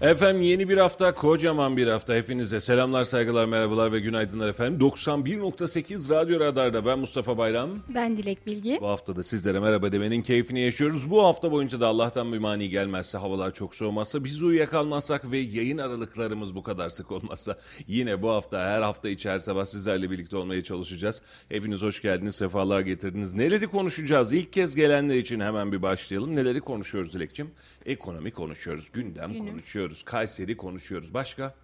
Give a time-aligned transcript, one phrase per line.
[0.00, 2.14] Efendim yeni bir hafta, kocaman bir hafta.
[2.14, 4.80] Hepinize selamlar, saygılar, merhabalar ve günaydınlar efendim.
[4.80, 7.70] 91.8 Radyo Radar'da ben Mustafa Bayram.
[7.94, 8.78] Ben Dilek Bilgi.
[8.80, 11.10] Bu hafta da sizlere merhaba demenin keyfini yaşıyoruz.
[11.10, 15.78] Bu hafta boyunca da Allah'tan bir mani gelmezse, havalar çok soğumazsa, biz uyuyakalmazsak ve yayın
[15.78, 20.36] aralıklarımız bu kadar sık olmazsa yine bu hafta her hafta içi her sabah sizlerle birlikte
[20.36, 21.22] olmaya çalışacağız.
[21.48, 23.34] Hepiniz hoş geldiniz, sefalar getirdiniz.
[23.34, 24.32] Neleri konuşacağız?
[24.32, 26.36] İlk kez gelenler için hemen bir başlayalım.
[26.36, 27.50] Neleri konuşuyoruz Dilekçim?
[27.88, 29.46] Ekonomi konuşuyoruz, gündem Günüm.
[29.46, 31.14] konuşuyoruz, Kayseri konuşuyoruz.
[31.14, 31.54] Başka?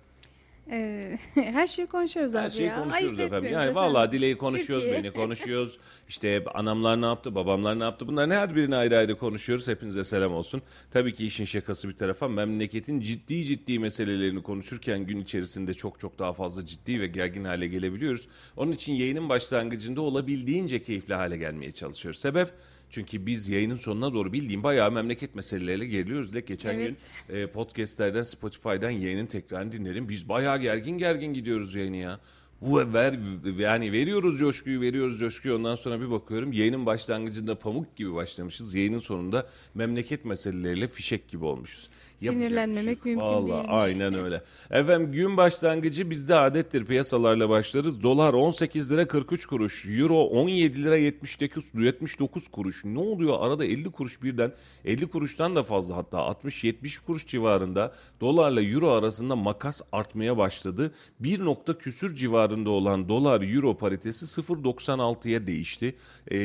[0.71, 2.77] Ee, her şeyi konuşuyoruz Her abi şeyi ya.
[2.77, 3.53] konuşuyoruz Ayıp efendim.
[3.53, 5.79] Yani vallahi dileği konuşuyoruz, beni konuşuyoruz.
[6.09, 8.09] İşte anamlar ne yaptı, babamlar ne yaptı.
[8.09, 9.69] Bunların her birini ayrı ayrı konuşuyoruz.
[9.69, 10.63] Hepinize selam olsun.
[10.91, 16.19] Tabii ki işin şakası bir tarafa memleketin ciddi ciddi meselelerini konuşurken gün içerisinde çok çok
[16.19, 18.29] daha fazla ciddi ve gergin hale gelebiliyoruz.
[18.57, 22.21] Onun için yayının başlangıcında olabildiğince keyifli hale gelmeye çalışıyoruz.
[22.21, 22.51] Sebep
[22.95, 26.33] çünkü biz yayının sonuna doğru bildiğim bayağı memleket meseleleriyle geliyoruz.
[26.33, 26.99] Dilek geçen Evet.
[27.29, 30.09] gün e, podcastlerden, Spotify'dan yayının tekrarını dinlerim.
[30.09, 32.21] Biz bayağı gergin gergin gidiyoruz yayını ya.
[32.61, 33.15] Bu ver
[33.59, 35.55] yani veriyoruz coşkuyu, veriyoruz coşkuyu.
[35.57, 38.75] Ondan sonra bir bakıyorum yayının başlangıcında pamuk gibi başlamışız.
[38.75, 41.89] Yayının sonunda memleket meseleleriyle fişek gibi olmuşuz.
[42.23, 43.67] Bir Sinirlenmemek şey mümkün Vallahi değilmiş.
[43.71, 44.43] aynen öyle.
[44.71, 48.03] Efendim gün başlangıcı bizde adettir piyasalarla başlarız.
[48.03, 49.87] Dolar 18 lira 43 kuruş.
[49.87, 52.85] Euro 17 lira 79, 79 kuruş.
[52.85, 54.53] Ne oluyor arada 50 kuruş birden
[54.85, 60.95] 50 kuruştan da fazla hatta 60-70 kuruş civarında dolarla euro arasında makas artmaya başladı.
[61.21, 65.95] Bir nokta küsür civarında olan dolar euro paritesi 0.96'ya değişti.
[66.31, 66.37] Ee,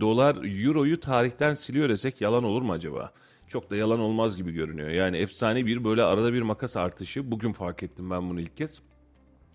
[0.00, 3.12] dolar euroyu tarihten siliyor desek yalan olur mu acaba?
[3.52, 4.88] Çok da yalan olmaz gibi görünüyor.
[4.88, 7.32] Yani efsane bir böyle arada bir makas artışı.
[7.32, 8.82] Bugün fark ettim ben bunu ilk kez.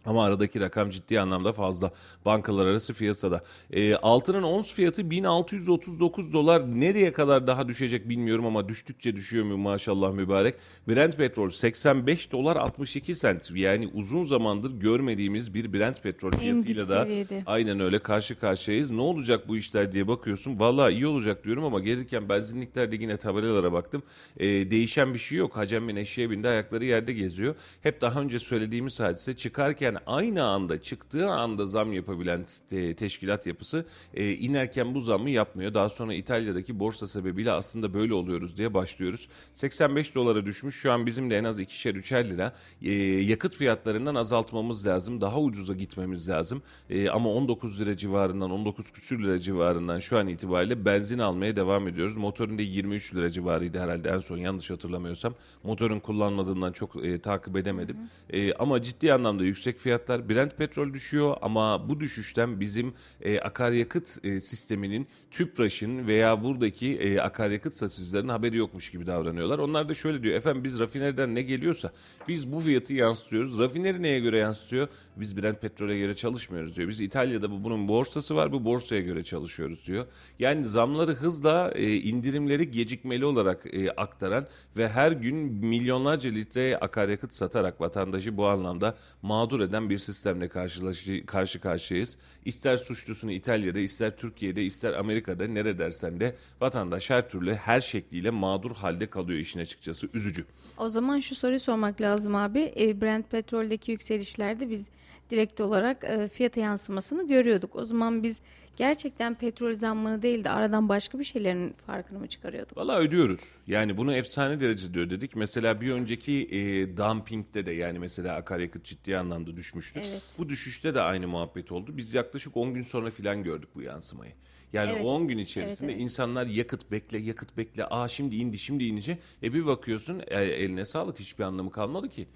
[0.07, 1.91] Ama aradaki rakam ciddi anlamda fazla.
[2.25, 3.43] Bankalar arası piyasada.
[3.71, 6.79] E, altının ons fiyatı 1639 dolar.
[6.79, 10.55] Nereye kadar daha düşecek bilmiyorum ama düştükçe düşüyor mu maşallah mübarek.
[10.87, 13.51] Brent petrol 85 dolar 62 sent.
[13.55, 17.43] Yani uzun zamandır görmediğimiz bir Brent petrol fiyatıyla da seviyede.
[17.45, 18.89] aynen öyle karşı karşıyayız.
[18.89, 20.59] Ne olacak bu işler diye bakıyorsun.
[20.59, 24.03] Vallahi iyi olacak diyorum ama gelirken benzinliklerde yine tabelalara baktım.
[24.37, 25.57] E, değişen bir şey yok.
[25.57, 27.55] Hacem bin eşeğe bindi ayakları yerde geziyor.
[27.81, 33.85] Hep daha önce söylediğimiz hadise çıkarken aynı anda çıktığı anda zam yapabilen te- teşkilat yapısı
[34.13, 35.73] e, inerken bu zammı yapmıyor.
[35.73, 39.27] Daha sonra İtalya'daki borsa sebebiyle aslında böyle oluyoruz diye başlıyoruz.
[39.53, 40.75] 85 dolara düşmüş.
[40.75, 45.21] Şu an bizim de en az ikişer üçer lira e, yakıt fiyatlarından azaltmamız lazım.
[45.21, 46.61] Daha ucuza gitmemiz lazım.
[46.89, 51.87] E, ama 19 lira civarından 19 küsür lira civarından şu an itibariyle benzin almaya devam
[51.87, 52.17] ediyoruz.
[52.17, 55.33] Motorun da 23 lira civarıydı herhalde en son yanlış hatırlamıyorsam.
[55.63, 57.97] Motorun kullanmadığımdan çok e, takip edemedim.
[58.29, 60.29] E, ama ciddi anlamda yüksek fiyatlar.
[60.29, 67.19] Brent petrol düşüyor ama bu düşüşten bizim e, akaryakıt e, sisteminin TÜPRAŞ'ın veya buradaki e,
[67.19, 69.59] akaryakıt satıcılarının haberi yokmuş gibi davranıyorlar.
[69.59, 70.35] Onlar da şöyle diyor.
[70.35, 71.91] Efendim biz rafineriden ne geliyorsa
[72.27, 73.59] biz bu fiyatı yansıtıyoruz.
[73.59, 74.87] Rafineri neye göre yansıtıyor?
[75.15, 76.89] Biz Brent petrole göre çalışmıyoruz diyor.
[76.89, 78.51] Biz İtalya'da bu bunun borsası var.
[78.51, 80.05] Bu borsaya göre çalışıyoruz diyor.
[80.39, 85.35] Yani zamları hızla e, indirimleri gecikmeli olarak e, aktaran ve her gün
[85.65, 92.17] milyonlarca litre akaryakıt satarak vatandaşı bu anlamda mağdur eden bir sistemle karşılaşı, karşı karşıyayız.
[92.45, 98.29] İster suçlusunu İtalya'da, ister Türkiye'de, ister Amerika'da nere dersen de vatandaş her türlü her şekliyle
[98.29, 100.07] mağdur halde kalıyor işin açıkçası.
[100.13, 100.45] Üzücü.
[100.77, 102.73] O zaman şu soruyu sormak lazım abi.
[102.79, 104.89] E, Brent petroldeki yükselişlerde biz
[105.29, 107.75] direkt olarak e, fiyata yansımasını görüyorduk.
[107.75, 108.41] O zaman biz
[108.77, 112.77] gerçekten petrol zammını değil de aradan başka bir şeylerin farkını mı çıkarıyorduk?
[112.77, 113.39] Valla ödüyoruz.
[113.67, 115.35] Yani bunu efsane derecede ödedik.
[115.35, 119.99] Mesela bir önceki e, dumpingde de yani mesela akaryakıt ciddi anlamda düşmüştü.
[120.03, 120.21] Evet.
[120.37, 121.97] Bu düşüşte de aynı muhabbet oldu.
[121.97, 124.31] Biz yaklaşık 10 gün sonra filan gördük bu yansımayı.
[124.73, 125.05] Yani Evet.
[125.05, 126.03] 10 gün içerisinde Evet, evet.
[126.03, 127.85] insanlar yakıt bekle, yakıt bekle.
[127.85, 129.17] Aa şimdi indi, şimdi inince.
[129.43, 132.27] E bir bakıyorsun e, eline sağlık hiçbir anlamı kalmadı ki.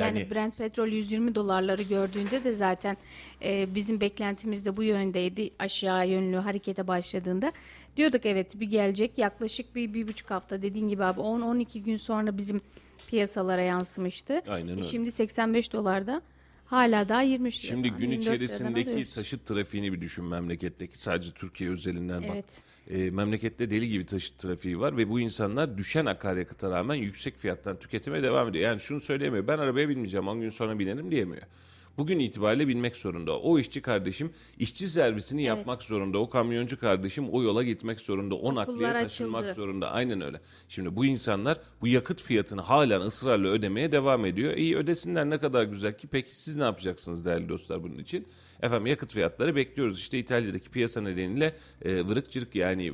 [0.00, 2.96] Yani, Brent petrol 120 dolarları gördüğünde de zaten
[3.42, 5.50] e, bizim beklentimiz de bu yöndeydi.
[5.58, 7.52] Aşağı yönlü harekete başladığında
[7.96, 12.36] Diyorduk evet bir gelecek yaklaşık bir, bir buçuk hafta dediğin gibi abi 10-12 gün sonra
[12.36, 12.60] bizim
[13.08, 14.42] piyasalara yansımıştı.
[14.48, 14.82] Aynen E öyle.
[14.82, 16.22] Şimdi 85 dolarda
[16.66, 17.70] hala daha 23 lira.
[17.70, 22.30] Şimdi gün 24 liradan içerisindeki taşıt trafiğini bir düşün memleketteki sadece Türkiye özelinden bak.
[22.32, 22.62] Evet.
[22.90, 27.78] E, memlekette deli gibi taşıt trafiği var ve bu insanlar düşen akaryakıta rağmen yüksek fiyattan
[27.78, 28.64] tüketime devam ediyor.
[28.64, 31.42] Yani şunu söyleyemiyor ben arabaya binmeyeceğim 10 gün sonra binerim diyemiyor.
[31.98, 33.38] Bugün itibariyle binmek zorunda.
[33.38, 36.18] O işçi kardeşim işçi servisini yapmak zorunda.
[36.18, 38.34] O kamyoncu kardeşim o yola gitmek zorunda.
[38.34, 39.54] O nakliye taşınmak açıldı.
[39.54, 39.90] zorunda.
[39.90, 40.40] Aynen öyle.
[40.68, 44.52] Şimdi bu insanlar bu yakıt fiyatını halen ısrarla ödemeye devam ediyor.
[44.52, 46.06] İyi ödesinler ne kadar güzel ki.
[46.06, 48.26] Peki siz ne yapacaksınız değerli dostlar bunun için?
[48.62, 49.98] Efendim yakıt fiyatları bekliyoruz.
[49.98, 52.92] İşte İtalya'daki piyasa nedeniyle e, vırık cırık yani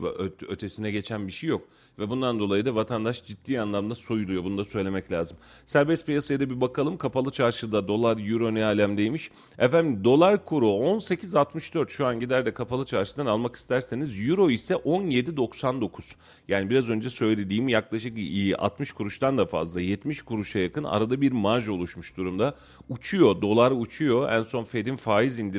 [0.49, 1.69] ötesine geçen bir şey yok.
[1.99, 4.45] Ve bundan dolayı da vatandaş ciddi anlamda soyuluyor.
[4.45, 5.37] Bunu da söylemek lazım.
[5.67, 6.97] Serbest piyasaya da bir bakalım.
[6.97, 9.31] Kapalı çarşıda dolar, euro ne alemdeymiş.
[9.59, 14.29] Efendim dolar kuru 18.64 şu an gider de kapalı çarşıdan almak isterseniz.
[14.29, 16.15] Euro ise 17.99.
[16.49, 21.33] Yani biraz önce söylediğim yaklaşık e, 60 kuruştan da fazla 70 kuruşa yakın arada bir
[21.33, 22.55] marj oluşmuş durumda.
[22.89, 24.31] Uçuyor dolar uçuyor.
[24.31, 25.52] En son Fed'in faiz indirimi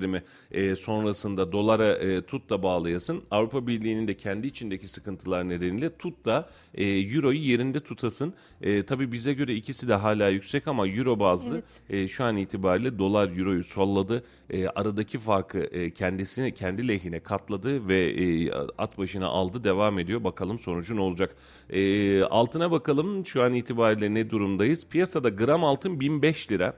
[0.52, 3.24] e, sonrasında dolara e, tut da bağlayasın.
[3.32, 8.34] Avrupa Birliği'nin de kendi içindeki sıkıntılar nedeniyle tut da e, euroyu yerinde tutasın.
[8.62, 11.82] E, tabii bize göre ikisi de hala yüksek ama euro bazlı Evet.
[12.04, 14.24] e, şu an itibariyle dolar euroyu solladı.
[14.50, 20.24] E, aradaki farkı e, kendisini kendi lehine katladı ve e, at başına aldı devam ediyor.
[20.24, 21.36] Bakalım sonucu ne olacak.
[21.70, 24.88] E, altına bakalım şu an itibariyle ne durumdayız.
[24.88, 26.74] Piyasada gram altın 1005 lira.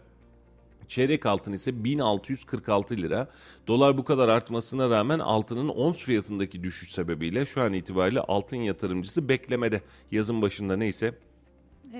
[0.87, 3.27] Çeyrek altın ise 1646 lira.
[3.67, 9.29] Dolar bu kadar artmasına rağmen altının ons fiyatındaki düşüş sebebiyle şu an itibariyle altın yatırımcısı
[9.29, 9.81] beklemede.
[10.11, 11.15] Yazın başında neyse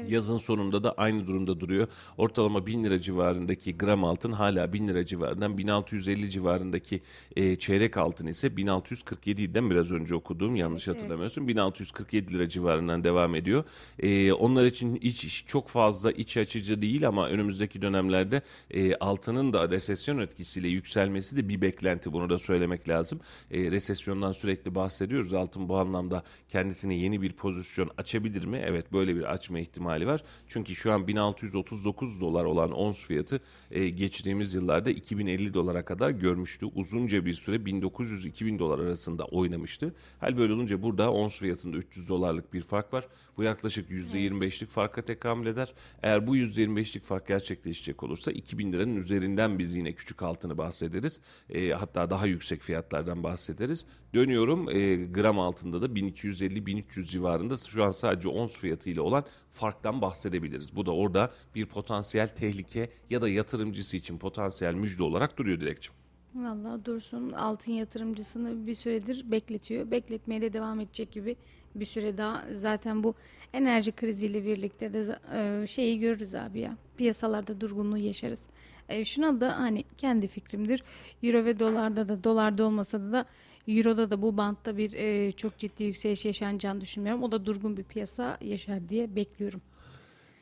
[0.08, 1.88] Yazın sonunda da aynı durumda duruyor.
[2.18, 7.02] Ortalama 1000 lira civarındaki gram altın hala 1000 lira civarından 1650 civarındaki
[7.36, 11.48] e, çeyrek altın ise 1647 'den biraz önce okuduğum yanlış Evet, hatırlamıyorsun.
[11.48, 13.64] 1647 lira civarından devam ediyor.
[14.00, 18.42] E, onlar için iç çok fazla iç açıcı değil ama önümüzdeki dönemlerde
[18.72, 22.14] e, altının da resesyon etkisiyle yükselmesi de bir beklenti.
[22.14, 23.20] Bunu da söylemek lazım.
[23.52, 25.34] E, resesyondan sürekli bahsediyoruz.
[25.34, 28.62] Altın bu anlamda kendisine yeni bir pozisyon açabilir mi?
[28.66, 30.24] Evet böyle bir açma ihtimali var.
[30.48, 33.39] Çünkü şu an 1639 dolar olan ons fiyatı
[33.72, 36.66] e, geçtiğimiz yıllarda 2050 dolara kadar görmüştü.
[36.75, 39.95] Uzunca bir süre 1900-2000 dolar arasında oynamıştı.
[40.19, 43.07] Hal böyle olunca burada ons fiyatında 300 dolarlık bir fark var.
[43.38, 45.74] Bu yaklaşık %25'lik farka tekamül eder.
[46.04, 51.21] Eğer bu %25'lik fark gerçekleşecek olursa 2000 liranın üzerinden biz yine küçük altını bahsederiz.
[51.50, 53.86] E, hatta daha yüksek fiyatlardan bahsederiz.
[54.13, 59.25] Dönüyorum e, gram altında da 1250-1300 civarında şu an sadece ons fiyatıyla olan
[59.56, 60.75] farktan bahsedebiliriz.
[60.75, 65.94] Bu da orada bir potansiyel tehlike ya da yatırımcısı için potansiyel müjde olarak duruyor Dilekçim.
[66.36, 69.92] Vallahi Dursun altın yatırımcısını bir süredir bekletiyor.
[69.92, 71.36] Bekletmeye de devam edecek gibi
[71.75, 72.44] bir süre daha.
[72.54, 73.16] Zaten bu
[73.54, 76.78] enerji kriziyle birlikte de e, şeyi görürüz abi ya.
[76.98, 78.50] Piyasalarda durgunluğu yaşarız.
[78.90, 80.84] E, şuna da hani kendi fikrimdir.
[81.24, 83.25] Euro ve dolarda da dolarda olmasa da
[83.68, 87.24] Euro'da da bu bantta bir e, çok ciddi yükseliş yaşanacağını düşünmüyorum.
[87.24, 89.62] O da durgun bir piyasa yaşar diye bekliyorum.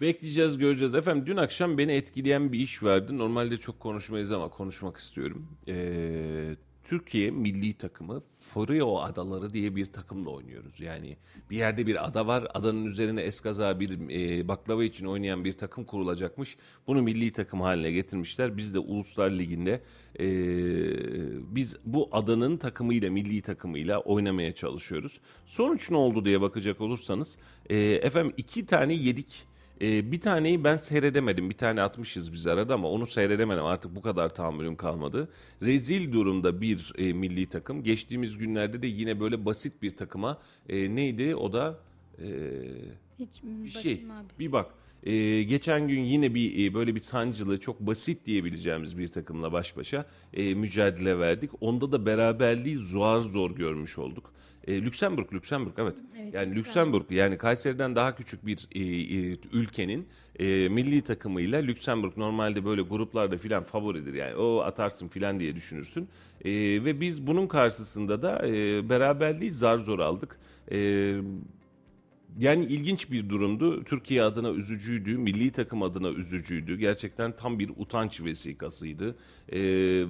[0.02, 0.96] Bekleyeceğiz göreceğiz.
[0.96, 3.18] Efendim dün akşam beni etkileyen bir iş vardı.
[3.18, 5.48] Normalde çok konuşmayız ama konuşmak istiyorum.
[5.68, 10.80] Ee, Türkiye milli takımı Faroe Adaları diye bir takımla oynuyoruz.
[10.80, 11.18] Yani
[11.50, 12.48] bir yerde bir ada var.
[12.54, 16.58] Adanın üzerine eskaza bir e, baklava için oynayan bir takım kurulacakmış.
[16.88, 18.58] Bunu milli takım haline getirmişler.
[18.58, 19.84] Biz de Uluslar Ligi'nde
[20.20, 20.26] e,
[21.56, 25.20] biz bu adanın takımıyla milli takımıyla oynamaya çalışıyoruz.
[25.46, 27.38] Sonuç ne oldu diye bakacak olursanız
[27.70, 29.53] e, efendim iki tane yedik.
[29.84, 31.50] Ee, bir taneyi ben seyredemedim.
[31.50, 33.66] Bir tane atmışız biz arada ama onu seyredemedim.
[33.66, 35.30] Artık bu kadar tahammülüm kalmadı.
[35.62, 37.84] Rezil durumda bir e, milli takım.
[37.84, 40.38] Geçtiğimiz günlerde de yine böyle basit bir takıma
[40.70, 41.80] e, neydi o da
[42.20, 42.28] e,
[43.20, 44.06] Hiç bir şey.
[44.40, 44.72] Bir bak.
[45.04, 49.78] E, geçen gün yine bir e, böyle bir sancılı çok basit diyebileceğimiz bir takımla baş
[49.78, 51.52] başa e, mücadele verdik.
[51.62, 54.34] Onda da beraberliği zor zor görmüş olduk.
[54.68, 55.98] E, Lüksemburg, Lüksemburg evet.
[56.22, 56.58] Evet, yani Lüksemburg.
[56.58, 60.08] Lüksemburg yani Kayseri'den daha küçük bir e, e, ülkenin
[60.40, 66.10] e, milli takımıyla Lüksemburg normalde böyle gruplarda filan favoridir yani o atarsın filan diye düşünürsün.
[66.46, 66.52] E,
[66.86, 70.38] ve biz bunun karşısında da e, beraberliği zar zor aldık.
[70.72, 71.16] E,
[72.40, 73.84] Yani ilginç bir durumdu.
[73.84, 76.78] Türkiye adına üzücüydü, milli takım adına üzücüydü.
[76.78, 79.16] Gerçekten tam bir utanç vesikasıydı.
[79.50, 79.60] Ee,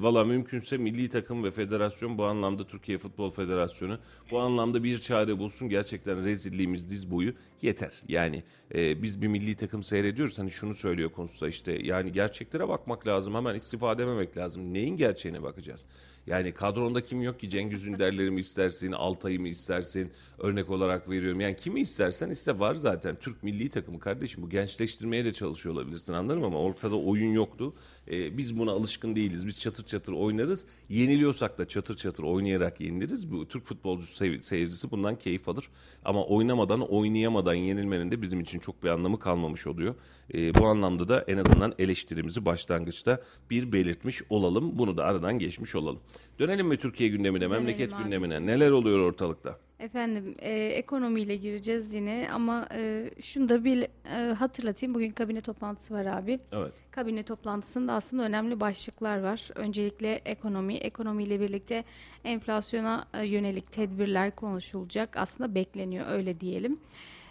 [0.01, 3.99] Valla mümkünse milli takım ve federasyon bu anlamda Türkiye Futbol Federasyonu
[4.31, 5.69] bu anlamda bir çare bulsun.
[5.69, 8.03] Gerçekten rezilliğimiz diz boyu yeter.
[8.07, 8.43] Yani
[8.75, 10.39] e, biz bir milli takım seyrediyoruz.
[10.39, 13.35] Hani şunu söylüyor konusta işte yani gerçeklere bakmak lazım.
[13.35, 14.73] Hemen istifa dememek lazım.
[14.73, 15.85] Neyin gerçeğine bakacağız?
[16.27, 20.11] Yani kadronda kim yok ki Cengiz Ünderleri mi istersin, Altay'ı mı istersin?
[20.39, 21.39] Örnek olarak veriyorum.
[21.39, 23.15] Yani kimi istersen iste var zaten.
[23.15, 27.73] Türk milli takımı kardeşim bu gençleştirmeye de çalışıyor olabilirsin anlarım ama ortada oyun yoktu.
[28.11, 29.47] Ee, biz buna alışkın değiliz.
[29.47, 30.65] Biz çatır çatır oynarız.
[30.89, 33.31] Yeniliyorsak da çatır çatır oynayarak yeniliriz.
[33.31, 35.69] Bu Türk futbolcusu sey- seyircisi bundan keyif alır.
[36.05, 39.95] Ama oynamadan, oynayamadan yenilmenin de bizim için çok bir anlamı kalmamış oluyor.
[40.33, 44.77] Ee, bu anlamda da en azından eleştirimizi başlangıçta bir belirtmiş olalım.
[44.77, 45.99] Bunu da aradan geçmiş olalım.
[46.39, 48.03] Dönelim mi Türkiye gündemine, memleket abi.
[48.03, 48.45] gündemine?
[48.45, 49.59] Neler oluyor ortalıkta?
[49.83, 54.95] Efendim e, ekonomiyle gireceğiz yine ama e, şunu da bir e, hatırlatayım.
[54.95, 56.39] Bugün kabine toplantısı var abi.
[56.51, 56.73] Evet.
[56.91, 59.49] Kabine toplantısında aslında önemli başlıklar var.
[59.55, 61.83] Öncelikle ekonomi, ekonomiyle birlikte
[62.23, 65.17] enflasyona e, yönelik tedbirler konuşulacak.
[65.17, 66.79] Aslında bekleniyor öyle diyelim.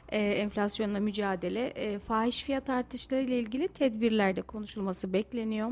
[0.08, 5.70] E, enflasyonla mücadele, e, fahiş fiyat artışları ile ilgili tedbirler de konuşulması bekleniyor.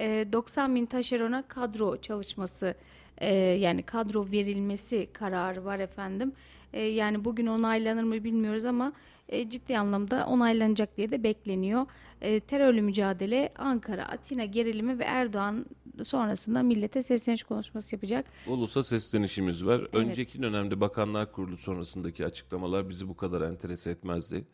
[0.00, 2.74] E, 90 bin taşerona kadro çalışması
[3.18, 6.32] e, yani kadro verilmesi kararı var efendim.
[6.72, 8.92] E, yani bugün onaylanır mı bilmiyoruz ama
[9.28, 11.86] e, ciddi anlamda onaylanacak diye de bekleniyor.
[12.20, 15.66] E, terörle mücadele Ankara, Atina gerilimi ve Erdoğan
[16.02, 18.26] sonrasında millete sesleniş konuşması yapacak.
[18.48, 19.88] Ulus'a seslenişimiz var.
[19.92, 24.44] Önceki dönemde Bakanlar Kurulu sonrasındaki açıklamalar bizi bu kadar enterese etmezdi.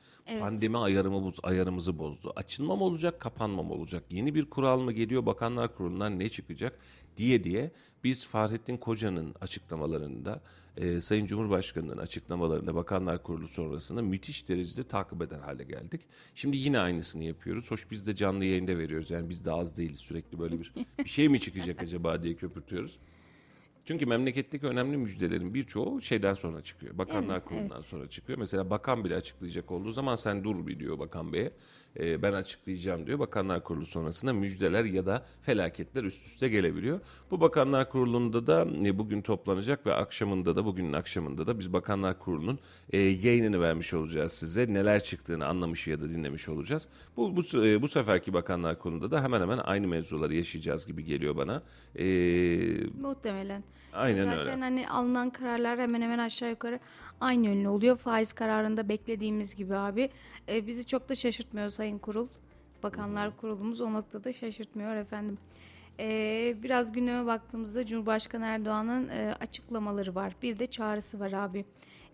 [0.40, 2.32] Pandemi ayarımı ayarımızı bozdu.
[2.36, 4.04] Açılma mı olacak, kapanma mı olacak?
[4.10, 6.78] Yeni bir kural mı geliyor, Bakanlar Kurulu'ndan ne çıkacak
[7.16, 7.70] diye diye
[8.04, 10.40] biz Fahrettin Koca'nın açıklamalarında,
[10.76, 16.00] e, Sayın Cumhurbaşkanı'nın açıklamalarında Bakanlar Kurulu sonrasında müthiş derecede takip eder hale geldik.
[16.34, 17.70] Şimdi yine aynısını yapıyoruz.
[17.70, 19.10] Hoş biz de canlı yayında veriyoruz.
[19.10, 19.98] Yani biz de az değiliz.
[19.98, 22.98] Sürekli böyle bir bir şey mi çıkacak acaba diye köpürtüyoruz.
[23.84, 26.98] Çünkü memleketteki önemli müjdelerin birçoğu şeyden sonra çıkıyor.
[26.98, 27.86] Bakanlar Evet, Kurulu'ndan evet.
[27.86, 28.38] sonra çıkıyor.
[28.38, 31.52] Mesela bakan bile açıklayacak olduğu zaman sen dur bir diyor bakan beye.
[31.98, 33.18] Ee, ben açıklayacağım diyor.
[33.18, 37.00] Bakanlar Kurulu sonrasında müjdeler ya da felaketler üst üste gelebiliyor.
[37.30, 42.18] Bu Bakanlar Kurulu'nda da e, bugün toplanacak ve akşamında da bugünün akşamında da biz Bakanlar
[42.18, 42.58] Kurulu'nun
[42.92, 44.72] e, yayınını vermiş olacağız size.
[44.74, 46.88] Neler çıktığını anlamış ya da dinlemiş olacağız.
[47.16, 51.36] Bu bu, e, bu seferki Bakanlar Kurulu'nda da hemen hemen aynı mevzuları yaşayacağız gibi geliyor
[51.36, 51.62] bana.
[51.98, 52.04] Ee,
[53.00, 53.64] Muhtemelen.
[53.92, 54.50] Aynen Zaten öyle.
[54.50, 56.80] hani alınan kararlar hemen hemen aşağı yukarı
[57.20, 57.96] aynı yönlü oluyor.
[57.96, 60.10] Faiz kararında beklediğimiz gibi abi.
[60.48, 62.28] E, bizi çok da şaşırtmıyor Sayın Kurul.
[62.82, 65.38] Bakanlar Kurulumuz o noktada şaşırtmıyor efendim.
[66.00, 70.36] E, biraz gündeme baktığımızda Cumhurbaşkanı Erdoğan'ın e, açıklamaları var.
[70.42, 71.64] Bir de çağrısı var abi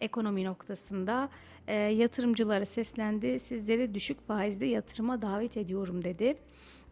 [0.00, 1.28] ekonomi noktasında.
[1.66, 3.40] E, yatırımcılara seslendi.
[3.40, 6.36] Sizleri düşük faizde yatırıma davet ediyorum dedi.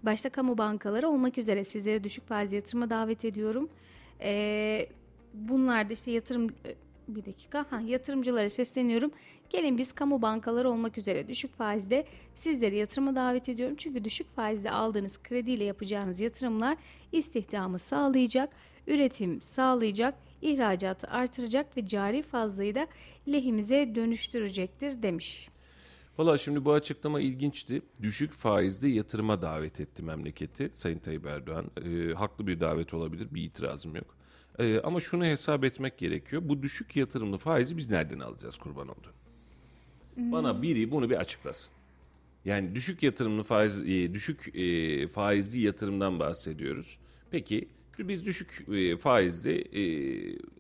[0.03, 3.69] Başta kamu bankaları olmak üzere sizleri düşük faizli yatırıma davet ediyorum.
[4.21, 4.89] Ee,
[5.35, 6.75] bunlar da işte yatırım e,
[7.09, 9.11] bir dakika ha, yatırımcılara sesleniyorum.
[9.51, 13.77] Gelin biz kamu bankaları olmak üzere düşük faizde sizleri yatırıma davet ediyorum.
[13.79, 16.77] Çünkü düşük faizde aldığınız krediyle yapacağınız yatırımlar
[17.13, 18.51] istihdamı sağlayacak,
[18.87, 22.87] üretim sağlayacak, ihracatı artıracak ve cari fazlayı da
[23.29, 25.49] lehimize dönüştürecektir demiş.
[26.19, 27.83] Valla şimdi bu açıklama ilginçti.
[28.03, 31.71] Düşük faizli yatırıma davet etti memleketi Sayın Tayyip Erdoğan.
[31.85, 34.17] Ee, haklı bir davet olabilir, bir itirazım yok.
[34.59, 36.43] Ee, ama şunu hesap etmek gerekiyor.
[36.45, 39.13] Bu düşük yatırımlı faizi biz nereden alacağız kurban oldu?
[40.17, 41.75] Bana biri bunu bir açıklasın.
[42.45, 46.99] Yani düşük yatırımlı faiz, e, düşük e, faizli yatırımdan bahsediyoruz.
[47.31, 47.69] Peki
[47.99, 49.83] biz düşük e, faizli e,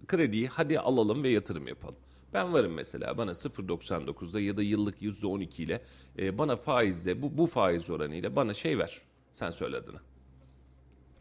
[0.06, 1.98] krediyi hadi alalım ve yatırım yapalım.
[2.32, 5.82] Ben varım mesela bana 0.99'da ya da yıllık %12 ile
[6.18, 9.02] e, bana faizle bu, bu faiz oranıyla bana şey ver.
[9.32, 10.00] Sen söyle adını.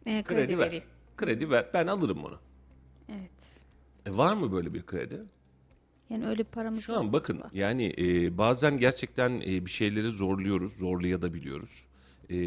[0.06, 0.84] Ee, Kredi, ver.
[1.18, 1.70] Kredi ver.
[1.74, 2.38] Ben alırım bunu.
[3.10, 3.32] Evet.
[4.06, 5.22] E, var mı böyle bir kredi?
[6.10, 10.74] Yani öyle bir paramız Şu an bakın yani e, bazen gerçekten e, bir şeyleri zorluyoruz,
[10.74, 11.86] zorlayabiliyoruz.
[12.30, 12.38] E,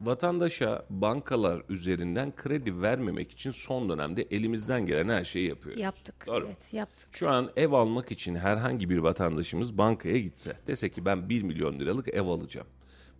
[0.00, 5.80] vatandaşa bankalar üzerinden kredi vermemek için son dönemde elimizden gelen her şeyi yapıyoruz.
[5.80, 6.26] Yaptık.
[6.26, 6.46] Doğru?
[6.46, 7.08] Evet yaptık.
[7.12, 11.78] Şu an ev almak için herhangi bir vatandaşımız bankaya gitse dese ki ben 1 milyon
[11.78, 12.66] liralık ev alacağım.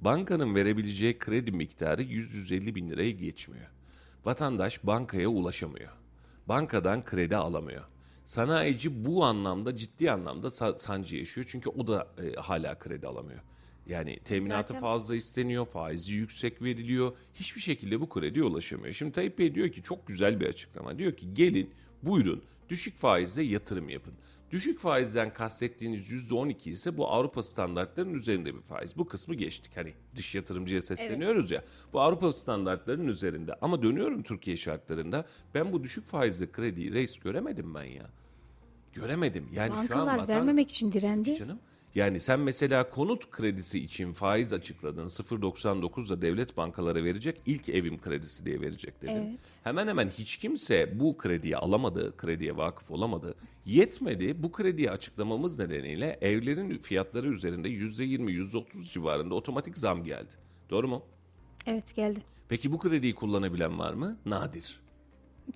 [0.01, 3.67] Bankanın verebileceği kredi miktarı 100-150 bin lirayı geçmiyor.
[4.25, 5.91] Vatandaş bankaya ulaşamıyor.
[6.51, 7.85] Bankadan kredi alamıyor.
[8.25, 13.41] Sanayici bu anlamda ciddi anlamda sa- sancı yaşıyor çünkü o da e, hala kredi alamıyor.
[13.87, 17.13] Yani teminatı Zaten- fazla isteniyor, faizi yüksek veriliyor.
[17.35, 18.95] Hiçbir şekilde bu krediye ulaşamıyor.
[18.95, 20.99] Şimdi Tayyip Bey diyor ki çok güzel bir açıklama.
[20.99, 21.71] Diyor ki gelin
[22.03, 24.15] buyurun düşük faizle yatırım yapın.
[24.51, 28.97] Düşük faizden kastettiğiniz %12 ise bu Avrupa standartlarının üzerinde bir faiz.
[28.97, 29.77] Bu kısmı geçtik.
[29.77, 31.65] Hani dış yatırımcıya sesleniyoruz ya.
[31.93, 33.55] Bu Avrupa standartlarının üzerinde.
[33.63, 35.25] Ama dönüyorum Türkiye şartlarında.
[35.55, 38.07] Ben bu düşük faizli krediyi reis göremedim ben ya.
[38.93, 39.49] Göremedim.
[39.53, 41.35] Yani şu an Bankalar vatan- vermemek için direndi.
[41.35, 41.59] Canım.
[41.95, 45.07] Yani sen mesela konut kredisi için faiz açıkladın.
[45.07, 49.13] 0.99'da devlet bankalara verecek ilk evim kredisi diye verecek dedin.
[49.15, 49.39] Evet.
[49.65, 53.35] Hemen hemen hiç kimse bu krediyi alamadı, krediye vakıf olamadı.
[53.67, 54.43] Yetmedi.
[54.43, 60.33] Bu krediyi açıklamamız nedeniyle evlerin fiyatları üzerinde %20, %30 civarında otomatik zam geldi.
[60.71, 61.03] Doğru mu?
[61.67, 62.21] Evet geldi.
[62.49, 64.17] Peki bu krediyi kullanabilen var mı?
[64.27, 64.81] Nadir.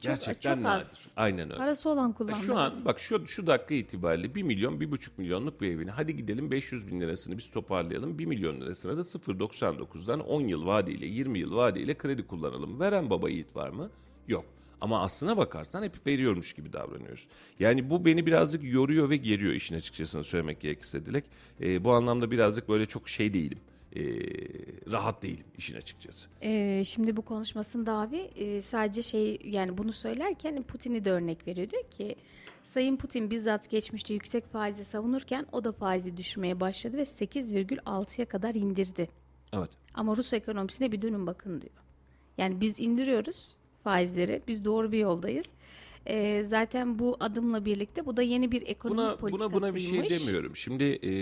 [0.00, 0.80] Gerçekten çok nadir.
[0.80, 1.12] az.
[1.16, 1.58] Aynen öyle.
[1.58, 2.44] Parası olan kullandı.
[2.46, 6.50] Şu an bak şu şu dakika itibariyle 1 milyon 1,5 milyonluk bir evini hadi gidelim
[6.50, 11.56] 500 bin lirasını biz toparlayalım 1 milyon lirasına da 0.99'dan 10 yıl vadeyle 20 yıl
[11.56, 12.80] vadeyle kredi kullanalım.
[12.80, 13.90] Veren baba yiğit var mı?
[14.28, 14.44] Yok.
[14.80, 17.26] Ama aslına bakarsan hep veriyormuş gibi davranıyoruz.
[17.60, 21.24] Yani bu beni birazcık yoruyor ve geriyor işin açıkçası söylemek gerekirse Dilek.
[21.60, 23.58] Ee, bu anlamda birazcık böyle çok şey değilim.
[23.96, 24.00] Ee,
[24.92, 26.28] rahat değilim işin açıkçası.
[26.42, 31.70] Ee, şimdi bu konuşmasında abi e, sadece şey yani bunu söylerken Putin'i de örnek veriyor.
[31.70, 32.16] Diyor ki
[32.64, 38.54] Sayın Putin bizzat geçmişte yüksek faizi savunurken o da faizi düşürmeye başladı ve 8,6'ya kadar
[38.54, 39.08] indirdi.
[39.52, 39.70] Evet.
[39.94, 41.74] Ama Rus ekonomisine bir dönün bakın diyor.
[42.38, 44.42] Yani biz indiriyoruz faizleri.
[44.48, 45.46] Biz doğru bir yoldayız.
[46.06, 49.92] Ee, zaten bu adımla birlikte bu da yeni bir ekonomi buna, buna politikasıymış.
[49.92, 50.56] buna bir şey demiyorum.
[50.56, 51.12] Şimdi e,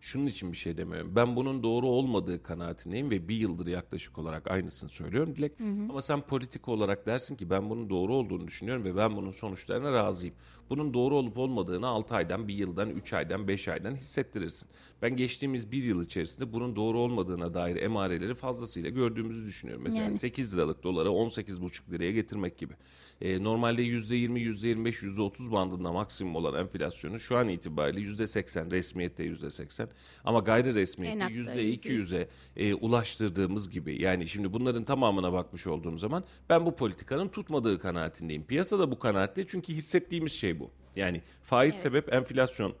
[0.00, 1.12] şunun için bir şey demiyorum.
[1.16, 5.52] Ben bunun doğru olmadığı kanaatindeyim ve bir yıldır yaklaşık olarak aynısını söylüyorum Dilek.
[5.90, 9.92] Ama sen politik olarak dersin ki ben bunun doğru olduğunu düşünüyorum ve ben bunun sonuçlarına
[9.92, 10.34] razıyım.
[10.70, 14.68] Bunun doğru olup olmadığını 6 aydan, 1 yıldan, 3 aydan, 5 aydan hissettirirsin.
[15.02, 19.84] Ben geçtiğimiz bir yıl içerisinde bunun doğru olmadığına dair emareleri fazlasıyla gördüğümüzü düşünüyorum.
[19.84, 20.14] Mesela Yani.
[20.14, 22.72] 8 liralık doları 18,5 liraya getirmek gibi.
[23.20, 29.88] E, normalde %20, %25, %30 bandında maksimum olan enflasyonu şu an itibariyle %80, resmiyette %80
[30.24, 34.02] ama gayri resmiyette En hakta %200'e e, ulaştırdığımız gibi.
[34.02, 38.44] Yani şimdi bunların tamamına bakmış olduğum zaman ben bu politikanın tutmadığı kanaatindeyim.
[38.44, 40.70] Piyasada bu kanaatte çünkü hissettiğimiz şey bu.
[40.96, 42.74] Yani faiz sebep enflasyon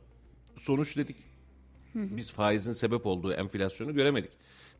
[0.56, 1.16] sonuç dedik.
[1.94, 4.30] Biz faizin sebep olduğu enflasyonu göremedik.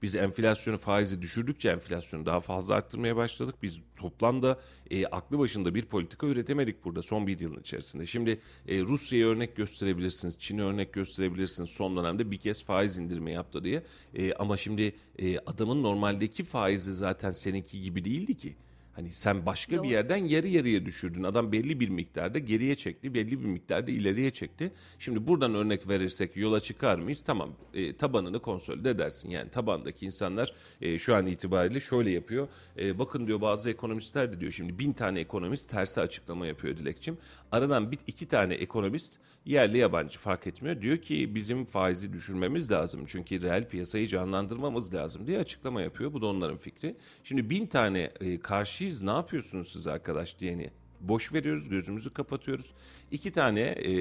[0.02, 3.54] Biz enflasyonu faizi düşürdükçe enflasyonu daha fazla arttırmaya başladık.
[3.62, 8.06] Biz toplamda e, aklı başında bir politika üretemedik burada son bir yılın içerisinde.
[8.06, 13.64] Şimdi e, Rusya'ya örnek gösterebilirsiniz, Çin'e örnek gösterebilirsiniz son dönemde bir kez faiz indirme yaptı
[13.64, 13.82] diye.
[14.14, 18.56] E, ama şimdi e, adamın normaldeki faizi zaten seninki gibi değildi ki.
[18.92, 19.82] Hani sen başka Doğru.
[19.82, 21.22] bir yerden yarı yarıya düşürdün.
[21.22, 24.72] Adam belli bir miktarda geriye çekti, belli bir miktarda ileriye çekti.
[24.98, 27.22] Şimdi buradan örnek verirsek yola çıkar mıyız?
[27.26, 29.30] Tamam, e, tabanını konsolide edersin.
[29.30, 32.48] Yani tabandaki insanlar e, şu an itibariyle şöyle yapıyor.
[32.78, 37.18] E, bakın diyor bazı ekonomistler de diyor şimdi bin tane ekonomist tersi açıklama yapıyor Dilekçim.
[37.52, 40.80] Aradan bir iki tane ekonomist yerli yabancı fark etmiyor.
[40.80, 43.04] Diyor ki bizim faizi düşürmemiz lazım.
[43.06, 46.12] Çünkü reel piyasayı canlandırmamız lazım diye açıklama yapıyor.
[46.12, 46.96] Bu da onların fikri.
[47.24, 48.38] Şimdi bin tane e,
[48.80, 52.74] karşıyız ne yapıyorsunuz siz arkadaş diyeni boş veriyoruz gözümüzü kapatıyoruz.
[53.10, 53.92] İki tane e,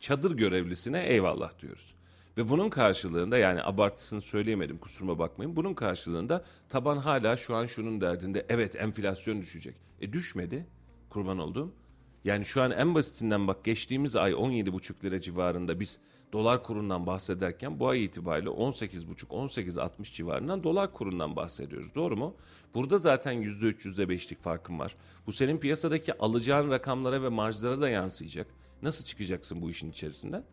[0.00, 1.94] çadır görevlisine eyvallah diyoruz.
[2.38, 5.56] Ve bunun karşılığında yani abartısını söyleyemedim kusuruma bakmayın.
[5.56, 9.74] Bunun karşılığında taban hala şu an şunun derdinde evet enflasyon düşecek.
[10.00, 10.66] E düşmedi
[11.10, 11.72] kurban olduğum.
[12.24, 15.98] Yani şu an en basitinden bak geçtiğimiz ay 17,5 lira civarında biz
[16.34, 21.94] dolar kurundan bahsederken bu ay itibariyle 18,5-18,60 civarından dolar kurundan bahsediyoruz.
[21.94, 22.34] Doğru mu?
[22.74, 24.96] Burada zaten %3 %5'lik farkın var.
[25.26, 28.46] Bu senin piyasadaki alacağın rakamlara ve marjlara da yansıyacak.
[28.82, 30.44] Nasıl çıkacaksın bu işin içerisinden?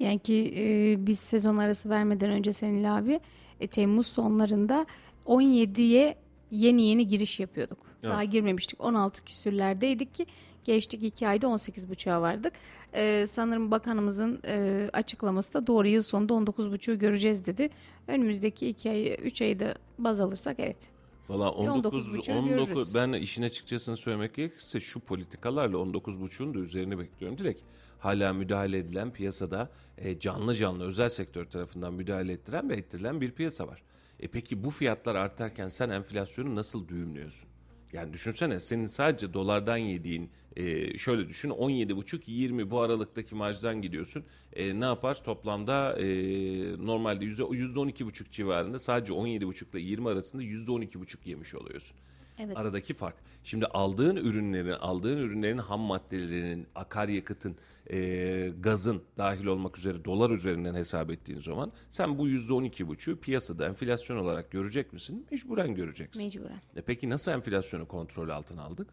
[0.00, 3.20] Yani ki e, biz sezon arası vermeden önce seninle abi
[3.60, 4.86] e, Temmuz sonlarında
[5.26, 6.16] 17'ye
[6.50, 7.78] yeni yeni giriş yapıyorduk.
[8.02, 8.12] Evet.
[8.12, 8.80] Daha girmemiştik.
[8.80, 10.26] 16 küsürlerdeydik ki
[10.68, 12.52] geçtik 2 ayda 18.5'a vardık.
[12.94, 17.70] E, sanırım bakanımızın e, açıklaması da doğru yıl sonunda 19.5'u göreceğiz dedi.
[18.06, 20.90] Önümüzdeki 2 ayı 3 ayı da baz alırsak evet.
[21.28, 22.94] Valla 19, 19,5'ü 19 görürüz.
[22.94, 27.38] ben işin açıkçasını söylemek gerekirse şu politikalarla 19,5'un da üzerine bekliyorum.
[27.38, 27.62] Direkt
[27.98, 33.30] hala müdahale edilen piyasada e, canlı canlı özel sektör tarafından müdahale ettiren ve ettirilen bir
[33.30, 33.82] piyasa var.
[34.20, 37.48] E peki bu fiyatlar artarken sen enflasyonu nasıl düğümlüyorsun?
[37.92, 44.24] Yani düşünsene senin sadece dolardan yediğin e, şöyle düşün 17,5-20 bu aralıktaki marjdan gidiyorsun.
[44.52, 45.24] E, ne yapar?
[45.24, 46.06] Toplamda e,
[46.86, 51.96] normalde yüzde 12,5 civarında sadece 17,5 ile 20 arasında %12,5 yemiş oluyorsun.
[52.38, 52.56] Evet.
[52.56, 53.14] Aradaki fark.
[53.44, 57.56] Şimdi aldığın ürünlerin, aldığın ürünlerin ham maddelerinin, akaryakıtın,
[57.90, 64.16] e, gazın dahil olmak üzere dolar üzerinden hesap ettiğin zaman sen bu %12,5'u piyasada enflasyon
[64.16, 65.26] olarak görecek misin?
[65.30, 66.24] Mecburen göreceksin.
[66.24, 66.60] Mecburen.
[66.76, 68.88] E peki nasıl enflasyonu kontrol altına aldık?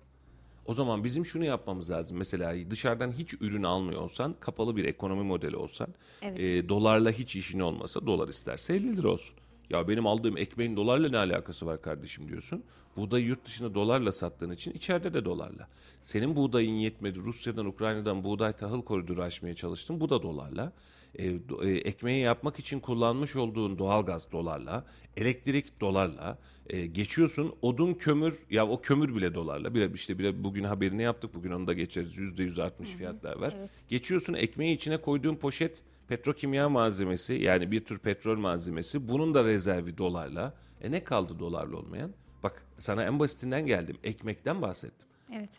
[0.66, 2.18] O zaman bizim şunu yapmamız lazım.
[2.18, 5.88] Mesela dışarıdan hiç ürün almıyor olsan, kapalı bir ekonomi modeli olsan,
[6.22, 6.40] Evet.
[6.40, 9.36] e, dolarla hiç işin olmasa dolar isterse 50 lira olsun.
[9.70, 12.64] Ya benim aldığım ekmeğin dolarla ne alakası var kardeşim diyorsun.
[12.98, 15.68] Buğdayı yurt dışında dolarla sattığın için içeride de dolarla.
[16.02, 17.20] Senin buğdayın yetmedi.
[17.20, 20.00] Rusya'dan, Ukrayna'dan buğday tahıl koridoru açmaya çalıştın.
[20.00, 20.74] Bu da dolarla.
[21.16, 21.28] E,
[21.64, 24.86] e, ekmeği yapmak için kullanmış olduğun doğalgaz dolarla,
[25.18, 26.38] elektrik dolarla
[26.70, 27.56] e, geçiyorsun.
[27.62, 29.74] Odun, kömür, ya o kömür bile dolarla.
[29.74, 31.34] Bir, işte bir, bugün haberini yaptık.
[31.34, 32.18] Bugün onu da geçeriz.
[32.18, 33.54] Yüzde yüz artmış fiyatlar var.
[33.60, 33.70] evet.
[33.90, 39.08] Geçiyorsun ekmeği içine koyduğun poşet petrokimya malzemesi yani bir tür petrol malzemesi.
[39.08, 40.54] Bunun da rezervi dolarla.
[40.82, 42.12] E ne kaldı dolarla olmayan?
[42.44, 43.98] Bak sana en basitinden geldim.
[44.04, 45.08] Ekmekten bahsettim.
[45.34, 45.50] Evet.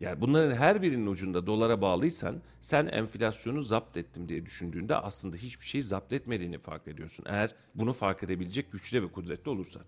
[0.00, 5.66] Yani bunların her birinin ucunda dolara bağlıysan sen enflasyonu zapt ettim diye düşündüğünde aslında hiçbir
[5.66, 7.24] şeyi zapt etmediğini fark ediyorsun.
[7.28, 9.82] Eğer bunu fark edebilecek güçte ve kudretli olursan.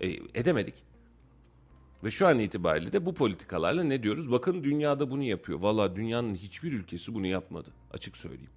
[0.00, 0.74] E, edemedik.
[2.04, 4.30] Ve şu an itibariyle de bu politikalarla ne diyoruz?
[4.30, 5.60] Bakın dünyada bunu yapıyor.
[5.60, 7.70] Valla dünyanın hiçbir ülkesi bunu yapmadı.
[7.92, 8.50] Açık söyleyeyim.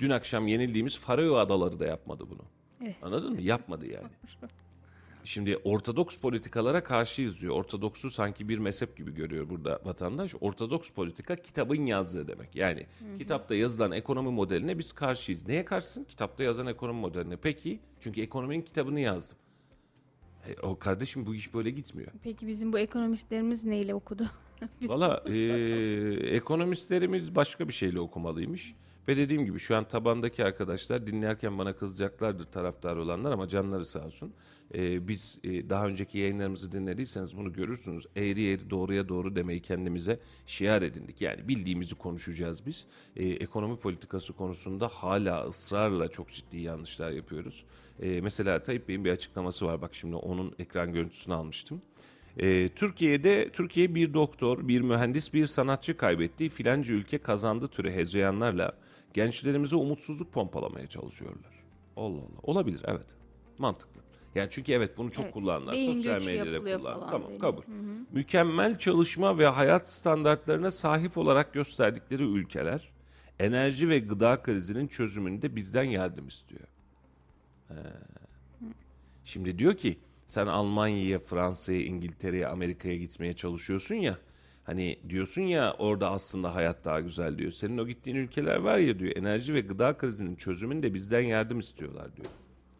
[0.00, 2.42] Dün akşam yenildiğimiz Faroe Adaları da yapmadı bunu.
[2.84, 2.96] Evet.
[3.02, 3.40] Anladın mı?
[3.40, 4.08] Yapmadı yani.
[5.24, 7.54] Şimdi ortodoks politikalara karşıyız diyor.
[7.54, 10.34] Ortodoksu sanki bir mezhep gibi görüyor burada vatandaş.
[10.40, 12.56] Ortodoks politika kitabın yazdığı demek.
[12.56, 12.86] Yani
[13.18, 15.48] kitapta yazılan ekonomi modeline biz karşıyız.
[15.48, 16.04] Neye karşısın?
[16.04, 17.36] Kitapta yazan ekonomi modeline.
[17.36, 19.38] Peki çünkü ekonominin kitabını yazdım.
[20.48, 22.12] E, o kardeşim bu iş böyle gitmiyor.
[22.22, 24.26] Peki bizim bu ekonomistlerimiz neyle okudu?
[24.82, 25.36] Valla e,
[26.36, 28.74] ekonomistlerimiz başka bir şeyle okumalıymış.
[29.10, 34.04] Ve dediğim gibi şu an tabandaki arkadaşlar dinlerken bana kızacaklardır taraftar olanlar ama canları sağ
[34.04, 34.32] olsun.
[34.74, 38.06] E, biz e, daha önceki yayınlarımızı dinlediyseniz bunu görürsünüz.
[38.16, 41.20] Eğri eğri doğruya doğru demeyi kendimize şiar edindik.
[41.20, 42.86] Yani bildiğimizi konuşacağız biz.
[43.16, 47.64] E, ekonomi politikası konusunda hala ısrarla çok ciddi yanlışlar yapıyoruz.
[48.02, 49.82] E, mesela Tayyip Bey'in bir açıklaması var.
[49.82, 51.82] Bak şimdi onun ekran görüntüsünü almıştım.
[52.38, 58.72] Ee, Türkiye'de Türkiye bir doktor, bir mühendis, bir sanatçı kaybettiği filanca ülke kazandı türü hezeyanlarla
[59.14, 61.50] gençlerimize umutsuzluk pompalamaya çalışıyorlar.
[61.96, 62.40] Allah Allah.
[62.42, 63.06] Olabilir evet.
[63.58, 64.00] Mantıklı.
[64.34, 65.74] Yani çünkü evet bunu çok Evet, kullandılar.
[65.74, 67.38] beyin Sosyal medyada falan Tamam diye.
[67.38, 67.62] kabul.
[68.12, 72.88] Mükemmel çalışma ve hayat standartlarına sahip olarak gösterdikleri ülkeler
[73.38, 76.66] enerji ve gıda krizinin çözümünde bizden yardım istiyor.
[79.24, 84.18] Şimdi diyor ki sen Almanya'ya, Fransa'ya, İngiltere'ye, Amerika'ya gitmeye çalışıyorsun ya.
[84.64, 87.50] Hani diyorsun ya orada aslında hayat daha güzel diyor.
[87.50, 92.16] Senin o gittiğin ülkeler var ya diyor enerji ve gıda krizinin çözümünde bizden yardım istiyorlar
[92.16, 92.28] diyor.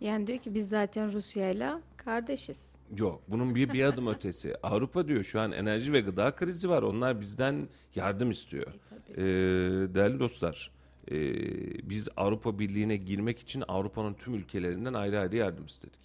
[0.01, 2.59] Yani diyor ki biz zaten Rusya'yla kardeşiz.
[2.99, 4.57] Yok bunun bir, bir adım ötesi.
[4.63, 6.83] Avrupa diyor şu an enerji ve gıda krizi var.
[6.83, 8.67] Onlar bizden yardım istiyor.
[8.91, 9.21] tabii.
[9.21, 10.71] Ee, değerli dostlar
[11.11, 16.01] ee, biz Avrupa Birliği'ne girmek için Avrupa'nın tüm ülkelerinden ayrı ayrı yardım istedik.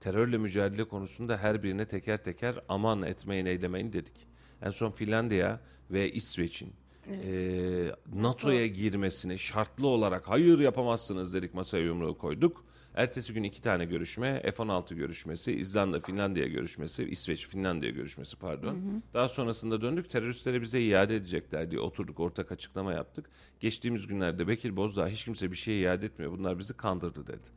[0.00, 4.26] Terörle mücadele konusunda her birine teker teker aman etmeyin eylemeyin dedik.
[4.62, 6.72] En son Finlandiya ve İsveç'in
[7.08, 12.64] ee, NATO'ya girmesini şartlı olarak hayır yapamazsınız dedik masaya yumruğu koyduk.
[12.94, 19.02] Ertesi gün iki tane görüşme, F-16 görüşmesi, İzlanda, Finlandiya görüşmesi, İsveç, Finlandiya görüşmesi pardon.
[19.14, 23.30] Daha sonrasında döndük teröristlere bize iade edecekler diye oturduk ortak açıklama yaptık.
[23.60, 27.48] Geçtiğimiz günlerde Bekir Bozdağ hiç kimse bir şey iade etmiyor bunlar bizi kandırdı dedi.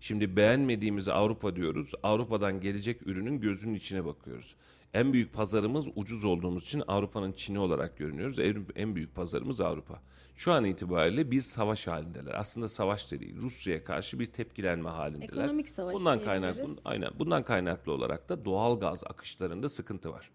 [0.00, 1.92] Şimdi beğenmediğimiz Avrupa diyoruz.
[2.02, 4.56] Avrupa'dan gelecek ürünün gözünün içine bakıyoruz.
[4.94, 8.38] En büyük pazarımız ucuz olduğumuz için Avrupa'nın Çin'i olarak görünüyoruz.
[8.38, 10.02] En, en büyük pazarımız Avrupa.
[10.36, 12.34] Şu an itibariyle bir savaş halindeler.
[12.34, 13.36] Aslında savaş da değil.
[13.36, 15.42] Rusya'ya karşı bir tepkilenme halindeler.
[15.42, 20.30] Ekonomik savaş Bundan kaynaklı aynen bundan kaynaklı olarak da doğal gaz akışlarında sıkıntı var.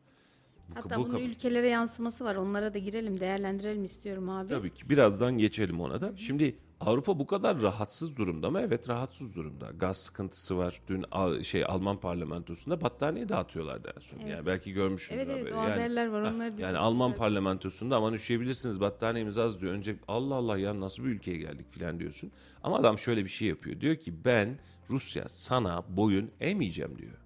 [0.74, 2.36] Hatta bu bunun ülkelere yansıması var.
[2.36, 4.48] Onlara da girelim, değerlendirelim istiyorum abi.
[4.48, 6.18] Tabii ki birazdan geçelim ona da.
[6.18, 8.62] Şimdi Avrupa bu kadar rahatsız durumda mı?
[8.62, 9.72] Evet rahatsız durumda.
[9.78, 10.82] Gaz sıkıntısı var.
[10.88, 14.20] Dün Al- şey Alman parlamentosunda battaniye dağıtıyorlardı en son.
[14.20, 16.76] Yani belki görmüşsünüz Evet evet o Yani- haberler var onları yani diyeceğim.
[16.84, 19.74] Alman parlamentosunda aman üşüyebilirsiniz battaniyemiz az diyor.
[19.74, 22.32] Önce Allah Allah ya nasıl bir ülkeye geldik filan diyorsun.
[22.64, 23.82] Ama adam şöyle bir şey yapıyor.
[23.82, 27.18] Diyor ki ben Rusya sana boyun eğmeyeceğim diyor.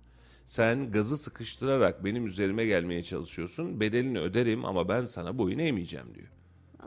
[0.46, 3.80] Sen gazı sıkıştırarak benim üzerime gelmeye çalışıyorsun.
[3.80, 6.28] Bedelini öderim ama ben sana boyun eğmeyeceğim diyor.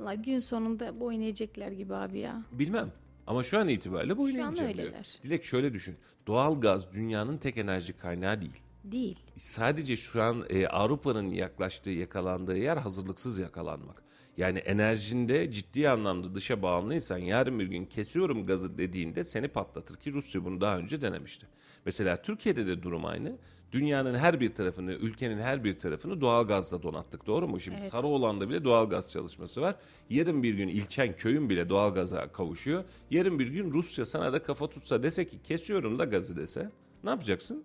[0.01, 2.43] Valla gün sonunda boyun eğecekler gibi abi ya.
[2.53, 2.93] Bilmem.
[3.27, 4.87] Ama şu an itibariyle boyun Şu an eğmeyeceğim diyor.
[4.89, 5.19] öyleler.
[5.23, 5.97] Dilek şöyle düşün.
[6.27, 8.61] Doğal gaz dünyanın tek enerji kaynağı değil.
[8.85, 9.19] Değil.
[9.37, 14.03] Sadece şu an e, Avrupa'nın yaklaştığı, yakalandığı yer hazırlıksız yakalanmak.
[14.37, 20.13] Yani enerjinde ciddi anlamda dışa bağımlıysan yarın bir gün kesiyorum gazı dediğinde seni patlatır ki
[20.13, 21.47] Rusya bunu daha önce denemişti.
[21.85, 23.39] Mesela Türkiye'de de durum aynı.
[23.73, 27.61] Dünyanın her bir tarafını, ülkenin her bir tarafını doğal gazla donattık doğru mu?
[27.61, 27.91] Şimdi Evet.
[27.91, 29.77] Sarıoğlan'da bile doğal gaz çalışması var.
[30.11, 32.85] Yarın bir gün ilçen köyün bile doğal gaza kavuşuyor.
[33.11, 36.71] Yarın bir gün Rusya sana da kafa tutsa dese ki kesiyorum da gazı dese
[37.05, 37.65] ne yapacaksın?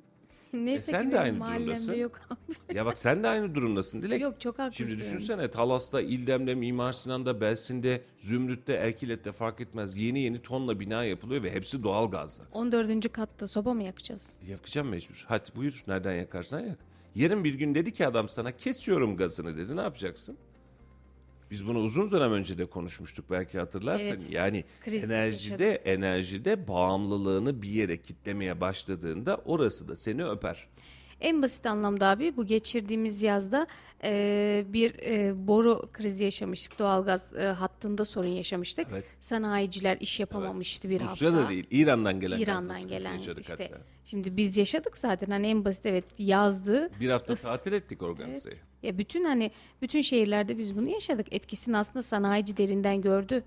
[0.65, 1.93] Neyse E sen ki de benim aynı durumdasın.
[1.93, 2.77] yok abi.
[2.77, 4.21] Ya bak sen de aynı durumdasın Dilek.
[4.21, 4.85] Yok, çok haklısın.
[4.85, 9.97] Şimdi düşünsene Talas'ta, İldem'de, Mimar Sinan'da, Belsin'de, Zümrüt'te, Erkilet'te fark etmez.
[9.97, 12.43] Yeni yeni tonla bina yapılıyor ve hepsi doğal gazla.
[12.51, 13.11] 14.
[13.11, 14.29] katta soba mı yakacağız?
[14.47, 15.25] Yakacağım mecbur.
[15.27, 16.77] Hadi buyur nereden yakarsan yak.
[17.15, 19.75] Yarın bir gün dedi ki adam sana kesiyorum gazını dedi.
[19.75, 20.37] Ne yapacaksın?
[21.51, 24.07] Biz bunu uzun dönem önce de konuşmuştuk belki hatırlarsan.
[24.07, 24.29] Evet.
[24.29, 30.67] Yani Kriz enerjide enerjide bağımlılığını bir yere kitlemeye başladığında orası da seni öper.
[31.21, 33.67] En basit anlamda abi bu geçirdiğimiz yazda
[34.03, 36.79] e, bir e, boru krizi yaşamıştık.
[36.79, 38.87] Doğalgaz e, hattında sorun yaşamıştık.
[38.91, 39.15] Evet.
[39.19, 41.13] Sanayiciler iş yapamamıştı bir hafta.
[41.13, 43.69] Rusya'da değil, İran'dan gelen İran'dan gelen yaşadık işte.
[43.69, 43.81] hatta.
[44.05, 46.89] Şimdi biz yaşadık zaten hani en basit evet yazdı.
[46.99, 48.57] Bir hafta Is- tatil ettik organizeyi.
[48.83, 51.27] Ya bütün hani bütün şehirlerde biz bunu yaşadık.
[51.31, 53.43] Etkisini aslında sanayici derinden gördü.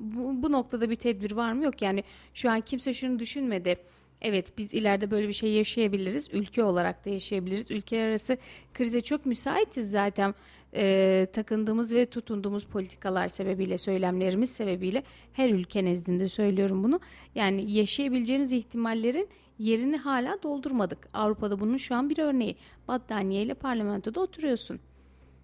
[0.00, 1.64] Bu, bu noktada bir tedbir var mı?
[1.64, 3.76] Yok yani şu an kimse şunu düşünmedi.
[4.22, 6.28] Evet biz ileride böyle bir şey yaşayabiliriz.
[6.32, 7.70] Ülke olarak da yaşayabiliriz.
[7.70, 8.38] Ülkeler arası
[8.74, 10.34] krize çok müsaitiz zaten.
[10.74, 15.02] Ee, takındığımız ve tutunduğumuz politikalar sebebiyle, söylemlerimiz sebebiyle
[15.32, 17.00] her ülke nezdinde söylüyorum bunu.
[17.34, 21.08] Yani yaşayabileceğimiz ihtimallerin yerini hala doldurmadık.
[21.12, 22.56] Avrupa'da bunun şu an bir örneği.
[22.88, 24.80] Battaniyeyle parlamentoda oturuyorsun.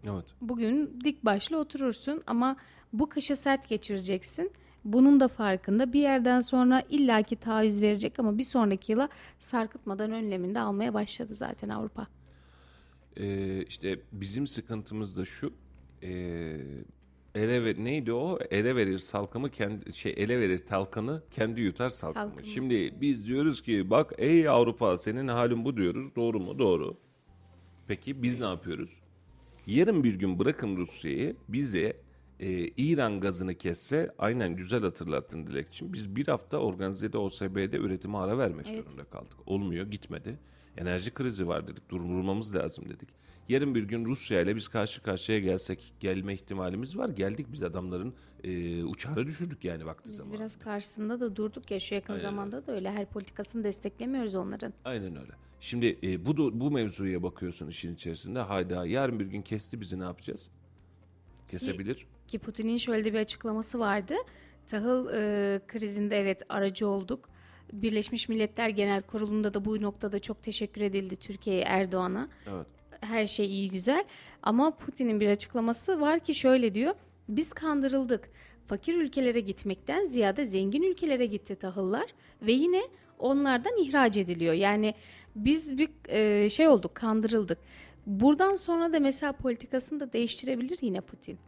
[0.04, 0.24] Evet.
[0.40, 2.56] Bugün dik başlı oturursun ama
[2.92, 4.50] bu kışı sert geçireceksin.
[4.84, 10.54] Bunun da farkında bir yerden sonra illaki taviz verecek ama bir sonraki yıla sarkıtmadan önlemini
[10.54, 12.06] de almaya başladı zaten Avrupa.
[13.16, 15.52] Ee, işte bizim sıkıntımız da şu.
[16.02, 16.08] Ee,
[17.34, 18.38] ele ver, neydi o?
[18.50, 22.24] Ele verir salkımı kendi şey ele verir talkanı kendi yutar salkımı.
[22.24, 22.46] Salkımı.
[22.46, 26.16] Şimdi biz diyoruz ki bak ey Avrupa senin halin bu diyoruz.
[26.16, 26.58] Doğru mu?
[26.58, 26.96] Doğru.
[27.88, 29.02] Peki biz ne yapıyoruz?
[29.66, 31.96] Yarın bir gün bırakın Rusya'yı bize
[32.42, 35.92] e, İran gazını kesse aynen güzel hatırlattın Dilekçim.
[35.92, 39.36] Biz bir hafta organizede OSB'de üretime ara vermek zorunda kaldık.
[39.46, 40.38] Olmuyor gitmedi.
[40.76, 43.08] Enerji krizi var dedik durdurmamız lazım dedik.
[43.48, 47.08] Yarın bir gün Rusya ile biz karşı karşıya gelsek gelme ihtimalimiz var.
[47.08, 50.38] Geldik biz adamların e, uçağını düşürdük yani vakti Biz zamanında.
[50.38, 54.72] biraz karşısında da durduk ya şu yakın zamanda da öyle her politikasını desteklemiyoruz onların.
[54.84, 55.32] Aynen öyle.
[55.60, 58.40] Şimdi e, bu bu mevzuya bakıyorsun işin içerisinde.
[58.40, 60.50] Hayda yarın bir gün kesti bizi ne yapacağız?
[61.50, 62.06] Kesebilir.
[62.32, 64.14] Ki Putin'in şöyle bir açıklaması vardı.
[64.66, 67.28] Tahıl e, krizinde evet aracı olduk.
[67.72, 72.28] Birleşmiş Milletler Genel Kurulu'nda da bu noktada çok teşekkür edildi Türkiye'ye Erdoğan'a.
[72.46, 72.66] Evet.
[73.00, 74.04] Her şey iyi güzel
[74.42, 76.94] ama Putin'in bir açıklaması var ki şöyle diyor.
[77.28, 78.30] Biz kandırıldık.
[78.66, 82.82] Fakir ülkelere gitmekten ziyade zengin ülkelere gitti tahıllar ve yine
[83.18, 84.54] onlardan ihraç ediliyor.
[84.54, 84.94] Yani
[85.36, 87.58] biz bir e, şey olduk, kandırıldık.
[88.06, 91.38] Buradan sonra da mesela politikasını da değiştirebilir yine Putin.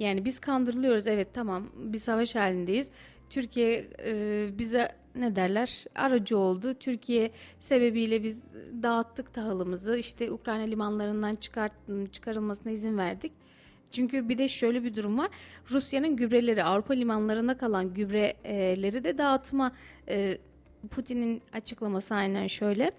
[0.00, 2.90] Yani biz kandırılıyoruz evet tamam bir savaş halindeyiz.
[3.30, 6.74] Türkiye e, bize ne derler aracı oldu.
[6.74, 8.50] Türkiye sebebiyle biz
[8.82, 11.72] dağıttık tahılımızı işte Ukrayna limanlarından çıkart,
[12.12, 13.32] çıkarılmasına izin verdik.
[13.92, 15.30] Çünkü bir de şöyle bir durum var.
[15.70, 19.72] Rusya'nın gübreleri Avrupa limanlarında kalan gübreleri de dağıtma
[20.08, 20.38] e,
[20.90, 22.92] Putin'in açıklaması aynen şöyle.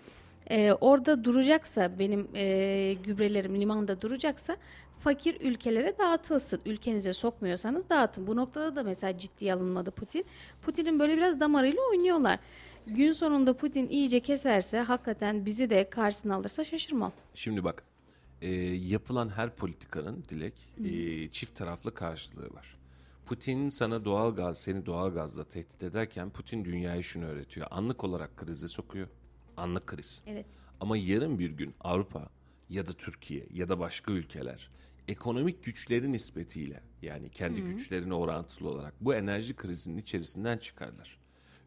[0.50, 4.58] E, orada duracaksa benim e, gübrelerim limanda duracaksa
[5.04, 6.62] fakir ülkelere dağıtılsın.
[6.66, 8.28] Ülkenize sokmuyorsanız dağıtın.
[8.28, 10.26] Bu noktada da mesela ciddiye alınmadı Putin.
[10.62, 12.40] Putin'in böyle biraz damarıyla oynuyorlar.
[12.88, 17.12] Gün sonunda Putin iyice keserse hakikaten bizi de karşısına alırsa şaşırmam.
[17.34, 17.84] Şimdi bak
[18.42, 22.78] e, yapılan her politikanın dilek e, çift taraflı karşılığı var.
[23.26, 27.68] Putin sana doğal gaz, seni doğal gazla tehdit ederken Putin dünyaya şunu öğretiyor.
[27.72, 29.08] Anlık olarak krize sokuyor.
[29.58, 30.24] Anlık kriz.
[30.28, 30.46] Evet.
[30.80, 32.30] Ama yarın bir gün Avrupa
[32.70, 34.70] ya da Türkiye ya da başka ülkeler
[35.08, 41.18] ekonomik güçleri nispetiyle yani kendi güçlerine orantılı olarak bu enerji krizinin içerisinden çıkarlar.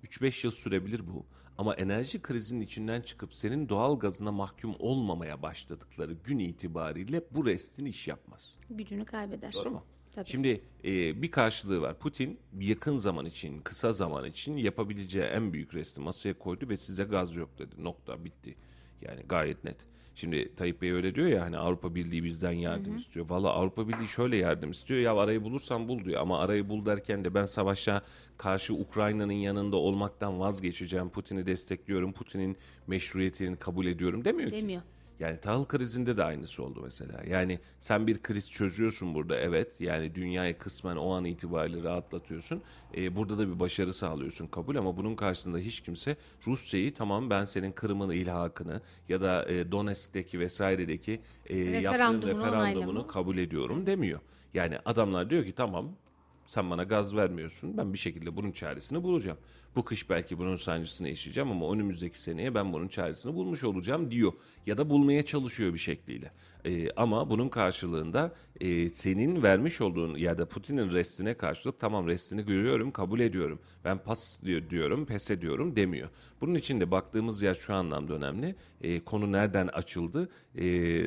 [0.04, 1.26] 3-5 yıl sürebilir bu
[1.58, 7.86] ama enerji krizinin içinden çıkıp senin doğal gazına mahkum olmamaya başladıkları gün itibariyle bu restin
[7.86, 8.58] iş yapmaz.
[8.70, 9.52] Gücünü kaybeder.
[9.52, 9.84] Doğru mu?
[10.14, 10.28] Tabii.
[10.28, 11.98] Şimdi e, bir karşılığı var.
[11.98, 17.04] Putin yakın zaman için, kısa zaman için yapabileceği en büyük resti masaya koydu ve size
[17.04, 17.84] gaz yok dedi.
[17.84, 18.56] Nokta bitti.
[19.02, 19.76] Yani gayet net.
[20.14, 23.30] Şimdi Tayyip Bey öyle diyor ya hani Avrupa Birliği bizden yardım istiyor.
[23.30, 25.00] Valla Avrupa Birliği şöyle yardım istiyor.
[25.00, 26.20] Ya arayı bulursan bul diyor.
[26.20, 28.02] Ama arayı bul derken de ben savaşa
[28.38, 31.10] karşı Ukrayna'nın yanında olmaktan vazgeçeceğim.
[31.10, 32.12] Putin'i destekliyorum.
[32.12, 34.56] Putin'in meşruiyetini kabul ediyorum demiyor ki.
[34.56, 34.82] Demiyor.
[35.20, 37.22] Yani tahıl krizinde de aynısı oldu mesela.
[37.28, 39.80] Yani sen bir kriz çözüyorsun burada evet.
[39.80, 42.62] Yani dünyayı kısmen o an itibariyle rahatlatıyorsun.
[42.96, 47.44] Ee, burada da bir başarı sağlıyorsun kabul ama bunun karşısında hiç kimse Rusya'yı tamam ben
[47.44, 54.20] senin Kırım'ın ilhakını ya da e, Donetsk'teki vesairedeki e, yaptığın Referandumunu kabul ediyorum demiyor.
[54.54, 55.96] Yani adamlar diyor ki tamam
[56.46, 57.76] Sen bana gaz vermiyorsun.
[57.76, 59.38] Ben bir şekilde bunun çaresini bulacağım.
[59.76, 64.32] Bu kış belki bunun sancısını yaşayacağım ama önümüzdeki seneye ben bunun çaresini bulmuş olacağım diyor.
[64.66, 66.32] Ya da bulmaya çalışıyor bir şekliyle.
[66.64, 72.44] Ee, ama bunun karşılığında e, senin vermiş olduğun ya da Putin'in restine karşılık tamam restini
[72.44, 73.58] görüyorum kabul ediyorum.
[73.84, 76.08] Ben pas diyor, diyorum pes ediyorum demiyor.
[76.40, 78.54] Bunun için de baktığımız yer şu anlamda önemli.
[78.80, 80.28] E, konu nereden açıldı?
[80.58, 81.02] E,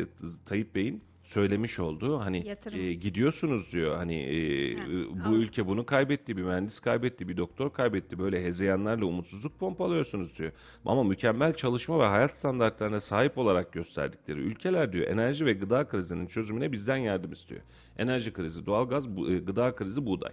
[0.45, 2.79] Tayyip Bey'in söylemiş olduğu hani Yatırım.
[2.79, 4.85] e, gidiyorsunuz diyor hani e, Ha,
[5.25, 5.33] bu al.
[5.33, 10.51] ülke bunu kaybetti bir mühendis kaybetti bir doktor kaybetti böyle hezeyanlarla umutsuzluk pompalıyorsunuz diyor
[10.85, 16.27] ama mükemmel çalışma ve hayat standartlarına sahip olarak gösterdikleri ülkeler diyor enerji ve gıda krizinin
[16.27, 17.61] çözümüne bizden yardım istiyor
[17.97, 20.31] enerji krizi doğalgaz bu, e, gıda krizi buğday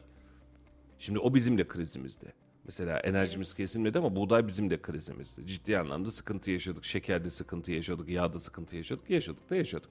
[0.98, 2.33] Şimdi o bizim de krizimizdi.
[2.64, 5.46] Mesela enerjimiz kesilmedi ama buğday bizim de krizimizdi.
[5.46, 6.85] Ciddi anlamda sıkıntı yaşadık.
[6.85, 9.11] Şekerde sıkıntı yaşadık, yağda sıkıntı yaşadık.
[9.11, 9.90] Yaşadık da yaşadık.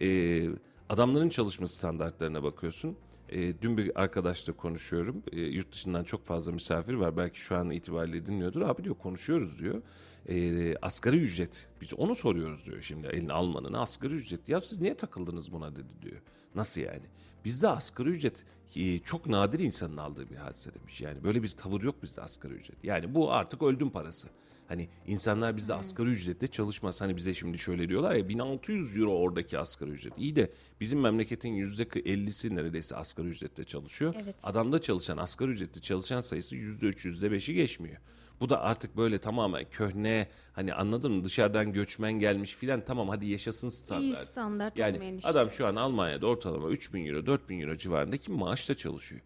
[0.00, 0.48] Ee,
[0.88, 2.96] adamların çalışma standartlarına bakıyorsun.
[3.28, 5.22] Ee, dün bir arkadaşla konuşuyorum.
[5.32, 7.16] Ee, yurt dışından çok fazla misafir var.
[7.16, 8.62] Belki şu an itibariyle dinliyordur.
[8.62, 9.82] Abi diyor konuşuyoruz diyor.
[10.28, 11.68] Ee, asgari ücret.
[11.80, 14.48] Biz onu soruyoruz diyor şimdi elini Alman'ın asgari ücret.
[14.48, 16.22] Ya siz niye takıldınız buna dedi diyor.
[16.54, 17.06] Nasıl yani?
[17.44, 18.44] Bizde asgari ücret
[18.76, 21.00] e, çok nadir insanın aldığı bir hadise demiş.
[21.00, 22.84] Yani böyle bir tavır yok bizde asgari ücret.
[22.84, 24.28] Yani bu artık öldüm parası.
[24.68, 27.00] Hani insanlar bizde asgari ücretle çalışmaz.
[27.00, 30.12] Hani bize şimdi şöyle diyorlar ya 1600 euro oradaki asgari ücret.
[30.18, 34.14] İyi de bizim memleketin %50'si neredeyse asgari ücretle çalışıyor.
[34.22, 34.36] Evet.
[34.42, 37.96] Adamda çalışan asgari ücretli çalışan sayısı %3 %5'i geçmiyor.
[38.40, 43.26] Bu da artık böyle tamamen köhne hani anladın mı dışarıdan göçmen gelmiş filan tamam hadi
[43.26, 44.02] yaşasın standart.
[44.04, 49.20] İyi standart Yani adam şu an Almanya'da ortalama 3000 euro 4000 euro civarındaki maaşla çalışıyor.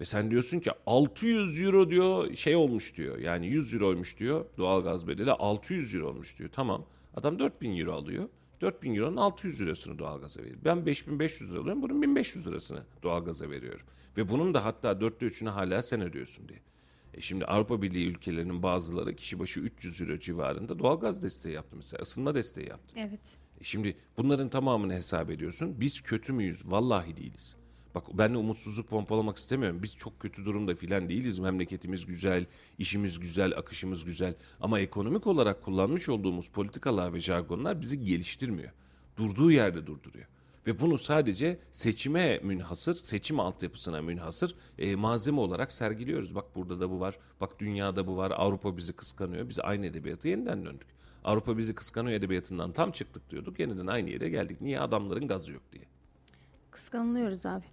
[0.00, 3.18] Ve sen diyorsun ki 600 euro diyor şey olmuş diyor.
[3.18, 6.50] Yani 100 euroymuş diyor doğalgaz bedeli 600 euro olmuş diyor.
[6.52, 6.84] Tamam
[7.16, 8.28] adam 4000 euro alıyor.
[8.60, 10.56] 4000 euronun 600 lirasını doğalgaza veriyor.
[10.64, 13.86] Ben 5500 lira alıyorum bunun 1500 lirasını doğalgaza veriyorum.
[14.16, 16.58] Ve bunun da hatta dörtte üçünü hala sen ödüyorsun diye.
[17.14, 22.02] E şimdi Avrupa Birliği ülkelerinin bazıları kişi başı 300 euro civarında doğalgaz desteği yaptı mesela.
[22.02, 22.94] ısınma desteği yaptı.
[22.98, 23.38] Evet.
[23.60, 25.80] E Şimdi bunların tamamını hesap ediyorsun.
[25.80, 26.70] Biz kötü müyüz?
[26.70, 27.56] Vallahi değiliz.
[27.94, 29.82] Bak ben de umutsuzluk pompalamak istemiyorum.
[29.82, 31.38] Biz çok kötü durumda filan değiliz.
[31.38, 32.46] Memleketimiz güzel,
[32.78, 34.34] işimiz güzel, akışımız güzel.
[34.60, 38.70] Ama ekonomik olarak kullanmış olduğumuz politikalar ve jargonlar bizi geliştirmiyor.
[39.16, 40.26] Durduğu yerde durduruyor.
[40.66, 46.34] Ve bunu sadece seçime münhasır, seçim altyapısına münhasır e, malzeme olarak sergiliyoruz.
[46.34, 49.48] Bak burada da bu var, bak dünyada bu var, Avrupa bizi kıskanıyor.
[49.48, 50.88] Biz aynı edebiyata yeniden döndük.
[51.24, 53.60] Avrupa bizi kıskanıyor edebiyatından tam çıktık diyorduk.
[53.60, 54.60] Yeniden aynı yere geldik.
[54.60, 55.84] Niye adamların gazı yok diye.
[56.70, 57.64] Kıskanılıyoruz abi.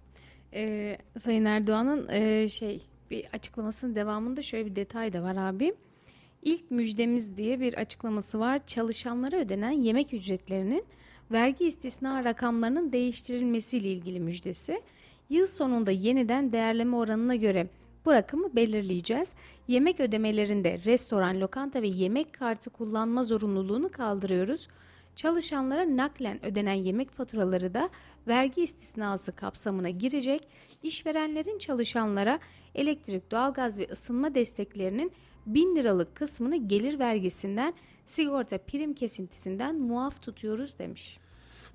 [0.54, 5.74] Ee, Sayın Erdoğan'ın e, şey bir açıklamasının devamında şöyle bir detay da var abi.
[6.42, 8.60] İlk müjdemiz diye bir açıklaması var.
[8.66, 10.84] Çalışanlara ödenen yemek ücretlerinin
[11.32, 14.82] vergi istisna rakamlarının değiştirilmesiyle ilgili müjdesi.
[15.30, 17.68] Yıl sonunda yeniden değerleme oranına göre
[18.04, 19.34] bu rakamı belirleyeceğiz.
[19.68, 24.68] Yemek ödemelerinde restoran, lokanta ve yemek kartı kullanma zorunluluğunu kaldırıyoruz.
[25.16, 27.90] Çalışanlara naklen ödenen yemek faturaları da
[28.28, 30.48] vergi istisnası kapsamına girecek.
[30.82, 32.38] İşverenlerin çalışanlara
[32.74, 35.12] elektrik, doğalgaz ve ısınma desteklerinin
[35.46, 41.21] 1000 liralık kısmını gelir vergisinden, sigorta prim kesintisinden muaf tutuyoruz demiş.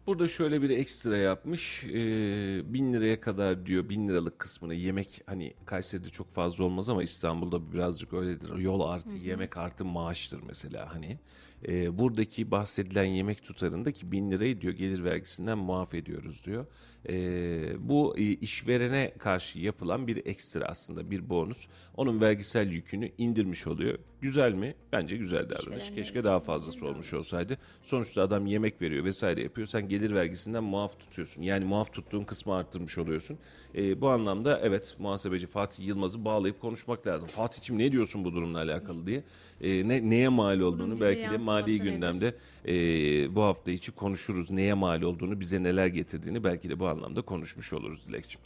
[0.08, 1.84] Burada şöyle bir ekstra yapmış.
[1.84, 7.04] Ee, bin liraya kadar diyor bin liralık kısmını yemek hani Kayseri'de çok fazla olmaz ama
[7.04, 8.56] İstanbul'da birazcık öyledir.
[8.56, 11.20] Yol artı yemek artı maaştır mesela hani.
[11.68, 16.66] Ee, buradaki bahsedilen yemek tutarındaki bin lirayı diyor gelir vergisinden muaf ediyoruz diyor.
[17.10, 21.68] Ee, bu e, işverene karşı yapılan bir ekstra aslında bir bonus.
[21.98, 24.00] Onun vergisel yükünü indirmiş oluyor.
[24.22, 24.76] Güzel mi?
[24.92, 25.92] Bence güzel davranış.
[25.96, 27.58] Keşke daha fazlası olmuş olsaydı.
[27.82, 29.68] Sonuçta adam yemek veriyor vesaire yapıyor.
[29.68, 31.42] Sen gelir vergisinden muaf tutuyorsun.
[31.42, 33.38] Yani muaf tuttuğun kısmı arttırmış oluyorsun.
[33.76, 37.30] Ee, bu anlamda evet muhasebeci Fatih Yılmaz'ı bağlayıp konuşmak lazım.
[37.30, 39.24] Fatih'im ne diyorsun bu durumla alakalı diye.
[39.62, 42.36] Ee, ne neye mal olduğunu belki de mali gündemde
[42.68, 44.52] e, bu hafta içi konuşuruz.
[44.52, 48.42] Neye mal olduğunu, bize neler getirdiğini belki de bu anlamda konuşmuş oluruz Dilekçim.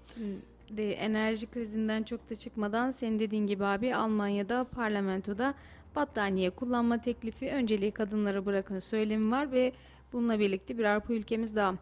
[0.77, 5.53] De enerji krizinden çok da çıkmadan senin dediğin gibi abi Almanya'da parlamentoda
[5.95, 9.73] battaniye kullanma teklifi önceliği kadınlara bırakın söylemi var ve
[10.13, 11.75] bununla birlikte bir Avrupa ülkemiz daha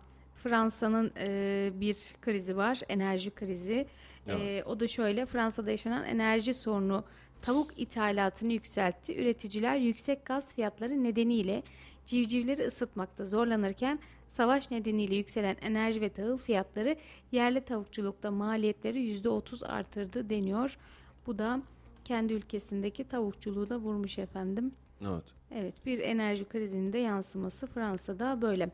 [0.44, 3.88] Fransa'nın e, bir krizi var enerji krizi.
[4.28, 7.04] E, o da şöyle Fransa'da yaşanan enerji sorunu
[7.42, 9.16] tavuk ithalatını yükseltti.
[9.22, 11.64] Üreticiler yüksek gaz fiyatları nedeniyle
[12.06, 16.96] civcivleri ısıtmakta zorlanırken savaş nedeniyle yükselen enerji ve tahıl fiyatları
[17.32, 20.78] yerli tavukçulukta maliyetleri %30 artırdı deniyor.
[21.28, 21.62] Bu da
[22.06, 24.72] kendi ülkesindeki tavukçuluğu da vurmuş efendim.
[25.02, 25.24] Evet.
[25.52, 28.70] Evet bir enerji krizinin de yansıması Fransa'da böyle.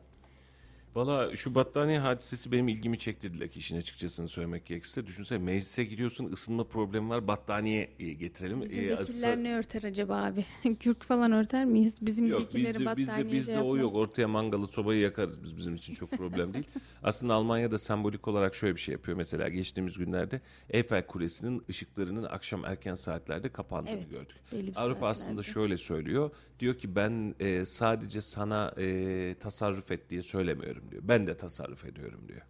[0.96, 5.06] Valla şu battaniye hadisesi benim ilgimi çekti Dilek işin açıkçasını söylemek gerekirse.
[5.06, 8.60] Düşünsene meclise giriyorsun ısınma problemi var battaniye e, getirelim.
[8.62, 9.00] Bizim E, vekiller
[9.32, 10.44] ısı- ne örter acaba abi?
[10.80, 11.98] Kürk falan örter miyiz?
[12.00, 13.94] Bizim Yok vekilleri bizde, bizde, battaniye bizde şey o yok.
[13.94, 16.66] Ortaya mangalı sobayı yakarız biz bizim için çok problem değil.
[17.02, 19.16] Aslında Almanya'da sembolik olarak şöyle bir şey yapıyor.
[19.16, 24.36] Mesela geçtiğimiz günlerde Eiffel Kulesi'nin ışıklarının akşam erken saatlerde kapandığını Evet, gördük.
[24.76, 26.30] Avrupa aslında şöyle söylüyor.
[26.60, 31.02] Diyor ki ben e, sadece sana e, tasarruf et diye söylemiyorum diyor.
[31.06, 32.42] Ben de tasarruf ediyorum diyor.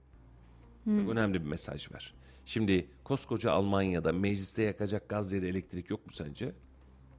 [0.84, 2.14] Çok önemli bir mesaj var.
[2.44, 6.52] Şimdi koskoca Almanya'da mecliste yakacak gaz da elektrik yok mu sence?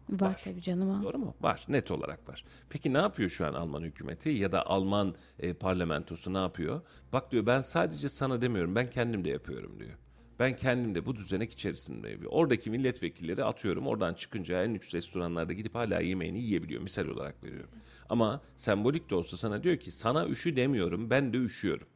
[0.09, 1.03] Var tabii canım.
[1.03, 1.36] Doğru mu?
[1.41, 1.65] Var.
[1.68, 2.45] Net olarak var.
[2.70, 6.82] Peki ne yapıyor şu an Alman hükümeti ya da Alman e, parlamentosu ne yapıyor?
[7.13, 9.97] Bak diyor ben sadece sana demiyorum ben kendim de yapıyorum diyor.
[10.40, 12.20] Ben kendim de bu düzenek içerisindeyim.
[12.22, 12.32] diyor.
[12.34, 16.82] Oradaki milletvekilleri atıyorum oradan çıkınca en lüks restoranlarda gidip hala yemeğini yiyebiliyor.
[16.82, 17.70] Misal olarak veriyorum.
[18.10, 21.88] Ama sembolik de olsa sana diyor ki sana üşü demiyorum ben de üşüyorum.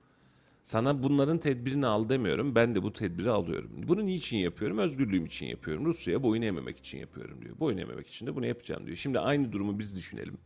[0.64, 2.56] Sana bunların tedbirini al demiyorum.
[2.56, 3.72] Ben de bu tedbiri alıyorum.
[3.88, 4.78] Bunu niçin yapıyorum?
[4.78, 5.86] Özgürlüğüm için yapıyorum.
[5.86, 7.60] Rusya'ya boyun eğmemek için yapıyorum diyor.
[7.60, 8.98] Boyun eğmemek için de bunu yapacağım diyor.
[8.98, 10.38] Şimdi aynı durumu biz düşünelim.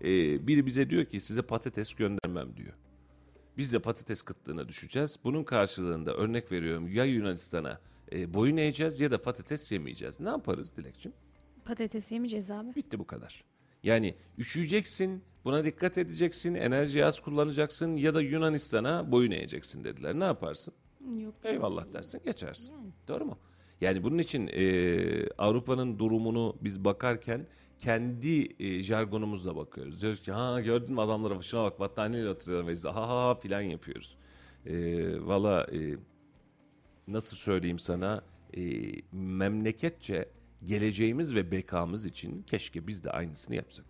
[0.00, 2.72] Ee, biri bize diyor ki size patates göndermem diyor.
[3.58, 5.18] Biz de patates kıtlığına düşeceğiz.
[5.24, 7.80] Bunun karşılığında örnek veriyorum ya Yunanistan'a
[8.12, 10.20] e, boyun eğeceğiz ya da patates yemeyeceğiz.
[10.20, 11.12] Ne yaparız Dilekçim?
[11.64, 12.74] Patates yemeyeceğiz abi.
[12.74, 13.44] Bitti bu kadar.
[13.82, 20.14] Yani üşüyeceksin, buna dikkat edeceksin, enerji az kullanacaksın ya da Yunanistan'a boyun eğeceksin dediler.
[20.14, 20.74] Ne yaparsın?
[21.18, 21.34] Yok.
[21.44, 22.76] Eyvallah dersin, geçersin.
[23.08, 23.38] Doğru mu?
[23.80, 27.46] Yani bunun için e, Avrupa'nın durumunu biz bakarken
[27.82, 30.02] kendi e, jargonumuzla bakıyoruz.
[30.02, 33.60] Diyoruz ki ha gördün mü adamlara şuna bak battaniyeyle oturuyorlar mecliste ha ha ha filan
[33.60, 34.16] yapıyoruz.
[34.66, 34.74] E,
[35.26, 35.96] Valla e,
[37.08, 38.22] nasıl söyleyeyim sana
[38.56, 38.62] e,
[39.12, 40.28] memleketçe
[40.64, 43.86] geleceğimiz ve bekamız için keşke biz de aynısını yapsak.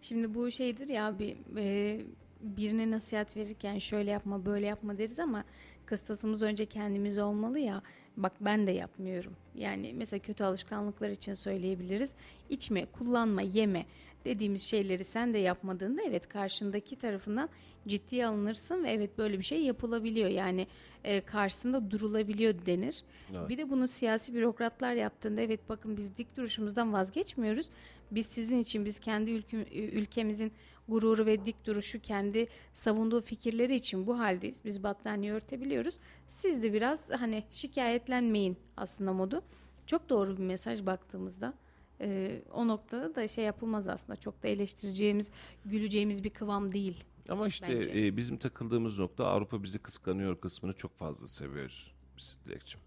[0.00, 2.00] Şimdi bu şeydir ya abi e,
[2.40, 5.44] birine nasihat verirken şöyle yapma böyle yapma deriz ama
[5.86, 7.82] kıstasımız önce kendimiz olmalı ya.
[8.18, 9.32] Bak ben de yapmıyorum.
[9.54, 12.14] Yani mesela kötü alışkanlıklar için söyleyebiliriz.
[12.50, 13.86] İçme, kullanma, yeme
[14.28, 17.48] dediğimiz şeyleri sen de yapmadığında evet karşındaki tarafından
[17.88, 20.28] ciddiye alınırsın ve evet böyle bir şey yapılabiliyor.
[20.28, 20.66] Yani
[21.04, 23.04] e, karşısında durulabiliyor denir.
[23.48, 27.68] Bir de bunu siyasi bürokratlar yaptığında evet bakın biz dik duruşumuzdan vazgeçmiyoruz.
[28.10, 30.52] Biz sizin için biz kendi ülküm, ülkemizin
[30.88, 34.64] gururu ve dik duruşu kendi savunduğu fikirleri için bu haldeyiz.
[34.64, 35.98] Biz battaniye örtebiliyoruz.
[36.28, 39.42] Siz de biraz hani şikayetlenmeyin aslında modu.
[39.86, 41.54] Çok doğru bir mesaj baktığımızda.
[42.00, 44.16] Ee, o noktada da şey yapılmaz aslında.
[44.16, 45.30] Çok da eleştireceğimiz,
[45.64, 47.04] güleceğimiz bir kıvam değil.
[47.28, 48.06] Ama işte Bence.
[48.06, 51.94] e, bizim takıldığımız nokta Avrupa bizi kıskanıyor kısmını çok fazla seviyoruz.
[52.16, 52.80] Biz Dilekçim.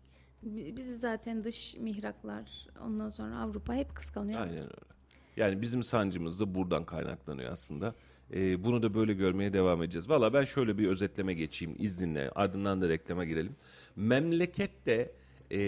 [0.44, 4.42] Bi- Bizi zaten dış mihraklar, ondan sonra Avrupa hep kıskanıyor.
[4.42, 4.92] Aynen öyle.
[5.38, 7.96] Yani bizim sancımız da buradan kaynaklanıyor aslında.
[8.34, 10.10] Ee, bunu da böyle görmeye devam edeceğiz.
[10.10, 12.30] Valla ben şöyle bir özetleme geçeyim izninle.
[12.36, 13.56] Ardından da reklama girelim.
[13.96, 15.12] Memlekette
[15.52, 15.60] e,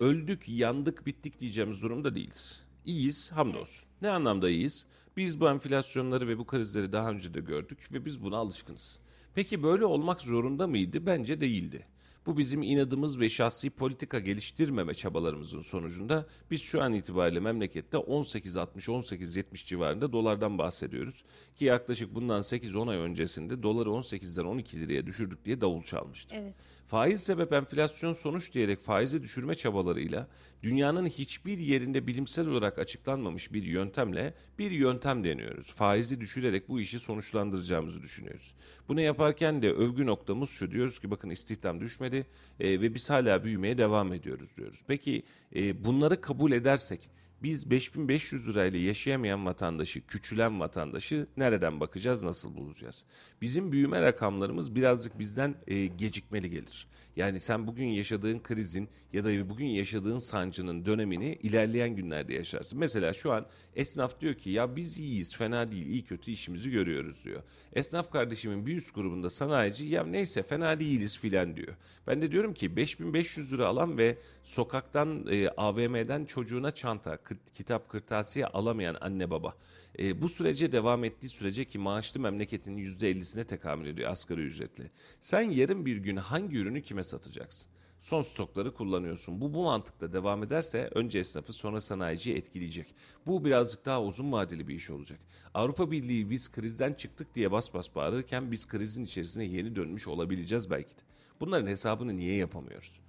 [0.00, 2.64] öldük, yandık, bittik diyeceğimiz durumda değiliz.
[2.90, 3.88] İyiyiz, hamdolsun.
[4.02, 4.86] Ne anlamda iyiyiz?
[5.16, 8.98] Biz bu enflasyonları ve bu krizleri daha önce de gördük ve biz buna alışkınız.
[9.34, 11.06] Peki böyle olmak zorunda mıydı?
[11.06, 11.86] Bence değildi.
[12.26, 19.66] Bu bizim inadımız ve şahsi politika geliştirmeme çabalarımızın sonucunda biz şu an itibariyle memlekette 18.60-18.70
[19.66, 21.24] civarında dolardan bahsediyoruz.
[21.56, 26.34] Ki yaklaşık bundan 8-10 ay öncesinde doları 18'den 12 liraya düşürdük diye davul çalmıştı.
[26.38, 26.54] Evet.
[26.90, 30.28] Faiz sebep enflasyon sonuç diyerek faizi düşürme çabalarıyla
[30.62, 35.74] dünyanın hiçbir yerinde bilimsel olarak açıklanmamış bir yöntemle bir yöntem deniyoruz.
[35.74, 38.54] Faizi düşürerek bu işi sonuçlandıracağımızı düşünüyoruz.
[38.88, 42.26] Bunu yaparken de övgü noktamız şu diyoruz ki bakın istihdam düşmedi
[42.60, 44.82] e, ve biz hala büyümeye devam ediyoruz diyoruz.
[44.86, 45.22] Peki
[45.56, 47.10] e, bunları kabul edersek
[47.42, 53.04] biz 5500 lirayla yaşayamayan vatandaşı, küçülen vatandaşı nereden bakacağız, nasıl bulacağız?
[53.42, 56.86] Bizim büyüme rakamlarımız birazcık bizden e, gecikmeli gelir.
[57.20, 62.78] Yani sen bugün yaşadığın krizin ya da bugün yaşadığın sancının dönemini ilerleyen günlerde yaşarsın.
[62.78, 63.46] Mesela şu an
[63.76, 67.42] esnaf diyor ki ya biz iyiyiz, fena değil, iyi kötü işimizi görüyoruz diyor.
[67.72, 71.74] Esnaf kardeşimin bir üst grubunda sanayici ya neyse fena değiliz filan diyor.
[72.06, 77.18] Ben de diyorum ki 5500 lira alan ve sokaktan e, AVM'den çocuğuna çanta,
[77.54, 79.54] kitap, kırtasiye alamayan anne baba.
[79.98, 84.90] E, bu sürece devam ettiği sürece ki maaşlı memleketin %50'sine tekamül ediyor asgari ücretli.
[85.20, 87.72] Sen yarın bir gün hangi ürünü kime satacaksın?
[87.98, 89.40] Son stokları kullanıyorsun.
[89.40, 92.94] Bu bu mantıkla devam ederse önce esnafı sonra sanayiciyi etkileyecek.
[93.26, 95.20] Bu birazcık daha uzun vadeli bir iş olacak.
[95.54, 100.70] Avrupa Birliği biz krizden çıktık diye bas bas bağırırken biz krizin içerisine yeni dönmüş olabileceğiz
[100.70, 101.02] belki de.
[101.40, 103.00] Bunların hesabını niye yapamıyoruz?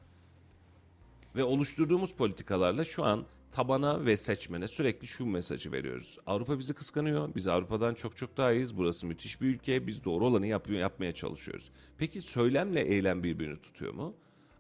[1.36, 6.18] Ve oluşturduğumuz politikalarla şu an tabana ve seçmene sürekli şu mesajı veriyoruz.
[6.26, 7.36] Avrupa bizi kıskanıyor.
[7.36, 8.78] Biz Avrupa'dan çok çok daha iyiyiz.
[8.78, 9.88] Burası müthiş bir ülke.
[9.88, 11.72] Biz doğru olanı yapıyor, yapmaya çalışıyoruz.
[11.98, 14.14] Peki söylemle eylem birbirini tutuyor mu?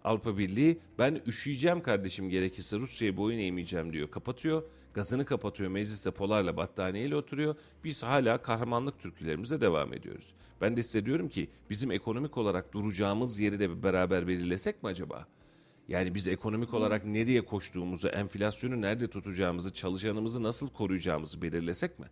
[0.03, 4.11] Avrupa Birliği ben üşüyeceğim kardeşim gerekirse Rusya'ya boyun eğmeyeceğim diyor.
[4.11, 4.63] Kapatıyor.
[4.93, 5.69] Gazını kapatıyor.
[5.69, 7.55] Mecliste polarla battaniyeyle oturuyor.
[7.83, 10.33] Biz hala kahramanlık türkülerimize devam ediyoruz.
[10.61, 15.27] Ben de size diyorum ki bizim ekonomik olarak duracağımız yeri de beraber belirlesek mi acaba?
[15.91, 22.05] Yani biz ekonomik olarak nereye koştuğumuzu, enflasyonu nerede tutacağımızı, çalışanımızı nasıl koruyacağımızı belirlesek mi?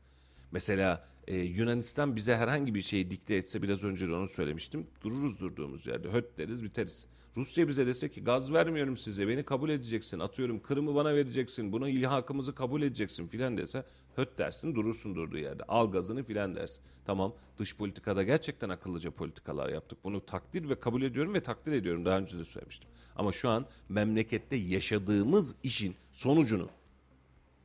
[0.52, 4.88] Mesela e, Yunanistan bize herhangi bir şeyi dikte etse biraz önce de onu söylemiştim.
[5.04, 6.10] Dururuz durduğumuz yerde.
[6.10, 7.08] Höt deriz biteriz.
[7.38, 10.20] Rusya bize dese ki gaz vermiyorum size beni kabul edeceksin.
[10.20, 11.72] Atıyorum Kırım'ı bana vereceksin.
[11.72, 15.64] Buna ilhakımızı kabul edeceksin filan dese höt dersin durursun durduğu yerde.
[15.64, 16.84] Al gazını filan dersin.
[17.06, 20.00] Tamam dış politikada gerçekten akıllıca politikalar yaptık.
[20.04, 22.06] Bunu takdir ve kabul ediyorum ve takdir ediyorum.
[22.06, 22.90] Daha önce de söylemiştim.
[23.16, 26.70] Ama şu an memlekette yaşadığımız işin sonucunu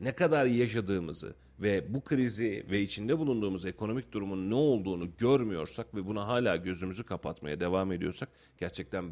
[0.00, 6.06] ne kadar yaşadığımızı ve bu krizi ve içinde bulunduğumuz ekonomik durumun ne olduğunu görmüyorsak ve
[6.06, 8.28] buna hala gözümüzü kapatmaya devam ediyorsak
[8.58, 9.04] gerçekten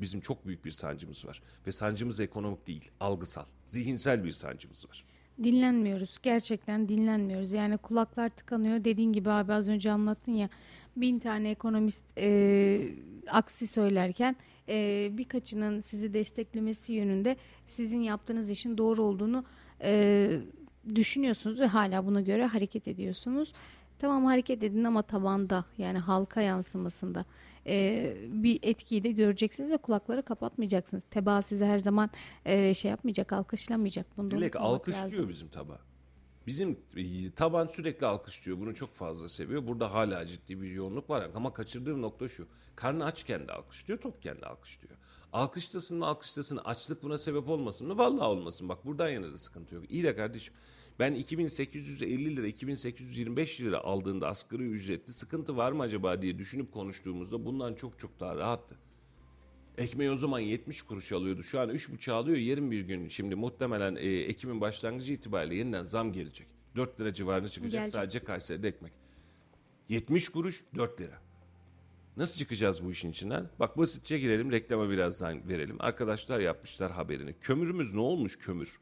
[0.00, 1.42] bizim çok büyük bir sancımız var.
[1.66, 5.04] Ve sancımız ekonomik değil, algısal, zihinsel bir sancımız var.
[5.42, 6.18] Dinlenmiyoruz.
[6.22, 7.52] Gerçekten dinlenmiyoruz.
[7.52, 8.84] Yani kulaklar tıkanıyor.
[8.84, 10.48] Dediğin gibi abi az önce anlattın ya.
[10.96, 12.80] Bin tane ekonomist e,
[13.30, 14.36] aksi söylerken
[14.68, 17.36] e, birkaçının sizi desteklemesi yönünde
[17.66, 19.44] sizin yaptığınız işin doğru olduğunu
[19.82, 20.40] e,
[20.94, 23.52] düşünüyorsunuz ve hala buna göre hareket ediyorsunuz.
[23.98, 27.24] Tamam hareket edin ama tabanda yani halka yansımasında
[27.66, 31.02] e, bir etkiyi de göreceksiniz ve kulakları kapatmayacaksınız.
[31.10, 32.10] Teba size her zaman
[32.44, 34.06] e, şey yapmayacak, alkışlamayacak.
[34.16, 35.28] Bunu Dilek alkışlıyor lazım.
[35.28, 35.78] bizim taba.
[36.46, 38.60] Bizim e, taban sürekli alkışlıyor.
[38.60, 39.66] Bunu çok fazla seviyor.
[39.66, 41.30] Burada hala ciddi bir yoğunluk var.
[41.34, 42.46] Ama kaçırdığım nokta şu.
[42.76, 44.96] Karnı açken de alkışlıyor, tokken de alkışlıyor.
[45.32, 47.98] Alkışlasın mı alkışlasın, açlık buna sebep olmasın mı?
[47.98, 48.68] Vallahi olmasın.
[48.68, 49.84] Bak buradan yana da sıkıntı yok.
[49.88, 50.54] İyi de kardeşim
[50.98, 57.44] ben 2850 lira, 2825 lira aldığında asgari ücretli sıkıntı var mı acaba diye düşünüp konuştuğumuzda
[57.44, 58.78] bundan çok çok daha rahattı.
[59.78, 61.42] Ekmeği o zaman 70 kuruş alıyordu.
[61.42, 62.38] Şu an 3,5 alıyor.
[62.38, 66.46] Yarın bir gün şimdi muhtemelen e, Ekim'in başlangıcı itibariyle yeniden zam gelecek.
[66.76, 67.94] 4 lira civarına çıkacak Gelecek.
[67.94, 68.92] sadece Kayseri'de ekmek.
[69.88, 71.22] 70 kuruş 4 lira.
[72.20, 73.48] Nasıl çıkacağız bu işin içinden?
[73.60, 75.76] Bak basitçe girelim reklama birazdan verelim.
[75.78, 77.34] Arkadaşlar yapmışlar haberini.
[77.40, 78.80] Kömürümüz ne olmuş kömür?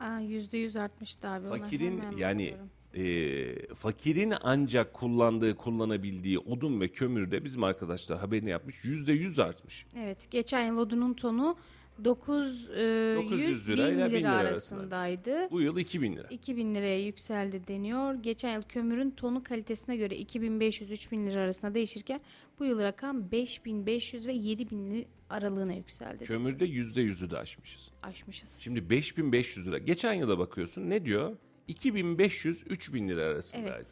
[0.00, 1.48] Aa, %100 artmıştı abi.
[1.48, 2.56] Fakirin yani
[2.94, 9.86] e, fakirin ancak kullandığı, kullanabildiği odun ve kömürde bizim arkadaşlar haberini yapmış yüzde yüz artmış.
[9.96, 11.56] Evet, geçen yıl odunun tonu
[12.04, 15.50] 900, e, 900 lira ile 1000 lira arasındaydı.
[15.50, 16.28] Bu yıl 2000 lira.
[16.28, 18.14] 2000 liraya yükseldi deniyor.
[18.14, 22.20] Geçen yıl kömürün tonu kalitesine göre 2500-3000 lira arasında değişirken
[22.58, 26.24] bu yıl rakam 5500 ve 7000 aralığına yükseldi.
[26.24, 27.90] Kömürde %100'ü de aşmışız.
[28.02, 28.58] Aşmışız.
[28.60, 29.78] Şimdi 5500 lira.
[29.78, 31.36] Geçen yıla bakıyorsun ne diyor?
[31.68, 33.74] 2500-3000 lira arasındaydı.
[33.74, 33.86] Evet.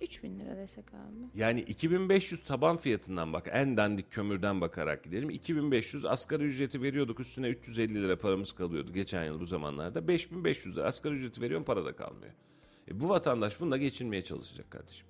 [0.00, 1.30] 3000 lira desek abi.
[1.34, 5.30] Yani 2500 taban fiyatından bak en dandik kömürden bakarak gidelim.
[5.30, 10.08] 2500 asgari ücreti veriyorduk üstüne 350 lira paramız kalıyordu geçen yıl bu zamanlarda.
[10.08, 12.32] 5500 lira asgari ücreti veriyorum para da kalmıyor.
[12.88, 15.06] E bu vatandaş bununla geçinmeye çalışacak kardeşim.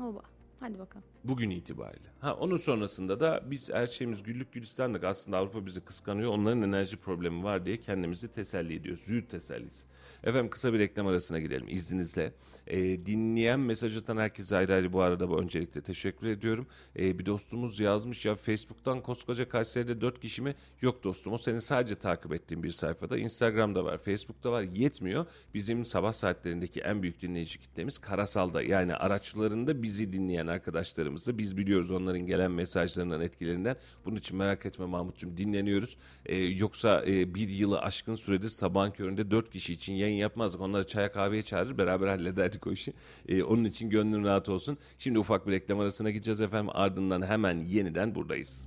[0.00, 0.22] Oba.
[0.60, 1.06] Hadi bakalım.
[1.24, 2.08] Bugün itibariyle.
[2.20, 6.30] Ha onun sonrasında da biz her şeyimiz güllük gülistanlık aslında Avrupa bizi kıskanıyor.
[6.30, 9.02] Onların enerji problemi var diye kendimizi teselli ediyoruz.
[9.04, 9.84] Züğürt tesellisi.
[10.24, 12.32] Efendim kısa bir reklam arasına girelim izninizle.
[12.66, 16.66] E, dinleyen mesaj atan herkese ayrı ayrı bu arada bu öncelikle teşekkür ediyorum.
[16.98, 20.54] E, bir dostumuz yazmış ya Facebook'tan koskoca Kayseri'de dört kişi mi?
[20.80, 23.18] Yok dostum o senin sadece takip ettiğin bir sayfada.
[23.18, 25.26] Instagram'da var, Facebook'ta var yetmiyor.
[25.54, 31.56] Bizim sabah saatlerindeki en büyük dinleyici kitlemiz Karasal'da yani araçlarında bizi dinleyen arkadaşlarımız da biz
[31.56, 33.76] biliyoruz onların gelen mesajlarından etkilerinden.
[34.04, 35.96] Bunun için merak etme Mahmut'cum dinleniyoruz.
[36.26, 40.60] E, yoksa e, bir yılı aşkın süredir sabahın köründe dört kişi için yayın yapmazdık.
[40.60, 42.92] Onları çaya kahveye çağırır beraber hallederdik o işi.
[43.28, 44.78] E, onun için gönlün rahat olsun.
[44.98, 46.70] Şimdi ufak bir reklam arasına gideceğiz efendim.
[46.74, 48.66] Ardından hemen yeniden buradayız.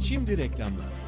[0.00, 1.07] Şimdi reklamlar.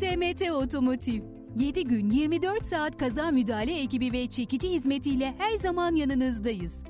[0.00, 1.22] SMT Otomotiv
[1.56, 6.89] 7 gün 24 saat kaza müdahale ekibi ve çekici hizmetiyle her zaman yanınızdayız.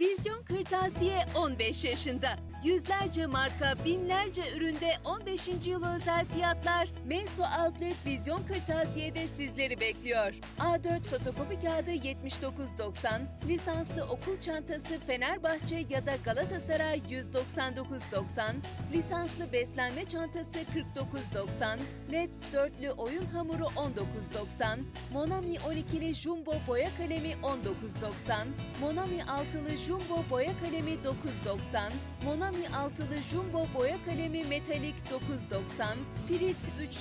[0.00, 2.36] Vizyon Kırtasiye 15 yaşında.
[2.64, 5.48] Yüzlerce marka, binlerce üründe 15.
[5.66, 10.32] yıl özel fiyatlar Menso Outlet Vizyon Kırtasiye'de sizleri bekliyor.
[10.58, 18.54] A4 fotokopi kağıdı 79.90, lisanslı okul çantası Fenerbahçe ya da Galatasaray 199.90,
[18.92, 21.78] lisanslı beslenme çantası 49.90,
[22.12, 24.78] LED dörtlü oyun hamuru 19.90,
[25.12, 28.46] Monami 12'li Jumbo boya kalemi 19.90,
[28.80, 29.89] Monami altılı Jumbo
[30.30, 31.90] boya kalemi 9.90,
[32.24, 34.94] Monami altılı Jumbo boya kalemi metalik
[35.30, 35.96] 9.90,
[36.28, 36.56] Pirit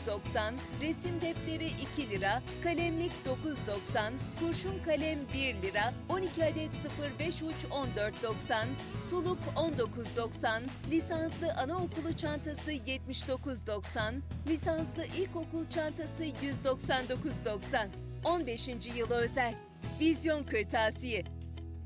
[0.08, 6.72] 3.90, resim defteri 2 lira, kalemlik 9.90, kurşun kalem 1 lira, 12 adet
[7.20, 7.56] 05 uç
[7.96, 8.66] 14.90,
[9.10, 10.62] suluk 19.90,
[10.92, 14.14] lisanslı anaokulu çantası 79.90,
[14.48, 17.88] lisanslı ilkokul çantası 199.90.
[18.24, 18.70] 15.
[18.96, 19.54] yılı özel.
[20.00, 21.39] Vizyon Kırtasiye.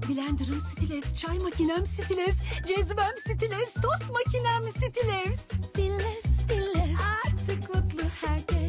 [0.08, 2.36] Blender'ım Stillers, çay makinem Stillers,
[2.66, 5.40] cezvem Stillers, tost makinem Stillers.
[5.68, 7.00] Stillers, Stillers.
[7.26, 8.59] Artık mutlu herkes.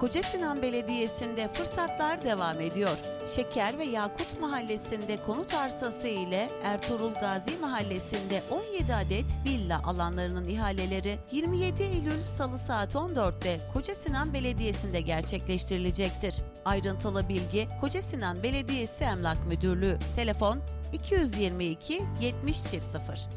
[0.00, 2.98] Koca Sinan Belediyesi'nde fırsatlar devam ediyor.
[3.36, 11.18] Şeker ve Yakut Mahallesi'nde konut arsası ile Ertuğrul Gazi Mahallesi'nde 17 adet villa alanlarının ihaleleri
[11.32, 16.34] 27 Eylül Salı saat 14'te Koca Sinan Belediyesi'nde gerçekleştirilecektir.
[16.64, 19.98] Ayrıntılı bilgi Koca Sinan Belediyesi Emlak Müdürlüğü.
[20.16, 20.60] Telefon
[20.92, 23.28] 222 70 0.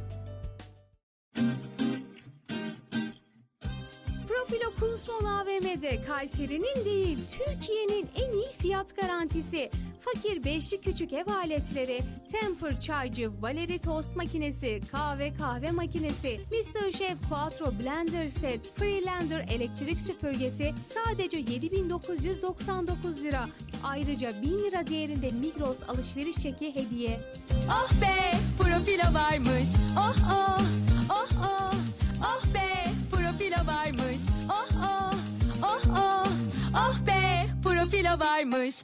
[4.53, 9.69] Profilo Kunstmol AVM'de Kayseri'nin değil Türkiye'nin en iyi fiyat garantisi.
[9.99, 12.01] Fakir beşli küçük ev aletleri,
[12.31, 16.91] Temper çaycı, Valeri tost makinesi, kahve kahve makinesi, Mr.
[16.91, 23.45] Chef Quattro Blender Set, Freelander elektrik süpürgesi sadece 7999 lira.
[23.83, 27.19] Ayrıca 1000 lira değerinde Migros alışveriş çeki hediye.
[27.69, 29.69] Oh be, profilo varmış.
[29.97, 30.57] Oh oh,
[31.09, 31.73] oh oh,
[32.21, 32.62] oh be,
[33.53, 34.21] profilo varmış.
[34.49, 35.13] Oh oh,
[35.63, 36.27] oh oh,
[36.75, 38.83] oh be, profilo varmış.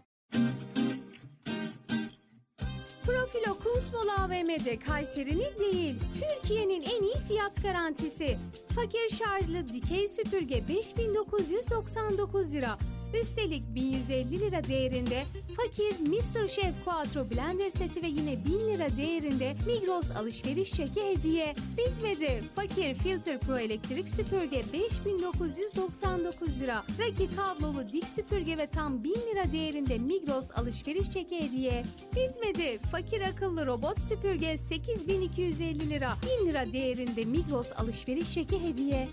[3.06, 8.38] Profilo Kunstmol AVM'de Kayseri'nin değil, Türkiye'nin en iyi fiyat garantisi.
[8.76, 12.78] Fakir şarjlı dikey süpürge 5999 lira.
[13.14, 15.24] Üstelik 1150 lira değerinde
[15.58, 16.48] fakir Mr.
[16.48, 21.56] Chef Quattro Blender seti ve yine 1000 lira değerinde Migros alışveriş çeki hediye.
[21.78, 22.44] Bitmedi.
[22.56, 26.84] Fakir Filter Pro elektrik süpürge 5999 lira.
[27.00, 31.86] Raki kablolu dik süpürge ve tam 1000 lira değerinde Migros alışveriş çeki hediye.
[32.16, 32.80] Bitmedi.
[32.92, 36.14] Fakir akıllı robot süpürge 8250 lira.
[36.44, 39.08] 1000 lira değerinde Migros alışveriş çeki hediye.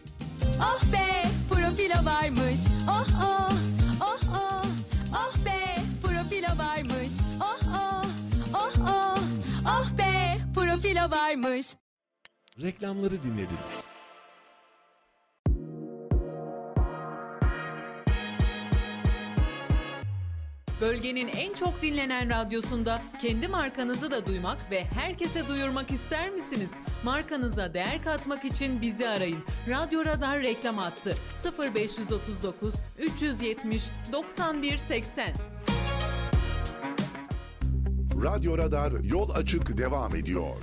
[0.60, 2.60] Oh be, profilo varmış.
[2.88, 3.48] Oh oh,
[11.10, 11.66] varmış.
[12.62, 13.86] Reklamları dinlediniz.
[20.80, 26.70] Bölgenin en çok dinlenen radyosunda kendi markanızı da duymak ve herkese duyurmak ister misiniz?
[27.04, 29.38] Markanıza değer katmak için bizi arayın.
[29.68, 31.16] Radyo Radar reklam attı.
[31.74, 33.82] 0539 370
[34.12, 35.34] 91 80.
[38.22, 40.56] Radyo Radar yol açık devam ediyor.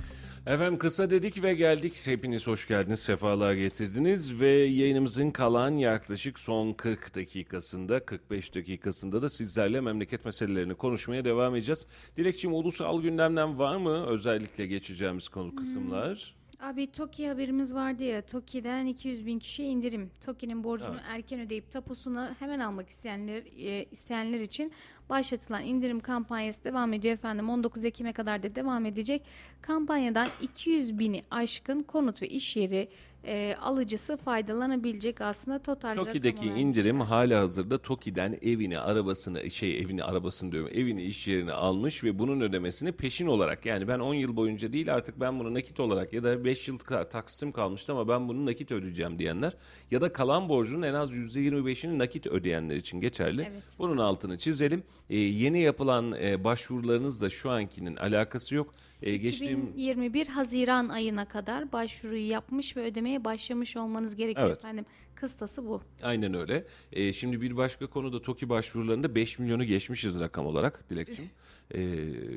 [0.46, 2.06] Efendim kısa dedik ve geldik.
[2.06, 9.28] Hepiniz hoş geldiniz, sefalar getirdiniz ve yayınımızın kalan yaklaşık son 40 dakikasında, 45 dakikasında da
[9.28, 11.86] sizlerle memleket meselelerini konuşmaya devam edeceğiz.
[12.16, 16.34] Dilekçim ulusal gündemden var mı özellikle geçeceğimiz konu kısımlar?
[16.60, 20.10] Abi TOKİ haberimiz vardı ya TOKİ'den 200 bin kişi indirim.
[20.26, 24.72] TOKİ'nin borcunu erken ödeyip tapusunu hemen almak isteyenler e, isteyenler için
[25.10, 27.50] başlatılan indirim kampanyası devam ediyor efendim.
[27.50, 29.22] 19 Ekim'e kadar da devam edecek.
[29.62, 32.88] Kampanyadan 200 bini aşkın konut ve iş yeri
[33.26, 40.52] e, alıcısı faydalanabilecek aslında total TOKİ'deki indirim hala hazırda TOKİ'den evini, arabasını, şey evini, arabasını
[40.52, 44.72] diyorum, evini, iş yerini almış ve bunun ödemesini peşin olarak yani ben 10 yıl boyunca
[44.72, 48.28] değil artık ben bunu nakit olarak ya da 5 yıl ta- taksitim kalmıştı ama ben
[48.28, 49.52] bunu nakit ödeyeceğim diyenler
[49.90, 53.42] ya da kalan borcunun en az %25'ini nakit ödeyenler için geçerli.
[53.52, 53.62] Evet.
[53.78, 54.82] Bunun altını çizelim.
[55.10, 58.74] Ee, yeni yapılan e, başvurularınızla şu ankinin alakası yok.
[59.02, 64.58] Ee, geçtiğim 2021 Haziran ayına kadar başvuruyu yapmış ve ödemeye başlamış olmanız gerekiyor Evet.
[64.58, 64.84] efendim.
[65.14, 65.82] Kıstası bu.
[66.02, 66.64] Aynen öyle.
[66.92, 71.30] Ee, şimdi bir başka konuda TOKİ başvurularında 5 milyonu geçmişiz rakam olarak Dilekçim.
[71.74, 71.80] Ee,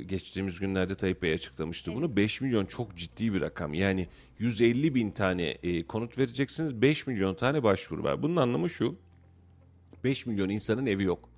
[0.05, 2.16] geçtiğimiz günlerde Tayyip Bey açıklamıştı bunu.
[2.16, 3.74] 5 milyon çok ciddi bir rakam.
[3.74, 4.08] Yani
[4.39, 6.82] 150 bin tane e, konut vereceksiniz.
[6.82, 8.24] 5 milyon tane başvuru var.
[8.24, 8.95] Bunun anlamı şu.
[10.03, 11.30] 5 milyon insanın evi yok.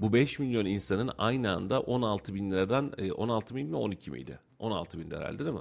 [0.00, 4.38] Bu 5 milyon insanın aynı anda 16 bin liradan e, 16 bin mi 12 miydi?
[4.58, 5.60] 16 bin lira herhalde değil mi?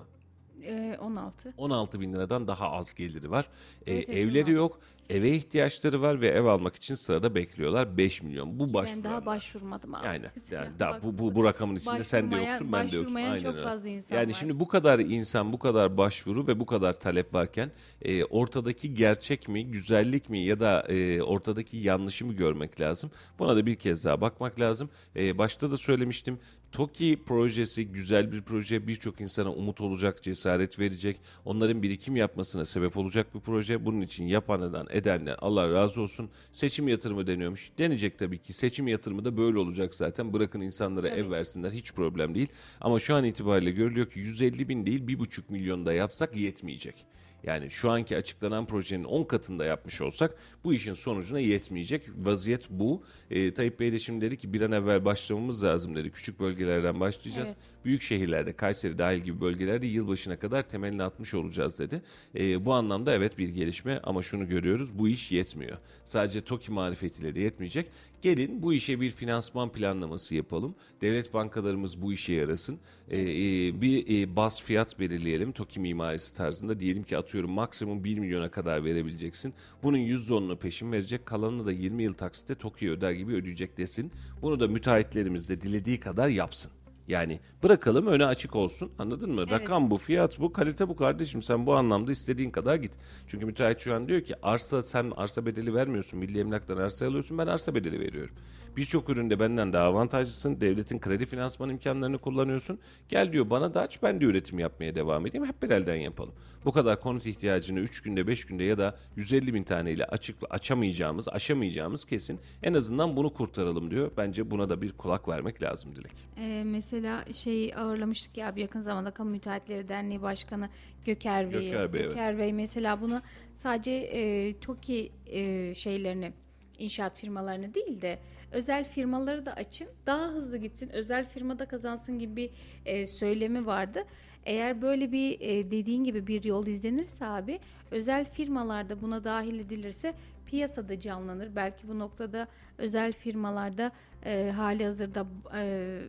[0.64, 1.54] Ee, 16.
[1.58, 3.46] 16 bin liradan daha az geliri var.
[3.88, 4.52] Ee, Evet, evet, evleri 16.
[4.52, 4.80] yok.
[5.10, 7.98] Eve ihtiyaçları var ve ev almak için sırada bekliyorlar.
[7.98, 8.60] 5 milyon.
[8.60, 9.04] Bu Ben başvuranlar.
[9.12, 10.22] daha başvurmadım abi.
[10.36, 13.16] Mesela yani daha bu, bu, bu rakamın içinde sen de yoksun ben de yoksun.
[13.16, 13.64] başvurmayan Aynen çok öyle.
[13.64, 14.38] fazla insan yani var.
[14.40, 19.48] şimdi bu kadar insan, bu kadar başvuru ve bu kadar talep varken e, ortadaki gerçek
[19.48, 23.12] mi, güzellik mi ya da e, ortadaki yanlışı mı görmek lazım?
[23.40, 24.90] Buna da bir kez daha bakmak lazım.
[25.16, 26.40] E, başta da söylemiştim.
[26.72, 28.88] TOKİ projesi güzel bir proje.
[28.88, 31.18] Birçok insana umut olacak, cesaret verecek.
[31.46, 33.86] Onların birikim yapmasına sebep olacak bir proje.
[33.86, 36.30] Bunun için yapanından, edenden Allah razı olsun.
[36.52, 37.72] Seçim yatırımı deniyormuş.
[37.78, 38.54] Denecek tabii ki.
[38.54, 40.34] Seçim yatırımı da böyle olacak zaten.
[40.34, 41.72] Bırakın insanlara ev versinler.
[41.72, 42.50] Hiç problem değil.
[42.82, 47.06] Ama şu an itibariyle görülüyor ki 150 bin değil 1,5 milyon da yapsak yetmeyecek.
[47.44, 52.10] Yani şu anki açıklanan projenin 10 katında yapmış olsak bu işin sonucuna yetmeyecek.
[52.18, 53.04] Vaziyet bu.
[53.32, 56.12] Ee, Tayyip Bey de şimdi dedi ki bir an evvel başlamamız lazım dedi.
[56.12, 57.50] Küçük bölgelerden başlayacağız.
[57.50, 57.86] Evet.
[57.86, 62.02] Büyük şehirlerde, Kayseri dahil gibi bölgelerde yılbaşına kadar temelini atmış olacağız dedi.
[62.36, 65.78] Ee, bu anlamda evet bir gelişme ama şunu görüyoruz bu iş yetmiyor.
[66.04, 67.92] Sadece TOKİ marifetiyle de yetmeyecek.
[68.22, 70.76] Gelin bu işe bir finansman planlaması yapalım.
[71.02, 72.80] Devlet bankalarımız bu işe yarasın.
[73.10, 76.80] Ee, e, bir e, baz fiyat belirleyelim TOKİ mimarisi tarzında.
[76.80, 79.54] Diyelim ki atıyorum maksimum 1 milyona kadar verebileceksin.
[79.84, 81.26] Bunun %10'unu peşin verecek.
[81.26, 84.12] Kalanını da 20 yıl taksitte TOKİ öder gibi ödeyecek desin.
[84.42, 86.72] Bunu da müteahhitlerimiz de dilediği kadar yapsın.
[87.10, 89.50] Yani bırakalım öne açık olsun anladın mı?
[89.50, 91.44] Rakam bu, fiyat bu, kalite bu kardeşim.
[91.44, 92.92] Sen bu anlamda istediğin kadar git.
[93.28, 96.20] Çünkü müteahhit şu an diyor ki arsa sen arsa bedeli vermiyorsun.
[96.20, 98.36] Milli emlaktan arsa alıyorsun ben arsa bedeli veriyorum.
[98.78, 100.62] Birçok üründe benden daha avantajlısın.
[100.62, 102.80] Devletin kredi finansman imkanlarını kullanıyorsun.
[103.10, 105.46] Gel diyor bana da aç ben de üretim yapmaya devam edeyim.
[105.46, 106.34] Hep bir elden yapalım.
[106.66, 111.28] Bu kadar konut ihtiyacını 3 günde 5 günde ya da 150 bin taneyle açık açamayacağımız,
[111.28, 112.40] aşamayacağımız kesin.
[112.64, 114.12] En azından bunu kurtaralım diyor.
[114.18, 116.12] Bence buna da bir kulak vermek lazım Dilek.
[116.38, 120.70] Ee, mesela şey ağırlamıştık ya bir yakın zamanda Kamu Müteahhitleri Derneği Başkanı
[121.06, 121.62] Göker Bey.
[121.62, 122.10] Göker Bey, evet.
[122.10, 123.22] Göker Bey mesela bunu
[123.54, 126.34] sadece e, TOKİ e, şeylerini
[126.80, 128.20] inşaat firmalarını değil de
[128.52, 132.52] özel firmaları da açın daha hızlı gitsin özel firmada kazansın gibi bir
[132.86, 134.04] e, söylemi vardı.
[134.46, 137.60] Eğer böyle bir e, dediğin gibi bir yol izlenirse abi
[137.92, 140.14] özel firmalarda buna dahil edilirse
[140.46, 141.56] piyasada canlanır.
[141.56, 142.48] Belki bu noktada
[142.78, 143.92] özel firmalarda
[144.26, 146.02] e, hali hazırda e,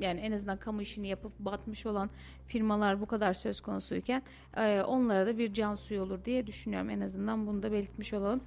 [0.00, 2.10] yani en azından kamu işini yapıp batmış olan
[2.46, 4.22] firmalar bu kadar söz konusuyken
[4.56, 6.90] e, onlara da bir can suyu olur diye düşünüyorum.
[6.90, 8.40] En azından bunu da belirtmiş olalım.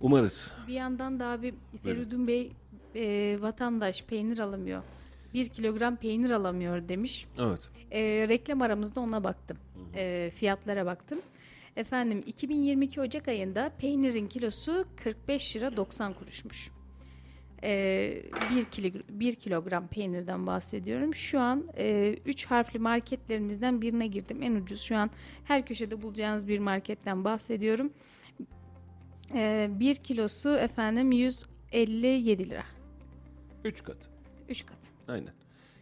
[0.00, 0.52] Umarız.
[0.68, 2.52] Bir yandan da abi Feridun Bey
[2.98, 4.82] e, vatandaş peynir alamıyor.
[5.34, 7.26] Bir kilogram peynir alamıyor demiş.
[7.38, 7.70] Evet.
[7.90, 9.58] E, reklam aramızda ona baktım.
[9.94, 11.18] E, fiyatlara baktım.
[11.76, 16.70] Efendim 2022 Ocak ayında peynirin kilosu 45 lira 90 kuruşmuş.
[17.62, 18.22] E,
[18.56, 21.14] 1, kilo, 1 kilogram peynirden bahsediyorum.
[21.14, 21.64] Şu an
[22.26, 24.42] 3 harfli marketlerimizden birine girdim.
[24.42, 25.10] En ucuz şu an
[25.44, 27.92] her köşede bulacağınız bir marketten bahsediyorum.
[29.34, 32.77] 1 kilosu efendim 157 lira.
[33.64, 33.96] 3 kat.
[34.48, 34.78] 3 kat.
[35.08, 35.32] Aynen.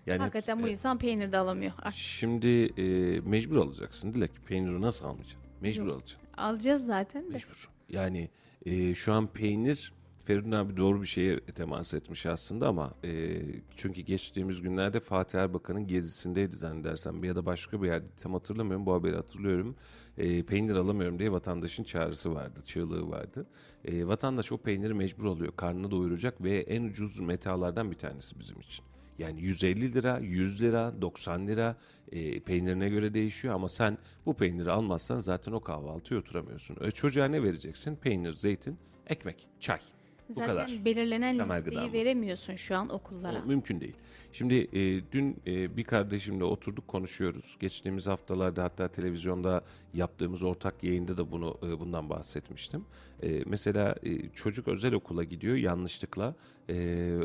[0.07, 1.73] Yani Hakikaten bu e, insan peynir de alamıyor.
[1.83, 2.49] Ah, Şimdi
[2.81, 4.31] e, mecbur alacaksın Dilek.
[4.47, 5.41] Peyniri nasıl almayacaksın?
[5.61, 5.93] Mecbur Yok.
[5.95, 6.21] alacaksın.
[6.37, 7.29] Alacağız zaten de.
[7.29, 7.71] Mecbur.
[7.89, 8.31] Yani
[8.67, 9.93] e, şu an peynir
[10.27, 13.43] Feridun abi doğru bir şeye temas etmiş aslında ama e,
[13.77, 18.95] çünkü geçtiğimiz günlerde Fatih Erbakan'ın gezisindeydi zannedersem ya da başka bir yerde tam hatırlamıyorum bu
[18.95, 19.77] haberi hatırlıyorum.
[20.19, 23.47] E, peynir alamıyorum diye vatandaşın çağrısı vardı, çığlığı vardı.
[23.85, 28.61] E, vatandaş o peyniri mecbur alıyor, karnını doyuracak ve en ucuz metalardan bir tanesi bizim
[28.61, 28.85] için.
[29.19, 31.77] Yani 150 lira, 100 lira, 90 lira
[32.13, 36.77] e, peynirine göre değişiyor ama sen bu peyniri almazsan zaten o kahvaltıya oturamıyorsun.
[36.81, 37.97] E, çocuğa ne vereceksin?
[37.97, 39.81] Peynir, zeytin, ekmek, çay.
[40.29, 40.85] Bu Zaten kadar.
[40.85, 43.43] belirlenen Temel listeyi gıda veremiyorsun şu an okullara.
[43.43, 43.97] O mümkün değil.
[44.33, 47.57] Şimdi e, dün e, bir kardeşimle oturduk konuşuyoruz.
[47.61, 49.65] Geçtiğimiz haftalarda hatta televizyonda
[49.95, 52.85] yaptığımız ortak yayında da bunu e, bundan bahsetmiştim.
[53.23, 56.35] E, mesela e, çocuk özel okula gidiyor yanlışlıkla.
[56.69, 56.75] E,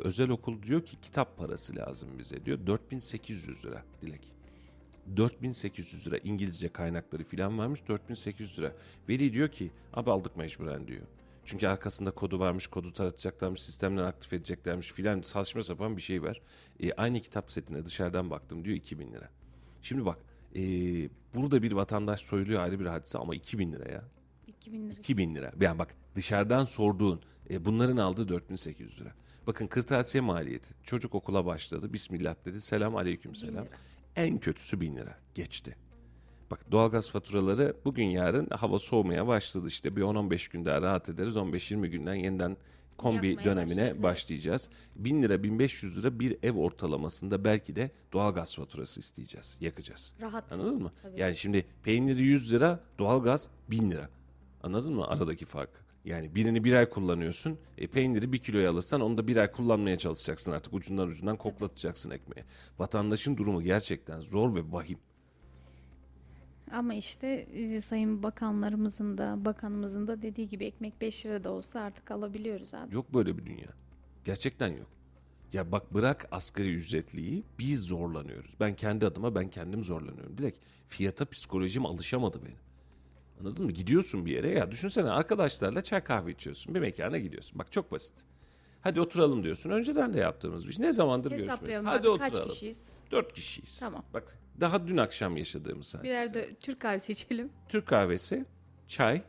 [0.04, 2.60] özel okul diyor ki kitap parası lazım bize diyor.
[2.68, 4.34] 4800 lira Dilek.
[5.18, 8.74] 4800 lira İngilizce kaynakları falan varmış 4800 lira.
[9.10, 11.02] Veli diyor ki abi aldık mecburen diyor.
[11.52, 16.42] Çünkü arkasında kodu varmış, kodu taratacaklarmış, sistemden aktif edeceklermiş filan saçma sapan bir şey var.
[16.80, 19.30] E, aynı kitap setine dışarıdan baktım diyor 2000 lira.
[19.82, 20.20] Şimdi bak
[20.56, 20.62] e,
[21.36, 24.04] burada bir vatandaş soyuluyor ayrı bir hadise ama 2000 lira ya.
[24.48, 25.00] 2000 lira.
[25.00, 25.52] 2000 lira.
[25.62, 29.14] Yani bak dışarıdan sorduğun e, bunların aldığı 4800 lira.
[29.48, 30.74] Bakın kırtasiye maliyeti.
[30.84, 31.94] Çocuk okula başladı.
[31.94, 32.62] Bismillah dedi.
[32.62, 33.68] Selam aleyküm selam.
[34.16, 35.18] En kötüsü 1000 lira.
[35.36, 35.76] Geçti.
[36.52, 41.36] Bak doğalgaz faturaları bugün yarın hava soğumaya başladı işte bir 10-15 gün daha rahat ederiz
[41.36, 42.58] 15-20 günden yeniden
[42.98, 44.04] kombi Yakmaya dönemine evet.
[44.04, 44.70] başlayacağız.
[44.96, 50.14] 1000 lira 1500 lira bir ev ortalamasında belki de doğalgaz faturası isteyeceğiz yakacağız.
[50.22, 50.52] Rahat.
[50.52, 50.92] Anladın mı?
[51.02, 51.20] Tabii.
[51.20, 54.10] Yani şimdi peyniri 100 lira doğalgaz 1000 lira.
[54.64, 55.70] Anladın mı aradaki fark?
[56.06, 57.58] Yani birini bir ay kullanıyorsun.
[57.78, 60.74] E, peyniri bir kiloya alırsan onu da bir ay kullanmaya çalışacaksın artık.
[60.74, 62.46] Ucundan ucundan koklatacaksın ekmeği.
[62.80, 64.98] Vatandaşın durumu gerçekten zor ve vahim.
[66.72, 71.80] Ama işte e, sayın bakanlarımızın da bakanımızın da dediği gibi ekmek 5 lira da olsa
[71.80, 72.96] artık alabiliyoruz abi.
[72.96, 73.68] Yok böyle bir dünya.
[74.26, 74.88] Gerçekten yok.
[75.54, 78.52] Ya bak bırak asgari ücretliyi biz zorlanıyoruz.
[78.60, 80.38] Ben kendi adıma ben kendim zorlanıyorum.
[80.38, 80.60] Direkt
[80.90, 82.58] fiyata psikolojim alışamadı benim.
[83.40, 83.72] Anladın mı?
[83.72, 86.76] Gidiyorsun bir yere ya düşünsene arkadaşlarla çay kahve içiyorsun.
[86.76, 87.60] Bir mekana gidiyorsun.
[87.60, 88.14] Bak çok basit.
[88.82, 89.70] Hadi oturalım diyorsun.
[89.70, 90.86] Önceden de yaptığımız bir şey.
[90.86, 91.32] Ne zamandır?
[91.32, 92.52] Hesaplayalım Hadi abi, kaç oturalım.
[92.52, 92.90] kişiyiz?
[93.12, 93.80] Dört kişiyiz.
[93.80, 94.06] Tamam.
[94.14, 96.04] Bak daha dün akşam yaşadığımız hadise.
[96.04, 97.50] Birer de Türk kahvesi içelim.
[97.70, 98.46] Türk kahvesi,
[98.88, 99.22] çay,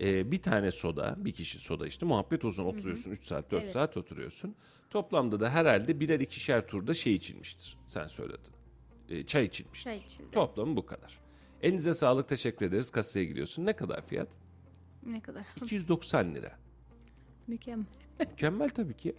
[0.00, 2.06] e, bir tane soda, bir kişi soda işte.
[2.06, 3.72] Muhabbet uzun oturuyorsun 3 saat 4 Evet.
[3.72, 4.54] saat oturuyorsun.
[4.90, 7.76] Toplamda da herhalde birer ikişer turda şey içilmiştir.
[7.86, 8.52] Sen söyledin.
[9.08, 9.84] E, çay içilmiştir.
[9.84, 10.30] Çay içildi.
[10.30, 11.18] Toplamı bu kadar.
[11.62, 12.90] Elinize sağlık teşekkür ederiz.
[12.90, 13.66] Kasaya gidiyorsun.
[13.66, 14.28] Ne kadar fiyat?
[15.06, 15.44] Ne kadar?
[15.56, 16.58] 290 lira.
[17.46, 17.86] Mükemmel.
[18.30, 19.14] Mükemmel tabii ki.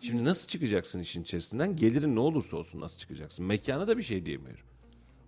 [0.00, 1.76] Şimdi nasıl çıkacaksın işin içerisinden?
[1.76, 3.44] Gelirin ne olursa olsun nasıl çıkacaksın?
[3.46, 4.64] Mekana da bir şey diyemiyorum.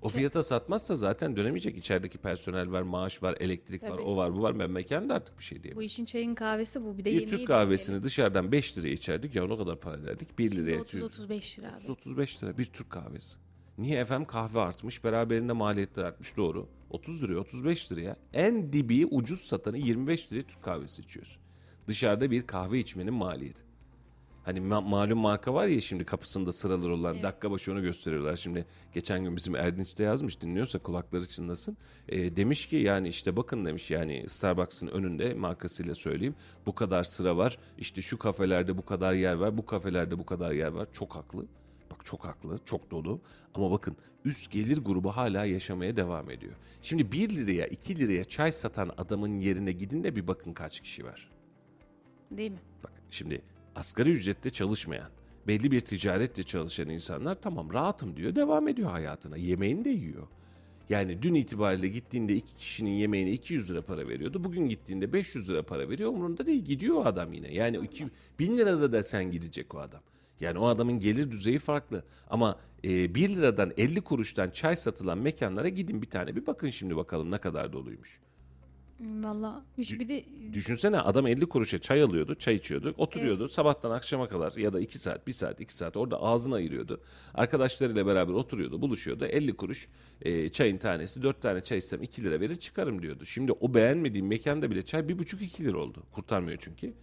[0.02, 1.76] O fiyata satmazsa zaten dönemeyecek.
[1.78, 4.02] İçerideki personel var, maaş var, elektrik var, Tabii.
[4.02, 4.58] o var, bu var.
[4.58, 5.86] Ben mekanda artık bir şey Bu diyemiyorum.
[5.86, 6.98] işin çayın kahvesi bu.
[6.98, 8.02] Bir de Bir yemeği Türk de kahvesini yiyelim.
[8.06, 10.38] dışarıdan 5 liraya içerdik ya ona kadar para verdik.
[10.38, 11.92] 1 Şimdi liraya 30-35 lira abi.
[11.92, 13.36] 35 lira bir Türk kahvesi.
[13.78, 16.68] Niye efendim kahve artmış beraberinde maliyetler artmış doğru.
[16.90, 21.42] 30 liraya 35 liraya en dibi ucuz satanı 25 liraya Türk kahvesi içiyorsun.
[21.88, 23.62] Dışarıda bir kahve içmenin maliyeti.
[24.44, 28.36] Hani ma- malum marka var ya şimdi kapısında sıralar olan dakika başı onu gösteriyorlar.
[28.36, 31.76] Şimdi geçen gün bizim Erdinç de yazmış dinliyorsa kulakları çınlasın.
[32.08, 36.34] Ee, demiş ki yani işte bakın demiş yani Starbucks'ın önünde markasıyla söyleyeyim
[36.66, 37.58] bu kadar sıra var.
[37.78, 40.88] İşte şu kafelerde bu kadar yer var bu kafelerde bu kadar yer var.
[40.92, 41.46] Çok haklı.
[41.90, 43.20] Bak çok haklı, çok dolu.
[43.54, 46.52] Ama bakın üst gelir grubu hala yaşamaya devam ediyor.
[46.82, 51.04] Şimdi 1 liraya 2 liraya çay satan adamın yerine gidin de bir bakın kaç kişi
[51.04, 51.30] var.
[52.30, 52.58] Değil mi?
[52.84, 53.42] Bak şimdi
[53.74, 55.10] asgari ücretle çalışmayan,
[55.46, 59.36] belli bir ticaretle çalışan insanlar tamam rahatım diyor, devam ediyor hayatına.
[59.36, 60.26] Yemeğini de yiyor.
[60.88, 64.44] Yani dün itibariyle gittiğinde iki kişinin yemeğine 200 lira para veriyordu.
[64.44, 66.10] Bugün gittiğinde 500 lira para veriyor.
[66.10, 67.54] Umurunda değil gidiyor o adam yine.
[67.54, 70.00] Yani 2000 lirada da sen gidecek o adam.
[70.40, 72.04] Yani o adamın gelir düzeyi farklı.
[72.30, 76.96] Ama e, 1 liradan 50 kuruştan çay satılan mekanlara gidin bir tane bir bakın şimdi
[76.96, 78.20] bakalım ne kadar doluymuş.
[79.00, 84.52] Valla bir de Düşünsene adam 50 kuruşa çay alıyordu, çay içiyordu, oturuyordu sabahtan akşama kadar
[84.52, 87.00] ya da 2 saat, 1 saat, 2 saat orada ağzını ayırıyordu.
[87.34, 89.24] Arkadaşlarıyla beraber oturuyordu, buluşuyordu.
[89.24, 89.88] 50 kuruş
[90.22, 93.24] e, çayın tanesi, 4 tane çay içsem 2 lira verir çıkarım diyordu.
[93.24, 96.02] Şimdi o beğenmediğim mekanda bile çay 1,5-2 lira oldu.
[96.12, 96.94] Kurtarmıyor çünkü.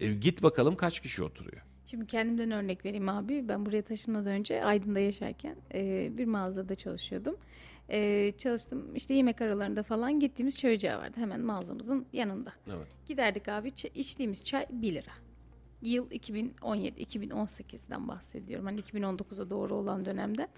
[0.00, 1.62] E, git bakalım kaç kişi oturuyor.
[1.86, 3.48] Şimdi kendimden örnek vereyim abi.
[3.48, 7.36] Ben buraya taşınmadan önce Aydın'da yaşarken e, bir mağazada çalışıyordum.
[7.90, 12.52] E, çalıştım işte yemek aralarında falan gittiğimiz çay ocağı vardı hemen mağazamızın yanında.
[12.66, 12.86] Evet.
[13.06, 15.12] Giderdik abi içtiğimiz çay 1 lira.
[15.82, 18.66] Yıl 2017-2018'den bahsediyorum.
[18.66, 20.48] Hani 2019'a doğru olan dönemden.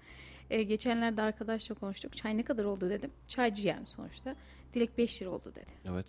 [0.49, 2.17] E, geçenlerde arkadaşla konuştuk.
[2.17, 3.11] Çay ne kadar oldu dedim.
[3.27, 4.35] Çaycı yani sonuçta.
[4.73, 5.71] Dilek 5 lira oldu dedi.
[5.85, 6.05] Evet.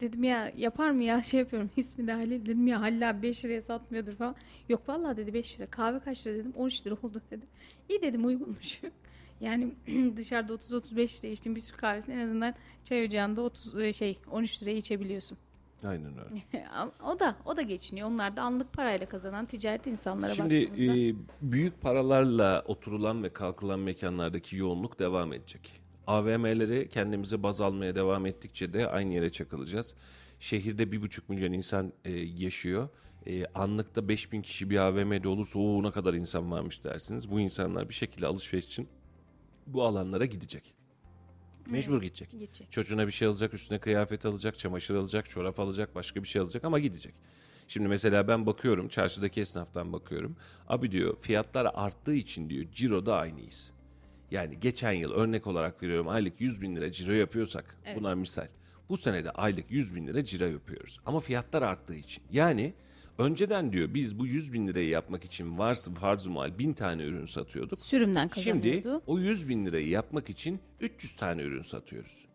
[0.00, 3.44] Dedim ya yapar mı ya şey yapıyorum ismi de Halil dedim ya Halil abi 5
[3.44, 4.36] liraya satmıyordur falan.
[4.68, 7.46] Yok vallahi dedi 5 lira kahve kaç lira dedim 13 lira oldu dedi.
[7.88, 8.80] İyi dedim uygunmuş.
[9.40, 9.74] Yani
[10.16, 14.62] dışarıda 30-35 liraya içtiğin bir Türk kahvesini en azından çay ocağında 30 e, şey 13
[14.62, 15.38] liraya içebiliyorsun.
[15.84, 16.44] Aynen öyle.
[17.04, 18.08] o da o da geçiniyor.
[18.08, 24.56] Onlar da anlık parayla kazanan ticaret insanlara Şimdi e, büyük paralarla oturulan ve kalkılan mekanlardaki
[24.56, 25.80] yoğunluk devam edecek.
[26.06, 29.94] AVM'leri kendimize baz almaya devam ettikçe de aynı yere çakılacağız.
[30.40, 32.88] Şehirde bir buçuk milyon insan e, yaşıyor.
[33.26, 37.30] E, anlıkta 5000 kişi bir AVM'de olursa o ne kadar insan varmış dersiniz.
[37.30, 38.88] Bu insanlar bir şekilde alışveriş için
[39.66, 40.74] bu alanlara gidecek.
[41.66, 42.30] Mecbur gidecek.
[42.30, 42.72] Gidecek.
[42.72, 46.64] Çocuğuna bir şey alacak, üstüne kıyafet alacak, çamaşır alacak, çorap alacak, başka bir şey alacak
[46.64, 47.14] ama gidecek.
[47.68, 50.36] Şimdi mesela ben bakıyorum, çarşıdaki esnaftan bakıyorum.
[50.68, 53.72] Abi diyor fiyatlar arttığı için diyor ciroda aynıyız.
[54.30, 58.48] Yani geçen yıl örnek olarak veriyorum aylık 100 bin lira ciro yapıyorsak bunlar misal.
[58.88, 61.00] Bu sene de aylık 100 bin lira ciro yapıyoruz.
[61.06, 62.24] Ama fiyatlar arttığı için.
[62.30, 62.74] Yani
[63.18, 67.24] önceden diyor biz bu 100 bin lirayı yapmak için varsın farz mal bin tane ürün
[67.24, 67.80] satıyorduk.
[67.80, 69.02] Sürümden Şimdi kazanıyordu.
[69.06, 72.26] o 100 bin lirayı yapmak için 300 tane ürün satıyoruz.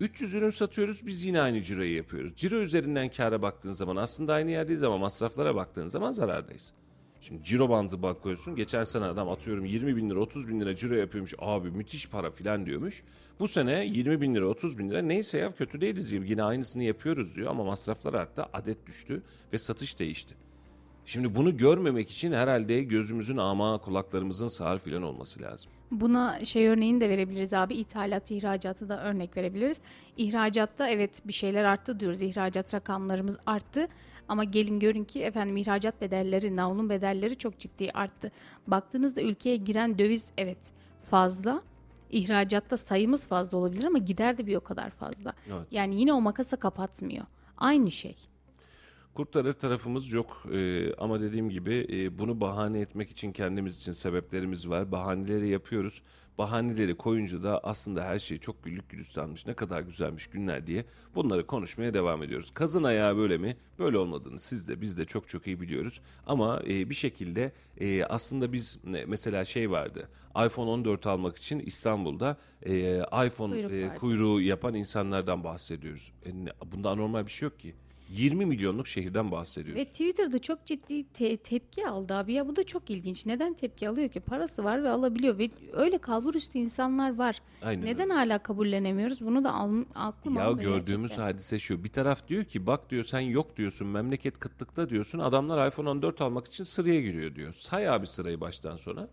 [0.00, 2.36] 300 ürün satıyoruz biz yine aynı ciroyu yapıyoruz.
[2.36, 6.72] Ciro üzerinden kâra baktığın zaman aslında aynı yerdeyiz ama masraflara baktığın zaman zarardayız.
[7.20, 8.56] Şimdi ciro bandı bakıyorsun.
[8.56, 11.34] Geçen sene adam atıyorum 20 bin lira 30 bin lira ciro yapıyormuş.
[11.38, 13.02] Abi müthiş para filan diyormuş.
[13.40, 16.12] Bu sene 20 bin lira 30 bin lira neyse ya kötü değiliz.
[16.12, 20.34] Yine aynısını yapıyoruz diyor ama masraflar arttı adet düştü ve satış değişti.
[21.04, 25.70] Şimdi bunu görmemek için herhalde gözümüzün ama kulaklarımızın sağır filan olması lazım.
[25.90, 27.74] Buna şey örneğini de verebiliriz abi.
[27.74, 29.80] İthalat, ihracatı da örnek verebiliriz.
[30.16, 32.22] İhracatta evet bir şeyler arttı diyoruz.
[32.22, 33.88] İhracat rakamlarımız arttı.
[34.28, 38.32] Ama gelin görün ki efendim ihracat bedelleri, navlun bedelleri çok ciddi arttı.
[38.66, 40.72] Baktığınızda ülkeye giren döviz evet
[41.10, 41.62] fazla.
[42.10, 45.32] İhracatta sayımız fazla olabilir ama gider de bir o kadar fazla.
[45.52, 45.66] Evet.
[45.70, 47.24] Yani yine o makası kapatmıyor.
[47.56, 48.16] Aynı şey.
[49.14, 54.68] Kurtarır tarafımız yok Ee, ama dediğim gibi e, bunu bahane etmek için kendimiz için sebeplerimiz
[54.68, 54.92] var.
[54.92, 56.02] Bahaneleri yapıyoruz.
[56.38, 60.84] Bahaneleri koyunca da aslında her şey çok güllük gülistanmış, ne kadar güzelmiş günler diye
[61.14, 62.50] bunları konuşmaya devam ediyoruz.
[62.54, 63.56] Kazın ayağı böyle mi?
[63.78, 66.00] Böyle olmadığını siz de biz de çok çok iyi biliyoruz.
[66.26, 70.08] Ama e, bir şekilde e, aslında biz mesela şey vardı.
[70.46, 76.12] iPhone 14 almak için İstanbul'da e, iPhone Kuyruk e, kuyruğu yapan insanlardan bahsediyoruz.
[76.26, 76.30] E,
[76.72, 77.74] bunda anormal bir şey yok ki.
[78.10, 79.80] 20 milyonluk şehirden bahsediyoruz.
[79.80, 83.26] Ve Twitter'da çok ciddi te- tepki aldı abi ya bu da çok ilginç.
[83.26, 84.20] Neden tepki alıyor ki?
[84.20, 87.42] Parası var ve alabiliyor ve öyle kalbur üstü insanlar var.
[87.62, 88.12] Aynen Neden öyle.
[88.12, 89.20] hala kabullenemiyoruz?
[89.20, 91.22] Bunu da al, aklım Ya almıyor gördüğümüz gerçekten.
[91.24, 91.84] hadise şu.
[91.84, 95.18] Bir taraf diyor ki bak diyor sen yok diyorsun memleket kıtlıkta diyorsun.
[95.18, 97.52] Adamlar iPhone 14 almak için sıraya giriyor diyor.
[97.52, 99.08] Say abi sırayı baştan sona.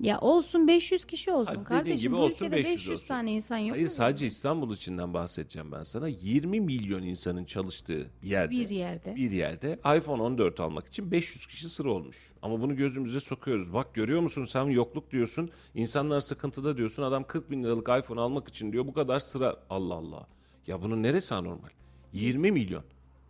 [0.00, 2.00] Ya olsun 500 kişi olsun Hadi dediğin kardeşim.
[2.10, 3.06] gibi bu olsun, ülkede 500 500, olsun.
[3.08, 3.90] tane insan yok Hayır mu?
[3.90, 6.08] sadece İstanbul içinden bahsedeceğim ben sana.
[6.08, 8.50] 20 milyon insanın çalıştığı yerde.
[8.50, 9.16] Bir yerde.
[9.16, 12.16] Bir yerde iPhone 14 almak için 500 kişi sıra olmuş.
[12.42, 13.72] Ama bunu gözümüze sokuyoruz.
[13.74, 15.50] Bak görüyor musun sen yokluk diyorsun.
[15.74, 17.02] İnsanlar sıkıntıda diyorsun.
[17.02, 19.56] Adam 40 bin liralık iPhone almak için diyor bu kadar sıra.
[19.70, 20.26] Allah Allah.
[20.66, 21.70] Ya bunun neresi anormal?
[22.12, 22.84] 20 milyon.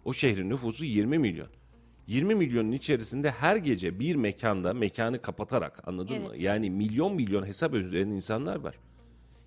[0.05, 1.49] O şehrin nüfusu 20 milyon.
[2.07, 6.29] 20 milyonun içerisinde her gece bir mekanda mekanı kapatarak anladın mı?
[6.31, 6.41] Evet.
[6.41, 8.79] Yani milyon milyon hesap ödeyen insanlar var.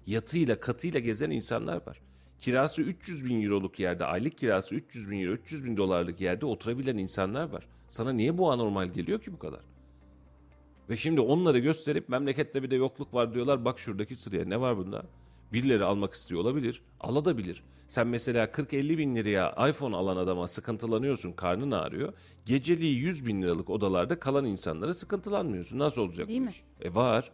[0.05, 2.01] Yatıyla katıyla gezen insanlar var.
[2.39, 6.97] Kirası 300 bin euroluk yerde, aylık kirası 300 bin euro, 300 bin dolarlık yerde oturabilen
[6.97, 7.67] insanlar var.
[7.87, 9.61] Sana niye bu anormal geliyor ki bu kadar?
[10.89, 13.65] Ve şimdi onları gösterip memlekette bir de yokluk var diyorlar.
[13.65, 15.05] Bak şuradaki sıraya ne var bunda?
[15.53, 16.81] Birileri almak istiyor olabilir.
[16.99, 17.63] Alabilir.
[17.87, 22.13] Sen mesela 40-50 bin liraya iPhone alan adama sıkıntılanıyorsun, karnın ağrıyor.
[22.45, 25.79] Geceliği 100 bin liralık odalarda kalan insanlara sıkıntılanmıyorsun.
[25.79, 26.49] Nasıl olacak Değil bu mi?
[26.51, 26.63] iş?
[26.81, 27.31] E var.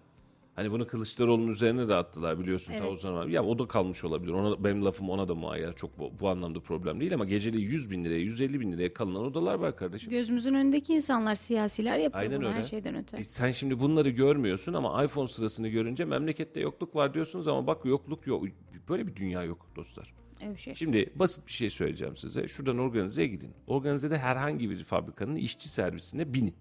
[0.56, 2.74] Hani bunu Kılıçdaroğlu'nun üzerine de attılar biliyorsun.
[2.74, 2.92] ta Evet.
[2.92, 3.30] o zaman.
[3.30, 4.32] Ya o da kalmış olabilir.
[4.32, 5.74] Ona, benim lafım ona da muayyer.
[5.76, 9.24] Çok bu, bu anlamda problem değil ama geceliği 100 bin liraya, 150 bin liraya kalınan
[9.24, 10.12] odalar var kardeşim.
[10.12, 12.66] Gözümüzün önündeki insanlar siyasiler yapıyor Aynen bunu her öyle.
[12.66, 13.18] şeyden öte.
[13.18, 17.86] E sen şimdi bunları görmüyorsun ama iPhone sırasını görünce memlekette yokluk var diyorsunuz ama bak
[17.86, 18.44] yokluk yok.
[18.90, 20.14] Böyle bir dünya yok dostlar.
[20.42, 20.76] Öyle bir şey.
[20.76, 22.48] Şimdi basit bir şey söyleyeceğim size.
[22.48, 23.52] Şuradan organizeye gidin.
[23.68, 26.54] Organizede herhangi bir fabrikanın işçi servisine binin.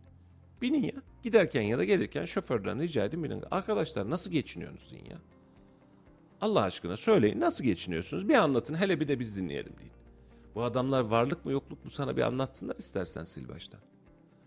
[0.62, 0.92] Binin ya.
[1.22, 3.44] Giderken ya da gelirken şoförden rica edin binin.
[3.50, 5.18] Arkadaşlar nasıl geçiniyorsunuz deyin ya.
[6.40, 8.28] Allah aşkına söyleyin nasıl geçiniyorsunuz?
[8.28, 9.92] Bir anlatın hele bir de biz dinleyelim deyin.
[10.54, 13.80] Bu adamlar varlık mı yokluk mu sana bir anlatsınlar istersen sil baştan.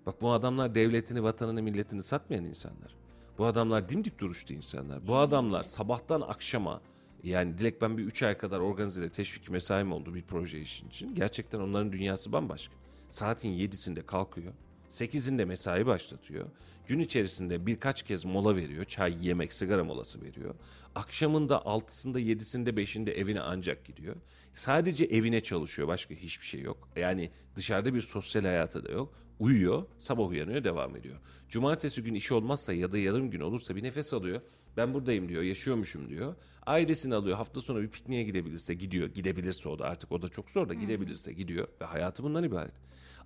[0.05, 2.95] Bak bu adamlar devletini, vatanını, milletini satmayan insanlar.
[3.37, 5.07] Bu adamlar dimdik duruştu insanlar.
[5.07, 6.81] Bu adamlar sabahtan akşama
[7.23, 11.15] yani Dilek ben bir 3 ay kadar organize teşvik mesaim oldu bir proje işin için.
[11.15, 12.73] Gerçekten onların dünyası bambaşka.
[13.09, 14.53] Saatin 7'sinde kalkıyor.
[14.89, 16.45] 8'inde mesai başlatıyor.
[16.87, 18.83] Gün içerisinde birkaç kez mola veriyor.
[18.83, 20.55] Çay, yemek, sigara molası veriyor.
[20.95, 24.15] Akşamında 6'sında, 7'sinde, 5'inde evine ancak gidiyor.
[24.53, 25.87] Sadece evine çalışıyor.
[25.87, 26.89] Başka hiçbir şey yok.
[26.95, 29.13] Yani dışarıda bir sosyal hayatı da yok.
[29.39, 31.15] Uyuyor, sabah uyanıyor, devam ediyor.
[31.49, 34.41] Cumartesi gün işi olmazsa ya da yarım gün olursa bir nefes alıyor.
[34.77, 36.35] Ben buradayım diyor, yaşıyormuşum diyor.
[36.65, 39.07] Ailesini alıyor, hafta sonu bir pikniğe gidebilirse gidiyor.
[39.07, 41.67] Gidebilirse o da artık o da çok zor da gidebilirse gidiyor.
[41.81, 42.73] Ve hayatı bundan ibaret.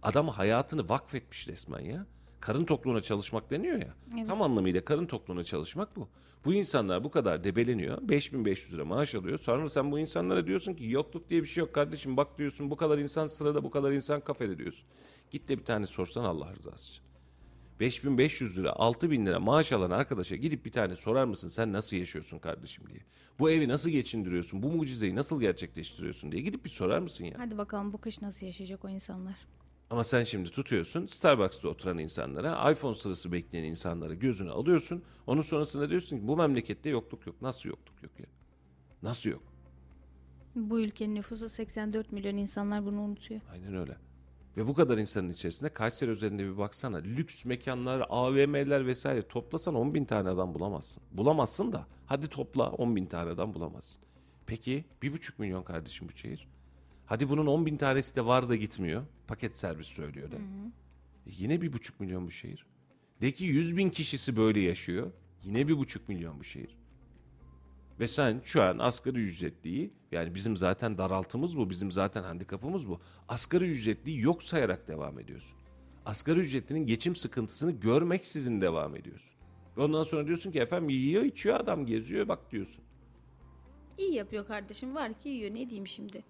[0.04, 2.06] Adam hayatını vakfetmiş resmen ya.
[2.40, 3.94] Karın tokluğuna çalışmak deniyor ya.
[4.28, 6.10] Tam anlamıyla karın tokluğuna çalışmak bu.
[6.46, 8.10] Bu insanlar bu kadar debeleniyor.
[8.10, 9.38] 5500 lira maaş alıyor.
[9.38, 12.18] Sonra sen bu insanlara diyorsun ki yokluk diye bir şey yok kardeşim.
[12.18, 14.86] Bak diyorsun bu kadar insan sırada bu kadar insan kafede diyorsun.
[15.32, 17.04] Git de bir tane sorsan Allah rızası için.
[17.80, 22.40] 5500 lira 6000 lira maaş alan arkadaşa gidip bir tane sorar mısın sen nasıl yaşıyorsun
[22.40, 23.00] kardeşim diye.
[23.40, 27.34] Bu evi nasıl geçindiriyorsun bu mucizeyi nasıl gerçekleştiriyorsun diye gidip bir sorar mısın ya.
[27.38, 29.36] Hadi bakalım bu kış nasıl yaşayacak o insanlar.
[29.90, 35.04] Ama sen şimdi tutuyorsun Starbucks'ta oturan insanlara, iPhone sırası bekleyen insanlara gözünü alıyorsun.
[35.28, 37.42] Onun sonrasında diyorsun ki bu memlekette yokluk yok.
[37.42, 38.26] Nasıl yokluk yok ya?
[39.04, 39.44] Nasıl yok?
[40.56, 43.42] Bu ülkenin nüfusu 84 milyon insanlar bunu unutuyor.
[43.52, 43.98] Aynen öyle.
[44.58, 46.98] Ve bu kadar insanın içerisinde Kayseri üzerinde bir baksana.
[46.98, 51.04] Lüks mekanlar, AVM'ler vesaire toplasan 10 bin tane adam bulamazsın.
[51.12, 54.04] Bulamazsın da hadi topla 10 bin tane adam bulamazsın.
[54.48, 56.48] Peki bir buçuk milyon kardeşim bu şehir.
[57.10, 59.04] Hadi bunun 10 bin tanesi de var da gitmiyor.
[59.28, 60.36] Paket servis söylüyor da.
[60.36, 60.40] E
[61.26, 62.66] yine bir buçuk milyon bu şehir.
[63.22, 65.12] De ki 100 bin kişisi böyle yaşıyor.
[65.44, 66.78] Yine bir buçuk milyon bu şehir.
[68.00, 73.00] Ve sen şu an asgari ücretliyi yani bizim zaten daraltımız bu, bizim zaten handikapımız bu.
[73.28, 75.58] Asgari ücretliyi yok sayarak devam ediyorsun.
[76.06, 79.36] Asgari ücretlinin geçim sıkıntısını görmeksizin devam ediyorsun.
[79.78, 82.84] Ve ondan sonra diyorsun ki efendim yiyor içiyor adam geziyor bak diyorsun.
[83.98, 86.24] İyi yapıyor kardeşim var ki yiyor ne diyeyim şimdi.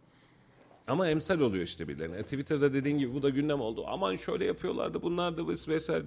[0.89, 2.17] Ama emsal oluyor işte birilerine.
[2.17, 3.85] E, Twitter'da dediğin gibi bu da gündem oldu.
[3.87, 6.03] Aman şöyle yapıyorlardı bunlar da ves vesaire.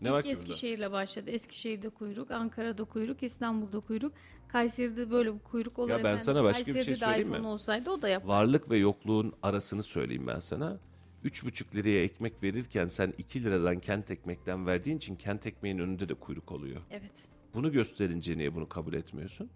[0.00, 0.52] Ne var İlk ki burada?
[0.52, 1.30] Eskişehir'le başladı.
[1.30, 4.12] Eskişehir'de kuyruk, Ankara'da kuyruk, İstanbul'da kuyruk.
[4.48, 5.90] Kayseri'de böyle bir kuyruk olur.
[5.90, 6.20] ben efendim.
[6.20, 7.46] sana başka bir şey söyleyeyim mi?
[7.46, 8.28] olsaydı o da yapar.
[8.28, 10.78] Varlık ve yokluğun arasını söyleyeyim ben sana.
[11.24, 16.14] 3,5 liraya ekmek verirken sen 2 liradan kent ekmekten verdiğin için kent ekmeğin önünde de
[16.14, 16.80] kuyruk oluyor.
[16.90, 17.28] Evet.
[17.54, 19.50] Bunu gösterince niye bunu kabul etmiyorsun?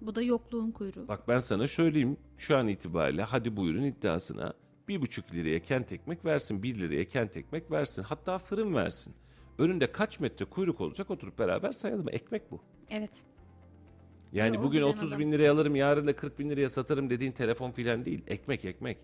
[0.00, 1.08] Bu da yokluğun kuyruğu.
[1.08, 4.52] Bak ben sana söyleyeyim şu an itibariyle hadi buyurun iddiasına
[4.88, 9.14] bir buçuk liraya kent ekmek versin, bir liraya kent ekmek versin, hatta fırın versin.
[9.58, 12.06] Önünde kaç metre kuyruk olacak oturup beraber sayalım.
[12.08, 12.60] Ekmek bu.
[12.90, 13.22] Evet.
[14.32, 15.20] Yani Yo, bugün bilen 30 adam.
[15.20, 18.22] bin liraya alırım yarın da 40 bin liraya satarım dediğin telefon filan değil.
[18.26, 18.98] Ekmek ekmek.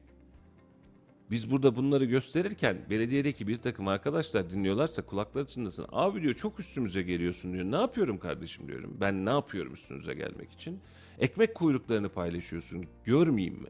[1.33, 5.87] Biz burada bunları gösterirken belediyedeki bir takım arkadaşlar dinliyorlarsa kulakları çınlasın.
[5.93, 7.65] Abi diyor çok üstümüze geliyorsun diyor.
[7.65, 8.97] Ne yapıyorum kardeşim diyorum.
[9.01, 10.81] Ben ne yapıyorum üstünüze gelmek için?
[11.19, 12.87] Ekmek kuyruklarını paylaşıyorsun.
[13.05, 13.69] Görmeyeyim mi?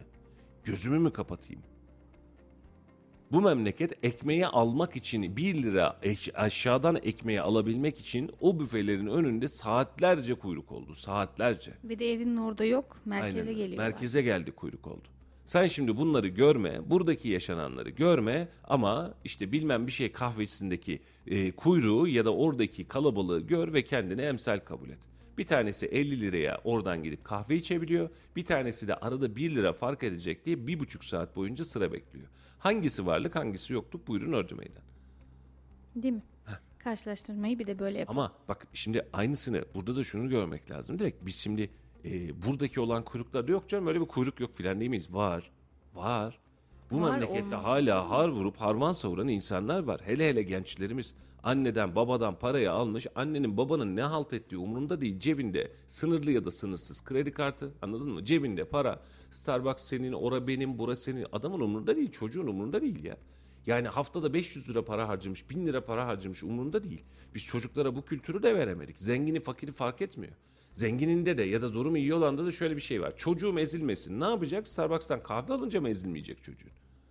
[0.64, 1.62] Gözümü mü kapatayım?
[3.32, 6.00] Bu memleket ekmeği almak için 1 lira
[6.34, 10.94] aşağıdan ekmeği alabilmek için o büfelerin önünde saatlerce kuyruk oldu.
[10.94, 11.72] Saatlerce.
[11.84, 13.00] Bir de evinin orada yok.
[13.04, 13.52] Merkeze Aynen öyle.
[13.52, 13.88] geliyorlar.
[13.88, 15.08] Merkeze geldi kuyruk oldu.
[15.44, 22.08] Sen şimdi bunları görme, buradaki yaşananları görme ama işte bilmem bir şey kahvecisindeki e, kuyruğu
[22.08, 24.98] ya da oradaki kalabalığı gör ve kendini emsal kabul et.
[25.38, 28.10] Bir tanesi 50 liraya oradan gidip kahve içebiliyor.
[28.36, 32.26] Bir tanesi de arada 1 lira fark edecek diye bir buçuk saat boyunca sıra bekliyor.
[32.58, 34.82] Hangisi varlık hangisi yokluk buyurun ördü meydan.
[35.94, 36.22] Değil mi?
[36.78, 38.10] Karşılaştırmayı bir de böyle yap.
[38.10, 40.98] Ama bak şimdi aynısını burada da şunu görmek lazım.
[40.98, 41.70] Direkt biz şimdi
[42.04, 45.14] e, buradaki olan kuyruklarda yok canım öyle bir kuyruk yok filan değil miyiz?
[45.14, 45.50] Var.
[45.94, 46.38] Var.
[46.90, 47.64] Bu Var, memlekette olmaz.
[47.66, 50.00] hala har vurup harman savuran insanlar var.
[50.04, 53.06] Hele hele gençlerimiz anneden babadan parayı almış.
[53.14, 55.20] Annenin babanın ne halt ettiği umurunda değil.
[55.20, 58.24] Cebinde sınırlı ya da sınırsız kredi kartı anladın mı?
[58.24, 59.00] Cebinde para.
[59.30, 61.26] Starbucks senin, ora benim, bura senin.
[61.32, 63.16] Adamın umurunda değil, çocuğun umurunda değil ya.
[63.66, 67.02] Yani haftada 500 lira para harcamış, 1000 lira para harcamış umurunda değil.
[67.34, 68.98] Biz çocuklara bu kültürü de veremedik.
[68.98, 70.32] Zengini fakiri fark etmiyor.
[70.72, 73.16] Zengininde de ya da durumu iyi olanda da şöyle bir şey var.
[73.16, 74.20] Çocuğum ezilmesin.
[74.20, 74.68] Ne yapacak?
[74.68, 76.70] Starbucks'tan kahve alınca mı ezilmeyecek çocuğun?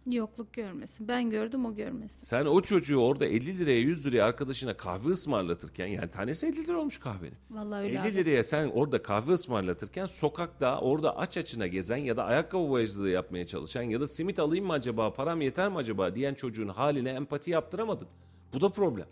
[0.09, 1.07] Yokluk görmesin.
[1.07, 2.25] Ben gördüm o görmesin.
[2.25, 6.77] Sen o çocuğu orada 50 liraya 100 liraya arkadaşına kahve ısmarlatırken yani tanesi 50 lira
[6.79, 7.35] olmuş kahvenin.
[7.51, 8.13] Vallahi öyle 50 abi.
[8.13, 13.47] liraya sen orada kahve ısmarlatırken sokakta orada aç açına gezen ya da ayakkabı boyacılığı yapmaya
[13.47, 17.51] çalışan ya da simit alayım mı acaba param yeter mi acaba diyen çocuğun haline empati
[17.51, 18.07] yaptıramadın.
[18.53, 19.07] Bu da problem.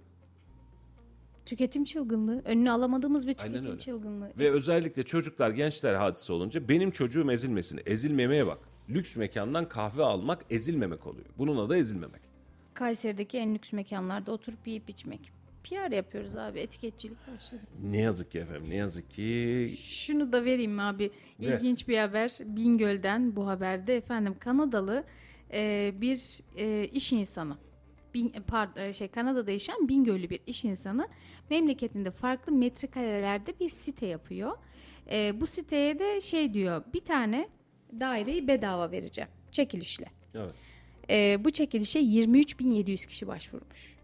[1.49, 2.41] Tüketim çılgınlığı.
[2.45, 3.79] Önünü alamadığımız bir Aynen tüketim öyle.
[3.79, 4.31] çılgınlığı.
[4.37, 7.81] Ve özellikle çocuklar gençler hadise olunca benim çocuğum ezilmesin.
[7.85, 8.57] Ezilmemeye bak.
[8.89, 11.25] Lüks mekandan kahve almak ezilmemek oluyor.
[11.37, 12.21] Bunun adı ezilmemek.
[12.73, 15.31] Kayseri'deki en lüks mekanlarda oturup yiyip içmek.
[15.63, 16.59] PR yapıyoruz abi.
[16.59, 17.61] Etiketçilik başladı.
[17.83, 21.11] Ne yazık ki efendim ne yazık ki Şunu da vereyim abi?
[21.39, 22.31] İlginç bir haber.
[22.45, 25.03] Bingöl'den bu haberde efendim Kanadalı
[25.53, 26.21] e, bir
[26.57, 27.57] e, iş insanı.
[28.13, 31.07] Bin, pardon, şey Kanada'da yaşayan Bingöl'lü bir iş insanı
[31.49, 34.57] memleketinde farklı metrekarelerde bir site yapıyor.
[35.11, 37.49] E, bu siteye de şey diyor bir tane
[37.99, 40.05] daireyi bedava vereceğim çekilişle.
[40.35, 40.53] Evet.
[41.09, 43.99] E, bu çekilişe 23.700 kişi başvurmuş.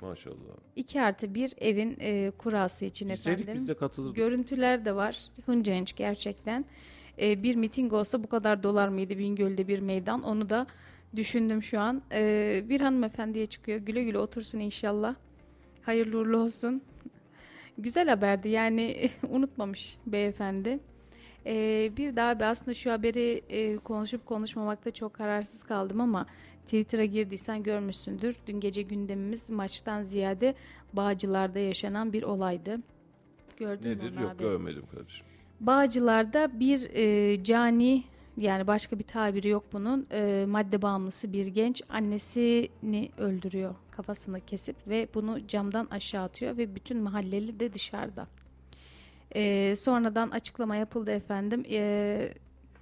[0.00, 0.34] Maşallah.
[0.76, 3.60] 2 artı bir evin e, kurası için İsteydik efendim.
[3.60, 4.16] biz de katılırdık.
[4.16, 5.18] Görüntüler de var.
[5.46, 6.64] Hınca hınç gerçekten.
[7.20, 10.22] E, bir miting olsa bu kadar dolar mıydı Bingöl'de bir meydan?
[10.22, 10.66] Onu da
[11.16, 12.02] düşündüm şu an.
[12.12, 13.78] E, bir hanımefendiye çıkıyor.
[13.78, 15.14] Güle güle otursun inşallah.
[15.82, 16.82] Hayırlı uğurlu olsun.
[17.78, 20.78] Güzel haberdi yani unutmamış beyefendi.
[21.46, 26.26] E, bir daha bir aslında şu haberi e, konuşup konuşmamakta çok kararsız kaldım ama
[26.64, 28.36] Twitter'a girdiysen görmüşsündür.
[28.46, 30.54] Dün gece gündemimiz maçtan ziyade
[30.92, 32.78] Bağcılar'da yaşanan bir olaydı.
[33.56, 34.20] Gördün Nedir?
[34.20, 34.42] Yok abi?
[34.42, 35.26] görmedim kardeşim.
[35.60, 38.04] Bağcılar'da bir e, cani
[38.36, 44.76] yani başka bir tabiri yok bunun e, madde bağımlısı bir genç annesini öldürüyor kafasını kesip
[44.88, 48.26] ve bunu camdan aşağı atıyor ve bütün mahalleli de dışarıda.
[49.34, 51.64] E, sonradan açıklama yapıldı efendim.
[51.70, 52.32] E,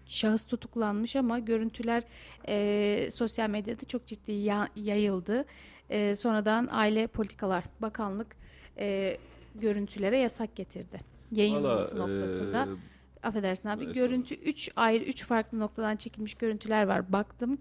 [0.07, 2.03] şahıs tutuklanmış ama görüntüler
[2.49, 5.45] e, sosyal medyada çok ciddi ya- yayıldı.
[5.91, 8.37] E, sonradan Aile Politikalar Bakanlık
[8.79, 9.16] e,
[9.55, 11.01] görüntülere yasak getirdi.
[11.33, 12.62] Yayınlanması Valla, noktasında.
[12.65, 13.85] e, Affedersin abi.
[13.85, 13.95] Estağfurullah.
[13.95, 17.12] Görüntü 3 ayrı 3 farklı noktadan çekilmiş görüntüler var.
[17.12, 17.59] Baktım.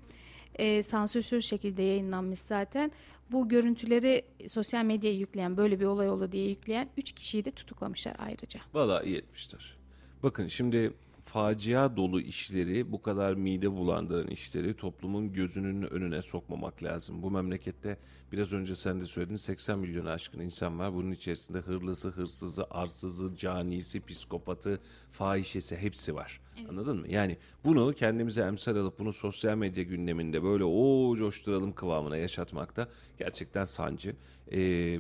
[0.55, 2.91] E, sansürsüz şekilde yayınlanmış zaten.
[3.31, 8.15] Bu görüntüleri sosyal medyaya yükleyen, böyle bir olay oldu diye yükleyen 3 kişiyi de tutuklamışlar
[8.19, 8.59] ayrıca.
[8.73, 9.77] Valla iyi etmişler.
[10.23, 10.93] Bakın şimdi
[11.27, 17.23] facia dolu işleri, bu kadar mide bulandıran işleri toplumun gözünün önüne sokmamak lazım.
[17.23, 17.97] Bu memlekette
[18.31, 20.93] biraz önce sen de söyledin 80 milyon aşkın insan var.
[20.93, 24.79] Bunun içerisinde hırlısı, hırsızı, arsızı, canisi, psikopatı,
[25.11, 26.39] fahişesi hepsi var.
[26.69, 27.05] Anladın mı?
[27.09, 32.88] Yani bunu kendimize emsal alıp bunu sosyal medya gündeminde böyle o coşturalım kıvamına yaşatmakta
[33.19, 34.15] gerçekten sancı.
[34.51, 34.99] Ee,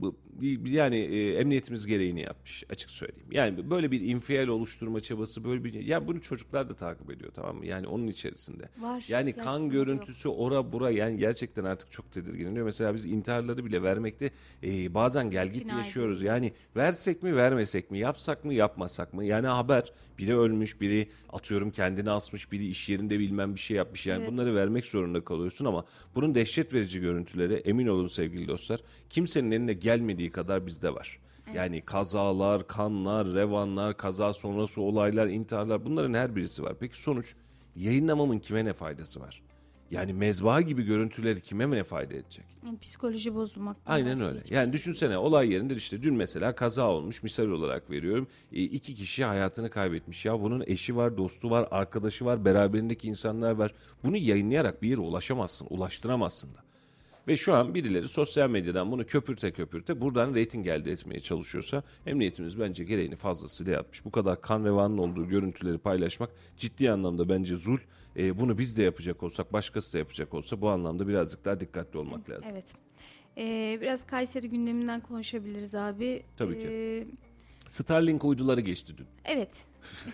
[0.00, 0.16] bu,
[0.64, 3.28] yani e, emniyetimiz gereğini yapmış açık söyleyeyim.
[3.30, 7.56] Yani böyle bir infial oluşturma çabası böyle bir ya bunu çocuklar da takip ediyor tamam
[7.56, 7.66] mı?
[7.66, 8.68] Yani onun içerisinde.
[8.78, 12.64] Var, Yani kan görüntüsü ora bura yani gerçekten artık çok tedirgin ediyor.
[12.64, 14.30] Mesela biz intiharları bile vermekte
[14.62, 16.22] e, bazen gel git yaşıyoruz.
[16.22, 19.24] Yani versek mi vermesek mi yapsak mı yapmasak mı?
[19.24, 20.93] Yani haber biri ölmüş biri
[21.32, 24.06] atıyorum kendini asmış biri iş yerinde bilmem bir şey yapmış.
[24.06, 24.32] Yani Evet.
[24.32, 25.84] bunları vermek zorunda kalıyorsun ama
[26.14, 28.80] bunun dehşet verici görüntüleri emin olun sevgili dostlar
[29.10, 31.18] kimsenin eline gelmediği kadar bizde var.
[31.54, 36.74] Yani kazalar, kanlar, revanlar, kaza sonrası olaylar, intiharlar bunların her birisi var.
[36.80, 37.34] Peki sonuç
[37.76, 39.42] yayınlamamın kime ne faydası var?
[39.94, 42.44] Yani mezbaha gibi görüntüleri kime ne fayda edecek?
[42.66, 43.76] Yani psikoloji bozulmak.
[43.86, 44.38] Aynen öyle.
[44.50, 48.28] Yani şey düşünsene olay yerinde işte dün mesela kaza olmuş misal olarak veriyorum.
[48.52, 50.24] E, iki kişi hayatını kaybetmiş.
[50.24, 53.74] Ya bunun eşi var, dostu var, arkadaşı var, beraberindeki insanlar var.
[54.04, 56.64] Bunu yayınlayarak bir yere ulaşamazsın, ulaştıramazsın da.
[57.28, 62.60] Ve şu an birileri sosyal medyadan bunu köpürte köpürte buradan reyting elde etmeye çalışıyorsa emniyetimiz
[62.60, 64.04] bence gereğini fazlasıyla yapmış.
[64.04, 67.78] Bu kadar kan revanın olduğu görüntüleri paylaşmak ciddi anlamda bence zul.
[68.16, 71.98] E, bunu biz de yapacak olsak başkası da yapacak olsa bu anlamda birazcık daha dikkatli
[71.98, 72.50] olmak lazım.
[72.52, 72.64] Evet.
[73.38, 76.22] Ee, biraz Kayseri gündeminden konuşabiliriz abi.
[76.36, 76.66] Tabii ki.
[76.70, 77.06] Ee,
[77.66, 79.06] Starlink uyduları geçti dün.
[79.24, 79.50] evet.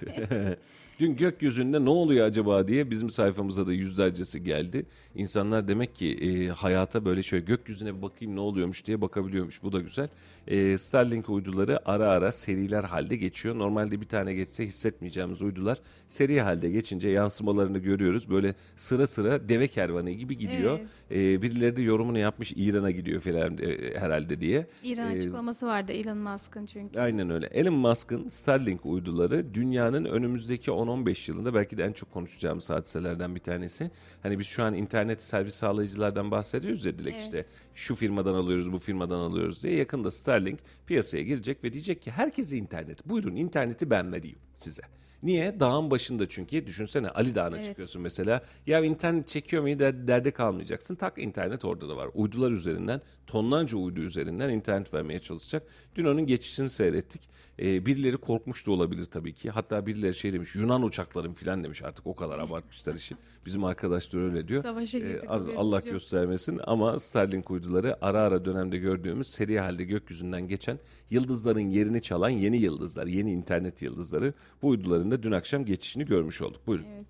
[1.01, 4.87] Dün gökyüzünde ne oluyor acaba diye bizim sayfamıza da yüzlercesi geldi.
[5.15, 9.63] İnsanlar demek ki e, hayata böyle şöyle gökyüzüne bir bakayım ne oluyormuş diye bakabiliyormuş.
[9.63, 10.09] Bu da güzel.
[10.51, 13.59] E, Starlink uyduları ara ara seriler halde geçiyor.
[13.59, 15.79] Normalde bir tane geçse hissetmeyeceğimiz uydular
[16.09, 18.31] seri halde geçince yansımalarını görüyoruz.
[18.31, 20.79] Böyle sıra sıra deve kervanı gibi gidiyor.
[21.11, 24.67] E, birileri de yorumunu yapmış İran'a gidiyor falan e, herhalde diye.
[24.83, 27.01] İran E, açıklaması vardı Elon Musk'ın çünkü.
[27.01, 27.47] Aynen öyle.
[27.47, 33.41] Elon Musk'ın Starlink uyduları dünyanın önümüzdeki 10-15 yılında belki de en çok konuşacağımız hadiselerden bir
[33.41, 33.91] tanesi.
[34.23, 37.23] Hani biz şu an internet servis sağlayıcılardan bahsediyoruz ya Dilek Evet.
[37.25, 37.45] işte
[37.81, 39.77] şu firmadan alıyoruz bu firmadan alıyoruz diye.
[39.77, 43.07] Yakında Starlink piyasaya girecek ve diyecek ki herkese internet.
[43.09, 44.83] Buyurun interneti ben vereyim size.
[45.23, 45.61] Niye?
[45.61, 46.67] Dağın başında çünkü.
[46.67, 47.67] Düşünsene Ali Dağı'na Evet.
[47.67, 48.43] çıkıyorsun mesela.
[48.67, 50.95] Ya internet çekiyor mu der, derde kalmayacaksın.
[50.95, 52.09] Tak internet orada da var.
[52.15, 55.63] Uydular üzerinden, tonlarca uydu üzerinden internet vermeye çalışacak.
[55.97, 57.23] Dün onun geçişini seyrettik.
[57.61, 59.51] Ee, birileri korkmuş da olabilir tabii ki.
[59.51, 63.15] Hatta birileri şey demiş Yunan uçakların filan demiş artık o kadar abartmışlar işi.
[63.47, 64.63] Bizim arkadaşlar öyle diyor.
[64.63, 65.93] Savaşa Ee, girdik, Allah haberimiz yok.
[65.93, 70.79] göstermesin ama Starlink uyduları ara ara dönemde gördüğümüz seri halde gökyüzünden geçen
[71.11, 74.33] yıldızların yerini çalan yeni yıldızlar, yeni internet yıldızları
[74.63, 76.67] bu uyduların da dün akşam geçişini görmüş olduk.
[76.67, 76.85] Buyurun.
[76.97, 77.07] Evet.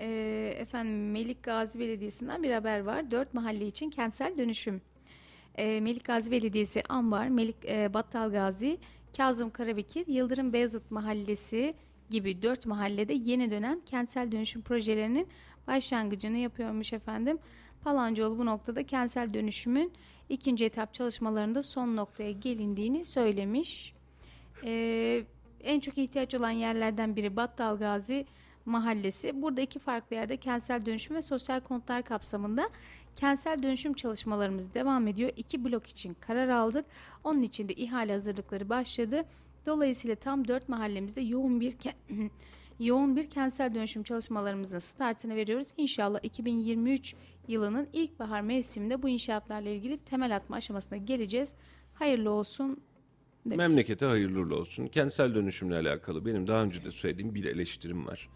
[0.00, 3.10] Ee, efendim Melik Gazi Belediyesi'nden bir haber var.
[3.10, 4.80] Dört mahalle için kentsel dönüşüm.
[5.54, 8.78] Ee, Melik Gazi Belediyesi Ambar, Melik e, Battal Gazi,
[9.16, 11.74] Kazım Karabekir, Yıldırım Beyazıt Mahallesi
[12.10, 15.28] gibi dört mahallede yeni dönem kentsel dönüşüm projelerinin
[15.66, 17.38] başlangıcını yapıyormuş efendim.
[17.84, 19.92] Palancıoğlu bu noktada kentsel dönüşümün
[20.28, 23.94] ikinci etap çalışmalarında son noktaya gelindiğini söylemiş.
[24.64, 25.24] Ee,
[25.60, 28.26] en çok ihtiyaç olan yerlerden biri Battal Gazi
[28.64, 29.42] Mahallesi.
[29.42, 32.70] Burada iki farklı yerde kentsel dönüşüm ve sosyal konutlar kapsamında
[33.18, 35.30] kentsel dönüşüm çalışmalarımız devam ediyor.
[35.36, 36.84] İki blok için karar aldık.
[37.24, 39.24] Onun için de ihale hazırlıkları başladı.
[39.66, 41.74] Dolayısıyla tam dört mahallemizde yoğun bir
[42.78, 45.68] yoğun bir kentsel dönüşüm çalışmalarımızın startını veriyoruz.
[45.76, 47.14] İnşallah 2023
[47.48, 51.52] yılının ilkbahar mevsiminde bu inşaatlarla ilgili temel atma aşamasına geleceğiz.
[51.94, 52.80] Hayırlı olsun.
[53.44, 53.56] demiş.
[53.56, 54.86] Memlekete hayırlı olsun.
[54.86, 58.28] Kentsel dönüşümle alakalı benim daha önce de söylediğim bir eleştirim var.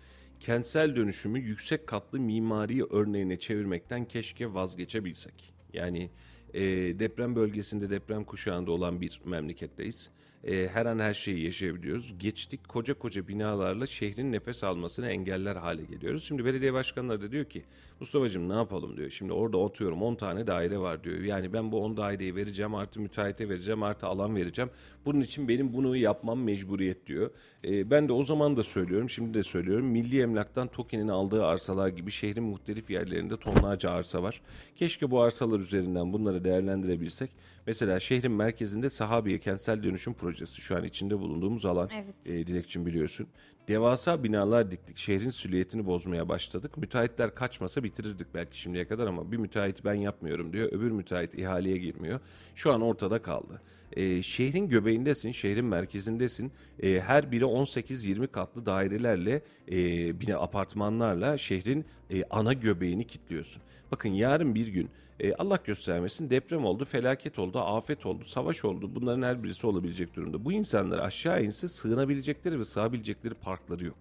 [0.42, 5.54] Kentsel dönüşümü yüksek katlı mimari örneğine çevirmekten keşke vazgeçebilsek.
[5.72, 6.10] Yani
[6.54, 6.62] e,
[6.98, 10.10] deprem bölgesinde deprem kuşağında olan bir memleketteyiz.
[10.44, 12.14] E, her an her şeyi yaşayabiliyoruz.
[12.18, 16.24] Geçtik koca koca binalarla şehrin nefes almasını engeller hale geliyoruz.
[16.24, 17.64] Şimdi belediye başkanları da diyor ki
[18.00, 19.10] Mustafa'cığım ne yapalım diyor.
[19.10, 21.20] Şimdi orada oturuyorum 10 tane daire var diyor.
[21.20, 24.70] Yani ben bu 10 daireyi vereceğim artı müteahhite vereceğim artı alan vereceğim.
[25.04, 27.30] Bunun için benim bunu yapmam mecburiyet diyor.
[27.64, 29.86] E, ben de o zaman da söylüyorum şimdi de söylüyorum.
[29.86, 34.40] Milli Emlak'tan TOKİ'nin aldığı arsalar gibi şehrin muhtelif yerlerinde tonlarca arsa var.
[34.76, 37.30] Keşke bu arsalar üzerinden bunları değerlendirebilsek.
[37.66, 41.90] Mesela şehrin merkezinde Sahabiye Kentsel Dönüşüm Projesi şu an içinde bulunduğumuz alan.
[41.94, 42.14] Evet.
[42.26, 43.26] E, Dilekçim biliyorsun.
[43.68, 44.96] Devasa binalar diktik.
[44.96, 46.76] Şehrin silüetini bozmaya başladık.
[46.76, 50.68] Müteahhitler kaçmasa bitirirdik belki şimdiye kadar ama bir müteahhit ben yapmıyorum diyor.
[50.72, 52.20] Öbür müteahhit ihaleye girmiyor.
[52.54, 53.62] Şu an ortada kaldı.
[53.92, 56.52] E, şehrin göbeğindesin, şehrin merkezindesin.
[56.82, 59.42] E, her biri 18-20 katlı dairelerle,
[59.72, 63.62] e, bina apartmanlarla şehrin e, ana göbeğini kilitliyorsun.
[63.90, 64.90] Bakın yarın bir gün
[65.20, 68.94] e, Allah göstermesin deprem oldu, felaket oldu, afet oldu, savaş oldu.
[68.94, 70.44] Bunların her birisi olabilecek durumda.
[70.44, 73.96] Bu insanlar aşağı inse sığınabilecekleri ve sığabilecekleri parkları yok.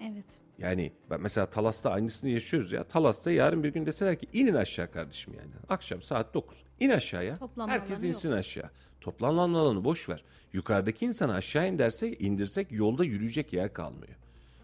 [0.00, 0.45] Evet.
[0.58, 2.84] Yani ben mesela Talas'ta aynısını yaşıyoruz ya.
[2.84, 5.50] Talas'ta yarın bir gün deseler ki inin aşağı kardeşim yani.
[5.68, 6.64] Akşam saat 9.
[6.80, 7.38] İn aşağıya.
[7.38, 8.70] Toplanma Herkes insin aşağı.
[9.00, 10.24] Toplanma alanı boş ver.
[10.52, 14.16] Yukarıdaki insanı aşağı indirsek, indirsek yolda yürüyecek yer kalmıyor.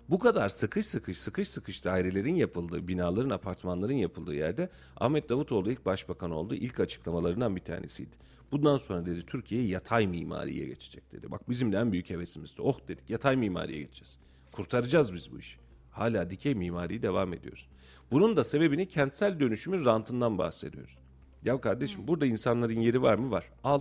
[0.08, 5.86] Bu kadar sıkış sıkış sıkış sıkış dairelerin yapıldığı, binaların, apartmanların yapıldığı yerde Ahmet Davutoğlu ilk
[5.86, 6.54] başbakan oldu.
[6.54, 8.16] İlk açıklamalarından bir tanesiydi.
[8.52, 11.30] Bundan sonra dedi Türkiye yatay mimariye geçecek dedi.
[11.30, 12.62] Bak bizim de en büyük hevesimizdi.
[12.62, 14.18] Oh dedik yatay mimariye geçeceğiz.
[14.52, 15.61] Kurtaracağız biz bu işi.
[15.92, 17.68] Hala dikey mimariyi devam ediyoruz.
[18.10, 20.98] Bunun da sebebini kentsel dönüşümün rantından bahsediyoruz.
[21.44, 23.30] Ya kardeşim burada insanların yeri var mı?
[23.30, 23.44] Var.
[23.64, 23.80] Al.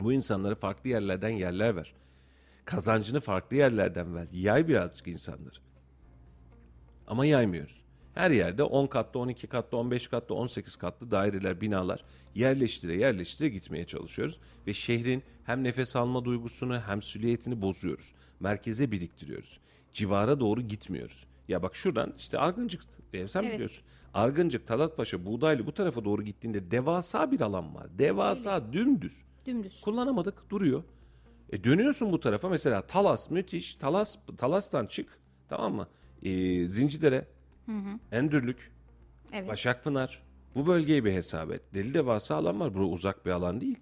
[0.00, 1.94] Bu insanlara farklı yerlerden yerler ver.
[2.64, 4.28] Kazancını farklı yerlerden ver.
[4.32, 5.56] Yay birazcık insanları.
[7.06, 7.82] Ama yaymıyoruz.
[8.14, 12.04] Her yerde 10 katlı, 12 katlı, 15 katlı, 18 katlı daireler, binalar
[12.34, 14.40] yerleştire yerleştire gitmeye çalışıyoruz.
[14.66, 18.12] Ve şehrin hem nefes alma duygusunu hem süliyetini bozuyoruz.
[18.40, 19.60] Merkeze biriktiriyoruz.
[19.92, 21.26] Civara doğru gitmiyoruz.
[21.48, 22.82] Ya bak şuradan işte Argıncık,
[23.12, 23.54] e, sen Evet.
[23.54, 23.84] biliyorsun.
[24.14, 27.86] Argıncık, Talatpaşa, Buğdaylı bu tarafa doğru gittiğinde devasa bir alan var.
[27.98, 29.22] Devasa, dümdüz.
[29.46, 29.80] Dümdüz.
[29.80, 30.82] Kullanamadık, duruyor.
[31.52, 33.74] E dönüyorsun bu tarafa mesela Talas müthiş.
[33.74, 35.86] Talas Talas'tan çık tamam mı?
[36.22, 37.28] E, Zincirlere,
[38.12, 38.72] Endürlük,
[39.32, 39.48] Evet.
[39.48, 40.22] Başakpınar.
[40.54, 41.62] Bu bölgeyi bir hesap et.
[41.74, 42.74] Deli devasa alan var.
[42.74, 43.78] Bu uzak bir alan değil.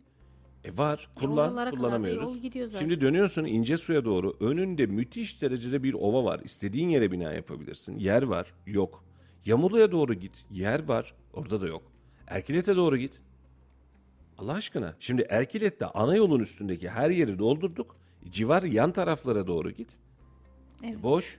[0.64, 1.08] E var.
[1.16, 1.56] E, Kullan.
[1.56, 2.22] da kullanamıyoruz.
[2.22, 2.78] yol gidiyor zaten.
[2.84, 4.36] Şimdi dönüyorsun ince suya doğru.
[4.40, 6.40] Önünde müthiş derecede bir ova var.
[6.44, 7.98] İstediğin yere bina yapabilirsin.
[7.98, 8.52] Yer var.
[8.66, 9.04] Yok.
[9.46, 10.44] Yamulu'ya doğru git.
[10.50, 11.14] Yer var.
[11.32, 11.82] Orada da yok.
[12.26, 13.20] Erkilet'e doğru git.
[14.38, 14.96] Allah aşkına.
[14.98, 17.96] Şimdi Erkilet'te ana yolun üstündeki her yeri doldurduk.
[18.30, 19.96] Civar yan taraflara doğru git.
[20.84, 21.02] Evet.
[21.02, 21.38] Boş.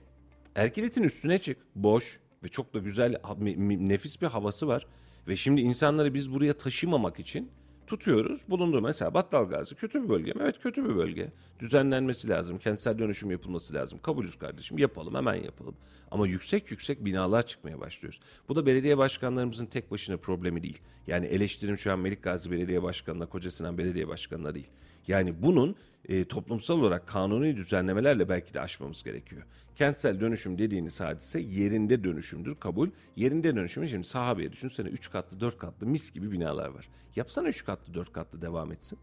[0.54, 1.56] Erkilet'in üstüne çık.
[1.76, 2.20] Boş.
[2.44, 3.16] Ve çok da güzel,
[3.60, 4.86] nefis bir havası var.
[5.28, 7.50] Ve şimdi insanları biz buraya taşımamak için
[7.92, 8.40] tutuyoruz.
[8.48, 10.40] Bulunduğu mesela Battalgazi kötü bir bölge mi?
[10.42, 11.32] Evet kötü bir bölge.
[11.58, 12.58] Düzenlenmesi lazım.
[12.58, 13.98] Kentsel dönüşüm yapılması lazım.
[14.02, 14.78] Kabulüz kardeşim.
[14.78, 15.74] Yapalım hemen yapalım.
[16.10, 18.20] Ama yüksek yüksek binalar çıkmaya başlıyoruz.
[18.48, 20.78] Bu da belediye başkanlarımızın tek başına problemi değil.
[21.06, 24.68] Yani eleştirim şu an Melik Gazi Belediye Başkanı'na, Koca Sinan Belediye Başkanı'na değil.
[25.08, 25.76] Yani bunun
[26.08, 29.42] e, toplumsal olarak kanuni düzenlemelerle belki de aşmamız gerekiyor.
[29.76, 32.88] Kentsel dönüşüm dediğiniz hadise yerinde dönüşümdür kabul.
[33.16, 36.88] Yerinde dönüşümü şimdi sahabeye düşünsene 3 katlı 4 katlı mis gibi binalar var.
[37.16, 38.98] Yapsana 3 katlı 4 katlı devam etsin.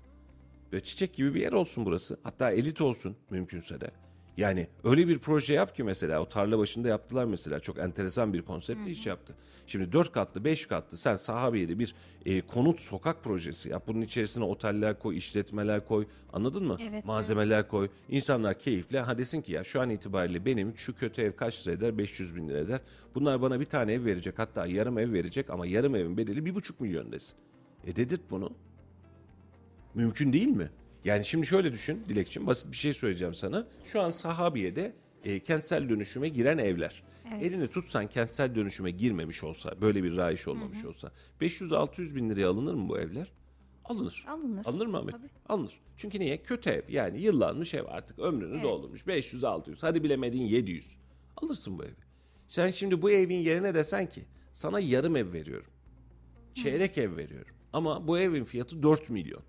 [0.71, 2.19] Böyle çiçek gibi bir yer olsun burası.
[2.23, 3.91] Hatta elit olsun mümkünse de.
[4.39, 8.41] Yani öyle bir proje yap ki mesela o tarla başında yaptılar mesela çok enteresan bir
[8.41, 9.35] konseptle iş yaptı.
[9.67, 11.95] Şimdi 4 katlı 5 katlı sen saha bir yeri bir
[12.25, 13.83] e, konut sokak projesi yap.
[13.87, 16.77] Bunun içerisine oteller koy, işletmeler koy anladın mı?
[16.89, 17.89] Evet, Malzemeler koy.
[18.09, 21.75] İnsanlar keyifle ha desin ki ya şu an itibariyle benim şu kötü ev kaç lira
[21.75, 21.97] eder?
[21.97, 22.79] 500 bin lira eder.
[23.15, 26.55] Bunlar bana bir tane ev verecek hatta yarım ev verecek ama yarım evin bedeli bir
[26.55, 27.35] buçuk milyon desin.
[27.87, 28.51] E dedirt bunu.
[29.95, 30.69] Mümkün değil mi?
[31.05, 33.67] Yani şimdi şöyle düşün Dilekçim basit bir şey söyleyeceğim sana.
[33.85, 34.93] Şu an Sahabiye'de
[35.23, 37.03] e, kentsel dönüşüme giren evler.
[37.33, 37.43] Evet.
[37.43, 41.11] Elini tutsan kentsel dönüşüme girmemiş olsa, böyle bir rayiş olmamış olsa
[41.41, 43.31] 500-600 bin liraya alınır mı bu evler?
[43.85, 44.25] Alınır.
[44.27, 44.65] Alınır.
[44.65, 45.11] Alınır mı Ahmet?
[45.15, 45.29] Tabii.
[45.49, 45.73] Alınır.
[45.97, 46.43] Çünkü niye?
[46.43, 46.81] Kötü ev.
[46.89, 48.63] Yani yıllanmış ev artık ömrünü Evet.
[48.63, 49.01] doldurmuş.
[49.01, 50.95] 500-600 hadi bilemedin 700.
[51.37, 51.93] Alırsın bu evi.
[52.47, 55.71] Sen şimdi bu evin yerine desen ki sana yarım ev veriyorum.
[56.53, 57.55] Çeyrek ev veriyorum.
[57.73, 59.41] Ama bu evin fiyatı 4 milyon.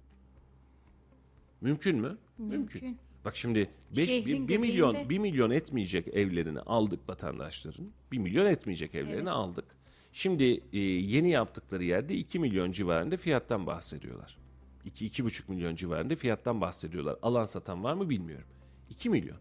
[1.61, 2.19] Mümkün mü?
[2.39, 2.99] Mümkün.
[3.25, 5.11] Bak şimdi 5 Şehrin 1 milyon göbeğinde.
[5.11, 7.87] 1 milyon etmeyecek evlerini aldık vatandaşların.
[8.13, 9.29] 1 milyon etmeyecek evlerini Evet.
[9.29, 9.65] aldık.
[10.13, 14.39] Şimdi e, yeni yaptıkları yerde 2 milyon civarında fiyattan bahsediyorlar.
[14.85, 17.17] 2 2,5 milyon civarında fiyattan bahsediyorlar.
[17.23, 18.49] Alan satan var mı bilmiyorum.
[18.91, 19.37] 2 milyon.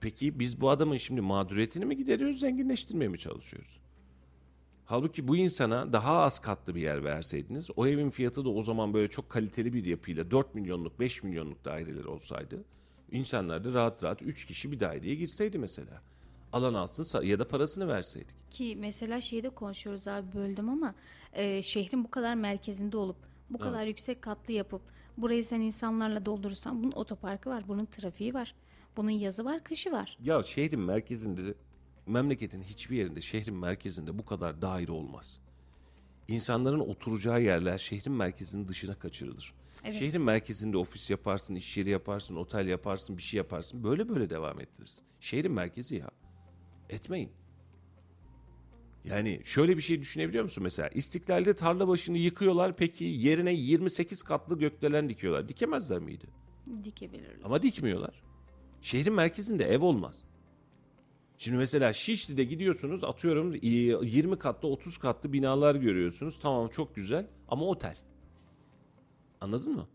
[0.00, 3.80] Peki biz bu adamın şimdi mağduriyetini mi gideriyoruz, zenginleştirmeye mi çalışıyoruz?
[4.86, 8.94] Halbuki bu insana daha az katlı bir yer verseydiniz, o evin fiyatı da o zaman
[8.94, 12.64] böyle çok kaliteli bir yapıyla 4 milyonluk, 5 milyonluk daireler olsaydı,
[13.10, 16.02] insanlar da rahat rahat 3 kişi bir daireye girseydi mesela.
[16.52, 18.50] Alan alsın ya da parasını verseydik.
[18.50, 20.94] Ki mesela şeyde konuşuyoruz abi böldüm ama
[21.32, 23.16] e, şehrin bu kadar merkezinde olup
[23.50, 24.82] bu kadar yüksek katlı yapıp
[25.16, 28.54] burayı sen insanlarla doldurursan bunun otoparkı var, bunun trafiği var,
[28.96, 30.18] bunun yazı var, kışı var.
[30.22, 31.54] Ya şehrin merkezinde,
[32.06, 35.40] memleketin hiçbir yerinde, şehrin merkezinde bu kadar daire olmaz.
[36.28, 39.54] İnsanların oturacağı yerler şehrin merkezinin dışına kaçırılır.
[39.84, 39.94] Evet.
[39.94, 43.84] Şehrin merkezinde ofis yaparsın, iş yeri yaparsın, otel yaparsın, bir şey yaparsın.
[43.84, 45.02] Böyle böyle devam ettiririz.
[45.20, 46.10] Şehrin merkezi ya.
[46.90, 47.30] Etmeyin.
[49.04, 50.88] Yani şöyle bir şey düşünebiliyor musun mesela?
[50.88, 55.48] İstiklal'de tarla başını yıkıyorlar peki yerine 28 katlı gökdelen dikiyorlar.
[55.48, 56.26] Dikemezler miydi?
[56.84, 57.44] Dikebilirler.
[57.44, 58.22] Ama dikmiyorlar.
[58.80, 60.24] Şehrin merkezinde ev olmaz.
[61.38, 66.38] Şimdi mesela Şişli'de gidiyorsunuz atıyorum e, 20 katlı 30 katlı binalar görüyorsunuz.
[66.42, 67.96] Tamam çok güzel ama otel.
[69.40, 69.86] Anladın mı?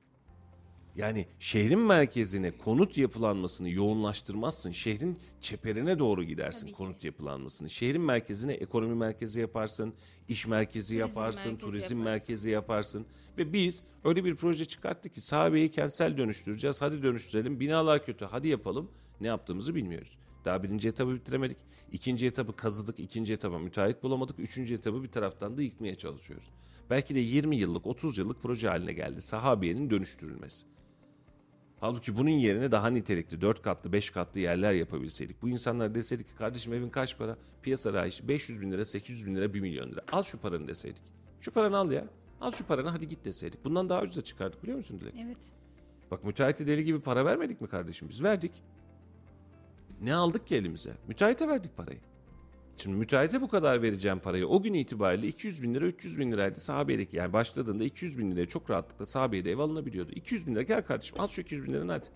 [0.95, 4.71] Yani şehrin merkezine konut yapılanmasını yoğunlaştırmazsın.
[4.71, 6.77] Şehrin çeperine doğru gidersin Tabii ki.
[6.77, 7.69] konut yapılanmasını.
[7.69, 9.93] Şehrin merkezine ekonomi merkezi yaparsın,
[10.27, 11.97] iş merkezi yaparsın, merkezi turizm yaparsın.
[12.03, 13.05] merkezi yaparsın.
[13.37, 16.81] Ve biz öyle bir proje çıkarttık ki sahabeyi kentsel dönüştüreceğiz.
[16.81, 17.59] Hadi dönüştürelim.
[17.59, 18.25] Binalar kötü.
[18.25, 18.91] Hadi yapalım.
[19.21, 20.17] Ne yaptığımızı bilmiyoruz.
[20.45, 21.57] Daha birinci etabı bitiremedik.
[21.91, 22.99] İkinci etabı kazıdık.
[22.99, 24.39] ikinci etaba müteahhit bulamadık.
[24.39, 26.49] Üçüncü etabı bir taraftan da yıkmaya çalışıyoruz.
[26.89, 29.21] Belki de 20 yıllık, 30 yıllık proje haline geldi.
[29.21, 30.65] Sahabiyenin dönüştürülmesi.
[31.79, 35.41] Halbuki bunun yerine daha nitelikli 4 katlı 5 katlı yerler yapabilseydik.
[35.41, 37.37] Bu insanlar deseydik ki kardeşim evin kaç para?
[37.61, 40.01] Piyasa rayışı 500 bin lira 800 bin lira 1 milyon lira.
[40.11, 41.01] Al şu paranı deseydik.
[41.39, 42.07] Şu paranı al ya.
[42.41, 43.65] Al şu paranı hadi git deseydik.
[43.65, 45.13] Bundan daha ucuza çıkardık biliyor musun Dilek?
[45.25, 45.37] Evet.
[46.11, 48.09] Bak müteahhite deli gibi para vermedik mi kardeşim?
[48.09, 48.51] Biz verdik.
[50.01, 50.91] Ne aldık ki elimize?
[51.07, 51.99] Müteahhite verdik parayı.
[52.77, 56.59] Şimdi müteahhite bu kadar vereceğim parayı o gün itibariyle 200 bin lira 300 bin liraydı
[56.59, 60.11] sahabiyedeki yani başladığında 200 bin liraya çok rahatlıkla sahabiyede ev alınabiliyordu.
[60.11, 62.09] 200 bin lira gel kardeşim al şu 200 bin liranı hadi.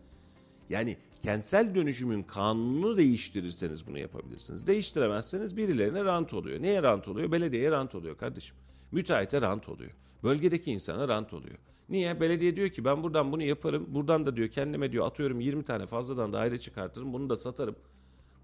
[0.70, 4.68] Yani kentsel dönüşümün kanunu değiştirirseniz bunu yapabilirsiniz.
[4.68, 6.62] Değiştiremezseniz birilerine rant oluyor.
[6.62, 7.32] Neye rant oluyor?
[7.32, 8.58] Belediyeye rant oluyor kardeşim.
[8.92, 9.92] Müteahhite rant oluyor.
[10.24, 11.58] Bölgedeki insana rant oluyor.
[11.90, 12.22] Niye?
[12.22, 13.86] Belediye diyor ki ben buradan bunu yaparım.
[13.88, 17.14] Buradan da diyor kendime diyor atıyorum 20 tane fazladan daire çıkartırım.
[17.14, 17.76] Bunu da satarım.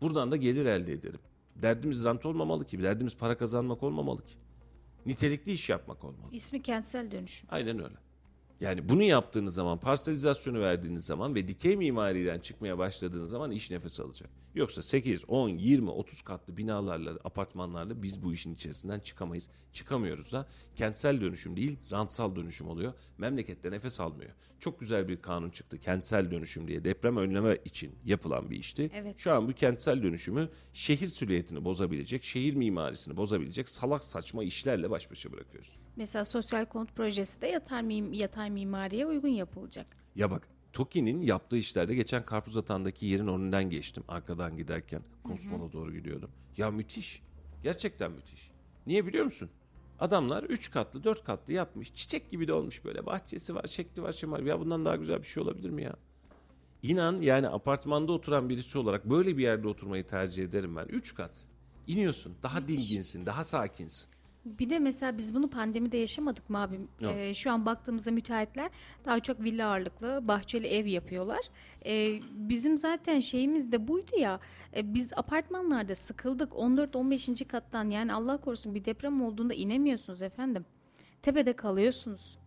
[0.02, 1.20] Buradan da gelir elde ederim.
[1.56, 2.82] Derdimiz rant olmamalı ki.
[2.82, 4.36] Derdimiz para kazanmak olmamalı ki.
[5.06, 6.30] Nitelikli iş yapmak olmalı.
[6.32, 7.50] İsmi kentsel dönüşüm.
[7.52, 7.96] Aynen öyle.
[8.62, 14.00] Yani bunu yaptığınız zaman, parselizasyonu verdiğiniz zaman ve dikey mimariden çıkmaya başladığınız zaman iş nefes
[14.00, 14.30] alacak.
[14.56, 19.50] Yoksa 8, 10, 20, 30 katlı binalarla, apartmanlarla biz bu işin içerisinden çıkamayız.
[19.74, 22.94] Çıkamıyoruz da kentsel dönüşüm değil, rantsal dönüşüm oluyor.
[23.18, 24.32] Memlekette nefes almıyor.
[24.60, 28.92] Çok güzel bir kanun çıktı kentsel dönüşüm diye deprem önleme için yapılan bir işti.
[28.94, 29.20] Evet.
[29.20, 35.12] Şu an bu kentsel dönüşümü şehir süliyetini bozabilecek, şehir mimarisini bozabilecek salak saçma işlerle baş
[35.12, 35.78] başa bırakıyoruz.
[35.96, 39.88] Mesela sosyal konut projesi de yatay, mim yatay mimariye uygun yapılacak.
[40.16, 45.02] Ya bak TOKİ'nin yaptığı işlerde geçen Karpuz Atan'daki yerin önünden geçtim arkadan giderken.
[45.24, 46.30] Kosmon'a doğru gidiyordum.
[46.58, 47.22] Ya müthiş.
[47.64, 48.52] Gerçekten müthiş.
[48.88, 49.50] Niye biliyor musun?
[50.00, 51.94] Adamlar 3 katlı 4 katlı yapmış.
[51.94, 53.06] Çiçek gibi de olmuş böyle.
[53.06, 54.50] Bahçesi var, şekli var, şemali.
[54.50, 55.96] Ya bundan daha güzel bir şey olabilir mi ya?
[56.84, 60.86] İnan yani apartmanda oturan birisi olarak böyle bir yerde oturmayı tercih ederim ben.
[60.86, 61.32] 3 kat.
[61.88, 62.36] İniyorsun.
[62.44, 64.10] Daha dinginsin, daha sakinsin.
[64.46, 66.88] Bir de mesela biz bunu pandemide yaşamadık mı abim?
[67.00, 67.14] Yok.
[67.16, 68.70] Ee, şu an baktığımızda müteahhitler
[69.06, 71.42] daha çok villa ağırlıklı bahçeli ev yapıyorlar.
[71.86, 74.40] Ee, bizim zaten şeyimiz de buydu ya.
[74.76, 77.48] Ee, biz apartmanlarda sıkıldık 14-15.
[77.48, 80.66] kattan yani Allah korusun bir deprem olduğunda inemiyorsunuz efendim.
[81.22, 82.38] Tepede kalıyorsunuz.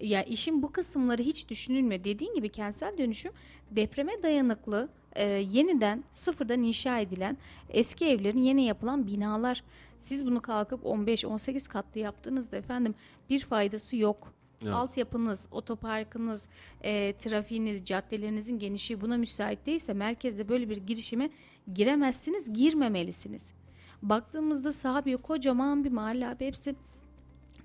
[0.00, 2.04] Ya işin bu kısımları hiç düşünülmüyor.
[2.04, 3.32] Dediğin gibi kentsel dönüşüm
[3.70, 7.36] depreme dayanıklı, e, yeniden sıfırdan inşa edilen
[7.68, 9.64] eski evlerin yeni yapılan binalar.
[10.04, 12.94] Siz bunu kalkıp 15-18 katlı yaptığınızda efendim
[13.30, 14.32] bir faydası yok.
[14.62, 14.74] Evet.
[14.74, 16.48] Altyapınız, otoparkınız,
[16.82, 21.30] e, trafiğiniz, caddelerinizin genişliği buna müsait değilse merkezde böyle bir girişime
[21.74, 23.54] giremezsiniz, girmemelisiniz.
[24.02, 26.74] Baktığımızda Sahabiye kocaman bir mahalle abi hepsi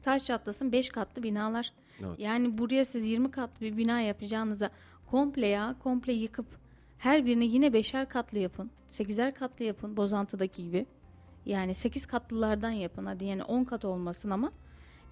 [0.02, 1.74] taş çatlasın 5 katlı binalar.
[2.00, 2.20] Evet.
[2.20, 4.70] Yani buraya siz 20 katlı bir bina yapacağınıza
[5.12, 6.46] komple ya komple yıkıp
[6.98, 8.72] her birini yine beşer katlı yapın.
[8.90, 10.86] 8'er katlı yapın Bozantı'daki gibi.
[11.50, 14.52] Yani 8 katlılardan yapın hadi yani 10 kat olmasın ama.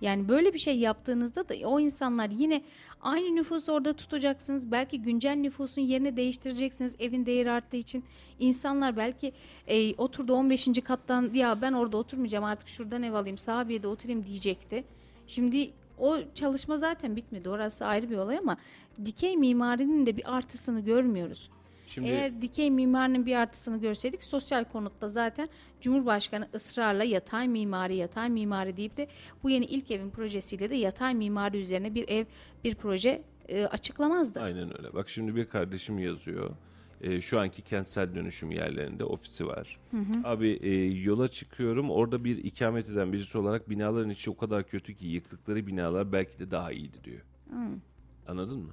[0.01, 2.63] Yani böyle bir şey yaptığınızda da o insanlar yine
[3.01, 4.71] aynı nüfusu orada tutacaksınız.
[4.71, 8.03] Belki güncel nüfusun yerini değiştireceksiniz evin değeri arttığı için.
[8.39, 9.33] İnsanlar belki
[9.67, 10.67] e, oturdu 15.
[10.83, 14.83] kattan ya ben orada oturmayacağım artık şuradan ev alayım sahabiyede oturayım diyecekti.
[15.27, 17.49] Şimdi o çalışma zaten bitmedi.
[17.49, 18.57] Orası ayrı bir olay ama
[19.05, 21.49] dikey mimarinin de bir artısını görmüyoruz.
[21.87, 25.49] Şimdi Eğer dikey mimarinin bir artısını görseydik sosyal konutta zaten
[25.81, 29.07] Cumhurbaşkanı ısrarla yatay mimari yatay mimari deyip de
[29.43, 32.25] bu yeni ilk evin projesiyle de yatay mimari üzerine bir ev
[32.63, 34.39] bir proje e, açıklamazdı.
[34.41, 34.93] aynen öyle.
[34.93, 36.49] Bak şimdi bir kardeşim yazıyor.
[37.01, 39.79] E, şu anki kentsel dönüşüm yerlerinde ofisi var.
[40.23, 41.91] Abi e, yola çıkıyorum.
[41.91, 46.39] Orada bir ikamet eden birisi olarak binaların içi o kadar kötü ki yıktıkları binalar belki
[46.39, 47.21] de daha iyiydi diyor.
[48.27, 48.71] Anladın mı?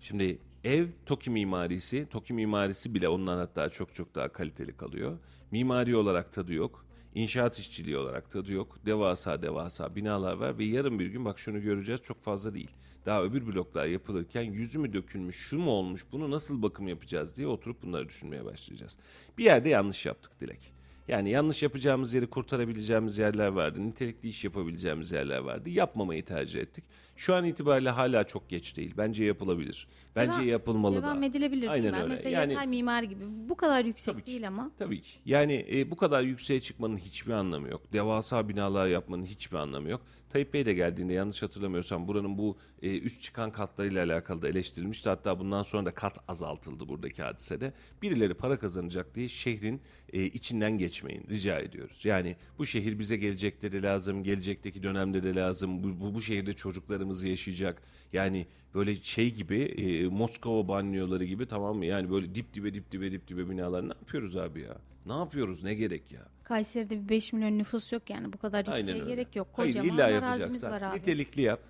[0.00, 5.18] Şimdi ev TOKİ mimarisi, TOKİ mimarisi bile ondan hatta çok çok daha kaliteli kalıyor.
[5.50, 6.86] Mimari olarak tadı yok.
[7.14, 8.78] İnşaat işçiliği olarak tadı yok.
[8.86, 12.70] Devasa devasa binalar var ve yarın bir gün bak şunu göreceğiz çok fazla değil.
[13.06, 17.46] Daha öbür bloklar yapılırken yüzü mü dökülmüş, şu mu olmuş, bunu nasıl bakım yapacağız diye
[17.46, 18.98] oturup bunları düşünmeye başlayacağız.
[19.38, 20.79] Bir yerde yanlış yaptık Dilek.
[21.10, 23.86] Yani yanlış yapacağımız yeri kurtarabileceğimiz yerler vardı.
[23.86, 25.70] Nitelikli iş yapabileceğimiz yerler vardı.
[25.70, 26.84] Yapmamayı tercih ettik.
[27.16, 28.94] Şu an itibariyle hala çok geç değil.
[28.98, 29.86] Bence yapılabilir.
[30.16, 31.26] Bence Devam- yapılmalı Devam da.
[31.26, 32.06] edilebilir değil Aynen öyle.
[32.06, 34.26] Mesela Yani- yatay mimar gibi bu kadar yüksek Tabii ki.
[34.26, 34.70] değil ama.
[34.78, 35.18] Tabii ki.
[35.24, 37.92] Yani e, bu kadar yükseğe çıkmanın hiçbir anlamı yok.
[37.92, 40.02] Devasa binalar yapmanın hiçbir anlamı yok.
[40.30, 45.08] Tayyip Bey de geldiğinde yanlış hatırlamıyorsam buranın bu e, üst çıkan katlarıyla alakalı da eleştirilmişti.
[45.08, 47.72] Hatta bundan sonra da kat azaltıldı buradaki hadisede.
[48.02, 49.80] Birileri para kazanacak diye şehrin
[50.12, 52.04] e, içinden geçmeyin rica ediyoruz.
[52.04, 55.82] Yani bu şehir bize gelecekte de lazım, gelecekteki dönemde de lazım.
[55.82, 57.82] Bu, bu, bu şehirde çocuklarımız yaşayacak.
[58.12, 61.86] Yani böyle şey gibi e, Moskova banyoları gibi tamam mı?
[61.86, 64.76] Yani böyle dip dibe dip dibe dip dibe binalar ne yapıyoruz abi ya?
[65.06, 65.62] Ne yapıyoruz?
[65.62, 66.20] Ne gerek ya?
[66.44, 69.48] Kayseri'de bir 5 milyon nüfus yok yani bu kadar yükseğe gerek yok.
[69.52, 70.98] Hayır Kocaman illa arazimiz var abi.
[70.98, 71.60] nitelikli yap.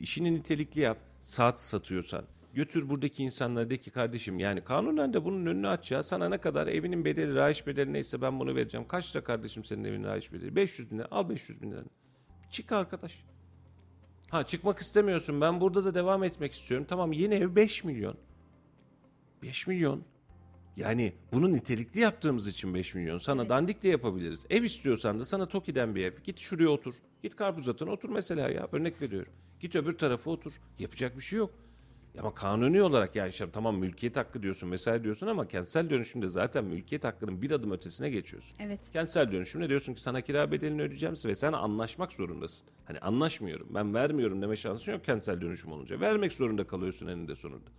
[0.00, 0.98] İşini nitelikli yap.
[1.20, 2.24] Saat satıyorsan
[2.58, 6.02] götür buradaki insanlara de ki kardeşim yani kanunen de bunun önünü aç ya.
[6.02, 8.88] Sana ne kadar evinin bedeli, rayiç bedeli neyse ben bunu vereceğim.
[8.88, 10.56] Kaç lira kardeşim senin evinin rayiç bedeli?
[10.56, 11.08] 500 bin lira.
[11.10, 11.84] Al 500 bin lira.
[12.50, 13.24] Çık arkadaş.
[14.30, 15.40] Ha çıkmak istemiyorsun.
[15.40, 16.86] Ben burada da devam etmek istiyorum.
[16.88, 18.16] Tamam yeni ev 5 milyon.
[19.42, 20.02] 5 milyon.
[20.76, 23.18] Yani bunu nitelikli yaptığımız için 5 milyon.
[23.18, 24.46] Sana dandik de yapabiliriz.
[24.50, 26.12] Ev istiyorsan da sana Toki'den bir ev.
[26.24, 26.94] Git şuraya otur.
[27.22, 28.68] Git karpuz atına otur mesela ya.
[28.72, 29.32] Örnek veriyorum.
[29.60, 30.52] Git öbür tarafa otur.
[30.78, 31.67] Yapacak bir şey yok.
[32.18, 36.64] Ama kanuni olarak yani işte tamam mülkiyet hakkı diyorsun vesaire diyorsun ama kentsel dönüşümde zaten
[36.64, 38.56] mülkiyet hakkının bir adım ötesine geçiyorsun.
[38.60, 38.80] Evet.
[38.92, 42.68] Kentsel dönüşümde diyorsun ki sana kira bedelini ödeyeceğim ve sen anlaşmak zorundasın.
[42.84, 46.00] Hani anlaşmıyorum ben vermiyorum deme şansın yok kentsel dönüşüm olunca.
[46.00, 47.70] Vermek zorunda kalıyorsun eninde sonunda.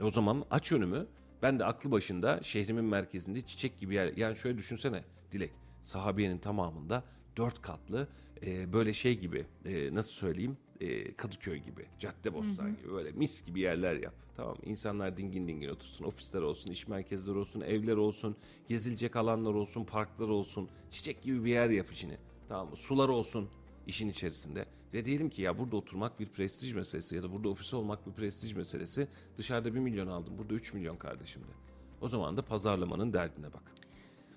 [0.00, 1.06] E o zaman aç önümü.
[1.42, 4.12] Ben de aklı başında şehrimin merkezinde çiçek gibi yer.
[4.16, 5.52] Yani şöyle düşünsene Dilek.
[5.82, 7.04] Sahabiyenin tamamında
[7.36, 8.08] dört katlı
[8.46, 13.60] e, böyle şey gibi e, nasıl söyleyeyim e, Kadıköy gibi, Caddebostan gibi böyle mis gibi
[13.60, 14.14] yerler yap.
[14.34, 14.56] Tamam?
[14.64, 18.36] İnsanlar dingin dingin otursun, ofisler olsun, iş merkezleri olsun, evler olsun,
[18.66, 20.68] gezilecek alanlar olsun, parklar olsun.
[20.90, 22.16] Çiçek gibi bir yer yap içini.
[22.48, 22.76] Tamam mı?
[22.76, 23.48] Sular olsun
[23.86, 24.66] işin içerisinde.
[24.94, 28.12] Ve diyelim ki ya burada oturmak bir prestij meselesi ya da burada ofis olmak bir
[28.12, 29.08] prestij meselesi.
[29.36, 31.52] Dışarıda bir milyon aldım, burada 3 milyon kardeşimde.
[32.00, 33.62] O zaman da pazarlamanın derdine bak.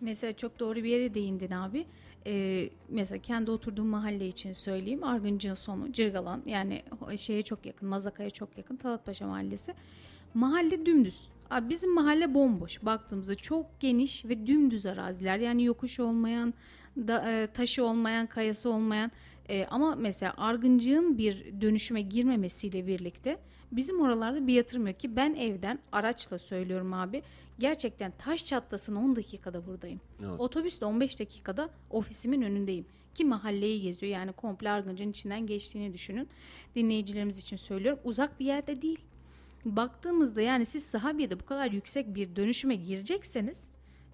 [0.01, 1.87] Mesela çok doğru bir yere değindin abi.
[2.27, 5.03] Ee, mesela kendi oturduğum mahalle için söyleyeyim.
[5.03, 6.83] Argıncı'nın sonu Cırgalan yani
[7.17, 9.73] şeye çok yakın Mazaka'ya çok yakın Talatpaşa mahallesi.
[10.33, 11.27] Mahalle dümdüz.
[11.49, 15.37] Abi bizim mahalle bomboş baktığımızda çok geniş ve dümdüz araziler.
[15.37, 16.53] Yani yokuş olmayan,
[16.97, 19.11] da, e, taşı olmayan, kayası olmayan.
[19.49, 23.37] E, ama mesela Argıncı'nın bir dönüşüme girmemesiyle birlikte
[23.71, 27.23] bizim oralarda bir yatırım yok ki ben evden araçla söylüyorum abi.
[27.59, 30.01] Gerçekten taş çatlasın 10 dakikada buradayım.
[30.19, 30.39] Evet.
[30.39, 32.85] Otobüsle 15 dakikada ofisimin önündeyim.
[33.15, 36.29] Ki mahalleyi geziyor yani komple Argıncı'nın içinden geçtiğini düşünün.
[36.75, 37.99] Dinleyicilerimiz için söylüyorum.
[38.03, 38.99] Uzak bir yerde değil.
[39.65, 43.63] Baktığımızda yani siz sahabiyede bu kadar yüksek bir dönüşüme girecekseniz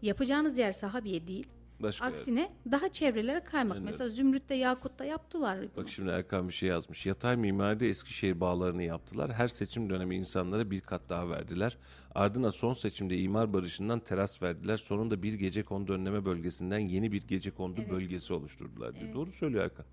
[0.02, 1.48] yapacağınız yer sahabiye değil.
[1.84, 2.14] Başka yer.
[2.14, 3.76] Aksine daha çevrelere kaymak.
[3.78, 3.86] Aynen.
[3.86, 5.60] Mesela Zümrüt'te Yakut'ta yaptılar.
[5.62, 5.70] bunu.
[5.84, 7.06] Bak şimdi Erkan bir şey yazmış.
[7.06, 9.34] Yatay mimaride Eskişehir bağlarını yaptılar.
[9.34, 11.78] Her seçim dönemi insanlara bir kat daha verdiler.
[12.16, 14.78] Ardına son seçimde imar barışından teras verdiler.
[14.78, 17.92] Sonunda bir gece kondu önleme bölgesinden yeni bir gece kondu Evet.
[17.92, 19.14] bölgesi oluşturdular diyor.
[19.14, 19.86] Doğru söylüyor Erkan.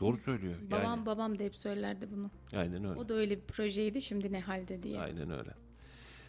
[0.00, 0.54] Doğru söylüyor.
[0.70, 2.30] Babam Yani, babam da hep söylerdi bunu.
[2.56, 3.00] aynen öyle.
[3.00, 5.00] O da öyle bir projeydi şimdi ne halde diye.
[5.00, 5.50] Aynen öyle.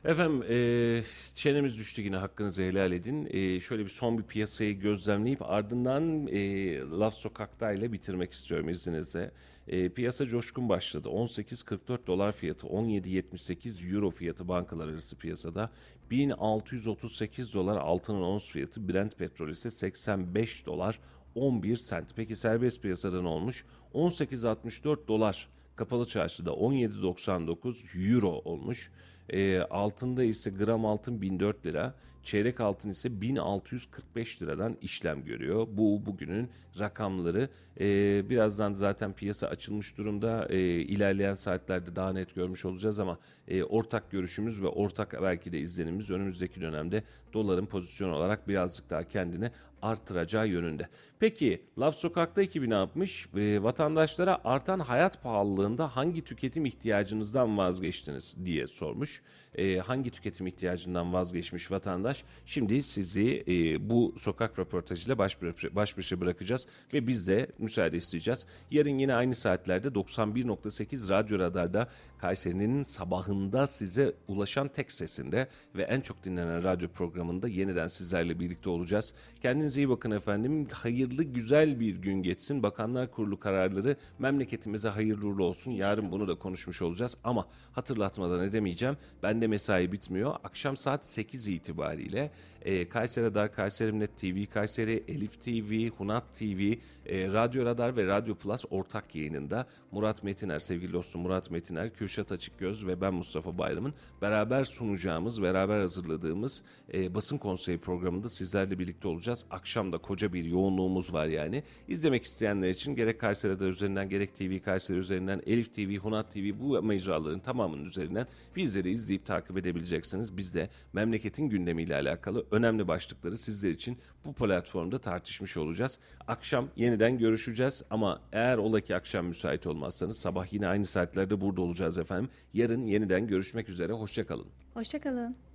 [0.06, 1.02] Efendim e,
[1.36, 3.28] çenemiz düştü yine hakkınızı helal edin.
[3.32, 9.32] E, şöyle bir son bir piyasayı gözlemleyip ardından e, Laf Sokak'ta ile bitirmek istiyorum izninizle.
[9.68, 11.08] E, piyasa coşkun başladı.
[11.08, 15.72] 18.44 dolar fiyatı, 17.78 euro fiyatı bankalar arası piyasada.
[16.12, 21.00] 1638 dolar altının ons fiyatı, Brent petrol ise 85 dolar
[21.36, 22.16] 11 sent.
[22.16, 23.66] Peki serbest piyasada ne olmuş?
[23.94, 28.92] 18.64 dolar kapalı çarşıda 17.99 euro olmuş.
[29.30, 31.94] E, altında ise gram altın 1004 lira,
[32.26, 35.68] çeyrek altın ise 1645 liradan işlem görüyor.
[35.72, 36.50] Bu bugünün
[36.80, 37.50] rakamları.
[37.80, 37.86] E,
[38.30, 40.48] birazdan zaten piyasa açılmış durumda.
[40.50, 45.60] E, ilerleyen saatlerde daha net görmüş olacağız ama e, ortak görüşümüz ve ortak belki de
[45.60, 47.04] izlenimimiz önümüzdeki dönemde
[47.34, 49.52] doların pozisyon olarak birazcık daha kendini
[49.86, 50.90] artıracağı yönünde.
[51.20, 53.28] Peki Laf Sokak'ta ekibi ne yapmış?
[53.38, 59.22] E, vatandaşlara artan hayat pahalılığında hangi tüketim ihtiyacınızdan vazgeçtiniz diye sormuş.
[59.56, 62.24] E, hangi tüketim ihtiyacından vazgeçmiş vatandaş?
[62.46, 65.38] Şimdi sizi e, bu sokak röportajıyla baş,
[65.72, 68.46] baş başa bırakacağız ve biz de müsaade isteyeceğiz.
[68.72, 71.90] Yarın yine aynı saatlerde 91.8 Radyo Radar'da
[72.26, 78.70] Kayseri'nin sabahında size ulaşan tek sesinde ve en çok dinlenen radyo programında yeniden sizlerle birlikte
[78.70, 79.14] olacağız.
[79.42, 80.68] Kendinize iyi bakın efendim.
[80.72, 82.64] Hayırlı güzel bir gün geçsin.
[82.64, 85.72] Bakanlar Kurulu kararları memleketimize hayırlı uğurlu olsun.
[85.72, 88.98] Yarın bunu da konuşmuş olacağız ama hatırlatmadan edemeyeceğim.
[89.24, 90.36] Bende mesai bitmiyor.
[90.44, 92.32] Akşam saat 8 itibariyle
[92.66, 96.74] e, Kayseri Radar, Kayseri Net TV, Kayseri Elif TV, Hunat TV,
[97.06, 102.32] e, Radyo Radar ve Radyo Plus ortak yayınında Murat Metiner, sevgili dostum Murat Metiner, Kürşat
[102.32, 106.64] Açıkgöz ve ben Mustafa Bayram'ın beraber sunacağımız, beraber hazırladığımız
[106.94, 109.46] e, basın konseyi programında sizlerle birlikte olacağız.
[109.50, 111.64] Akşam da koca bir yoğunluğumuz var yani.
[111.88, 116.60] İzlemek isteyenler için gerek Kayseri Radar üzerinden, gerek TV Kayseri üzerinden, Elif TV, Hunat TV
[116.60, 120.38] bu mecraların tamamının üzerinden bizleri izleyip takip edebileceksiniz.
[120.38, 126.00] Biz de memleketin gündemiyle alakalı önemli başlıkları sizler için bu platformda tartışmış olacağız.
[126.28, 131.62] Akşam yeniden görüşeceğiz ama eğer ola ki akşam müsait olmazsanız sabah yine aynı saatlerde burada
[131.62, 132.30] olacağız efendim.
[132.54, 133.94] Yarın yeniden görüşmek üzere.
[133.94, 134.48] Hoşçakalın.
[134.74, 135.46] Hoşçakalın.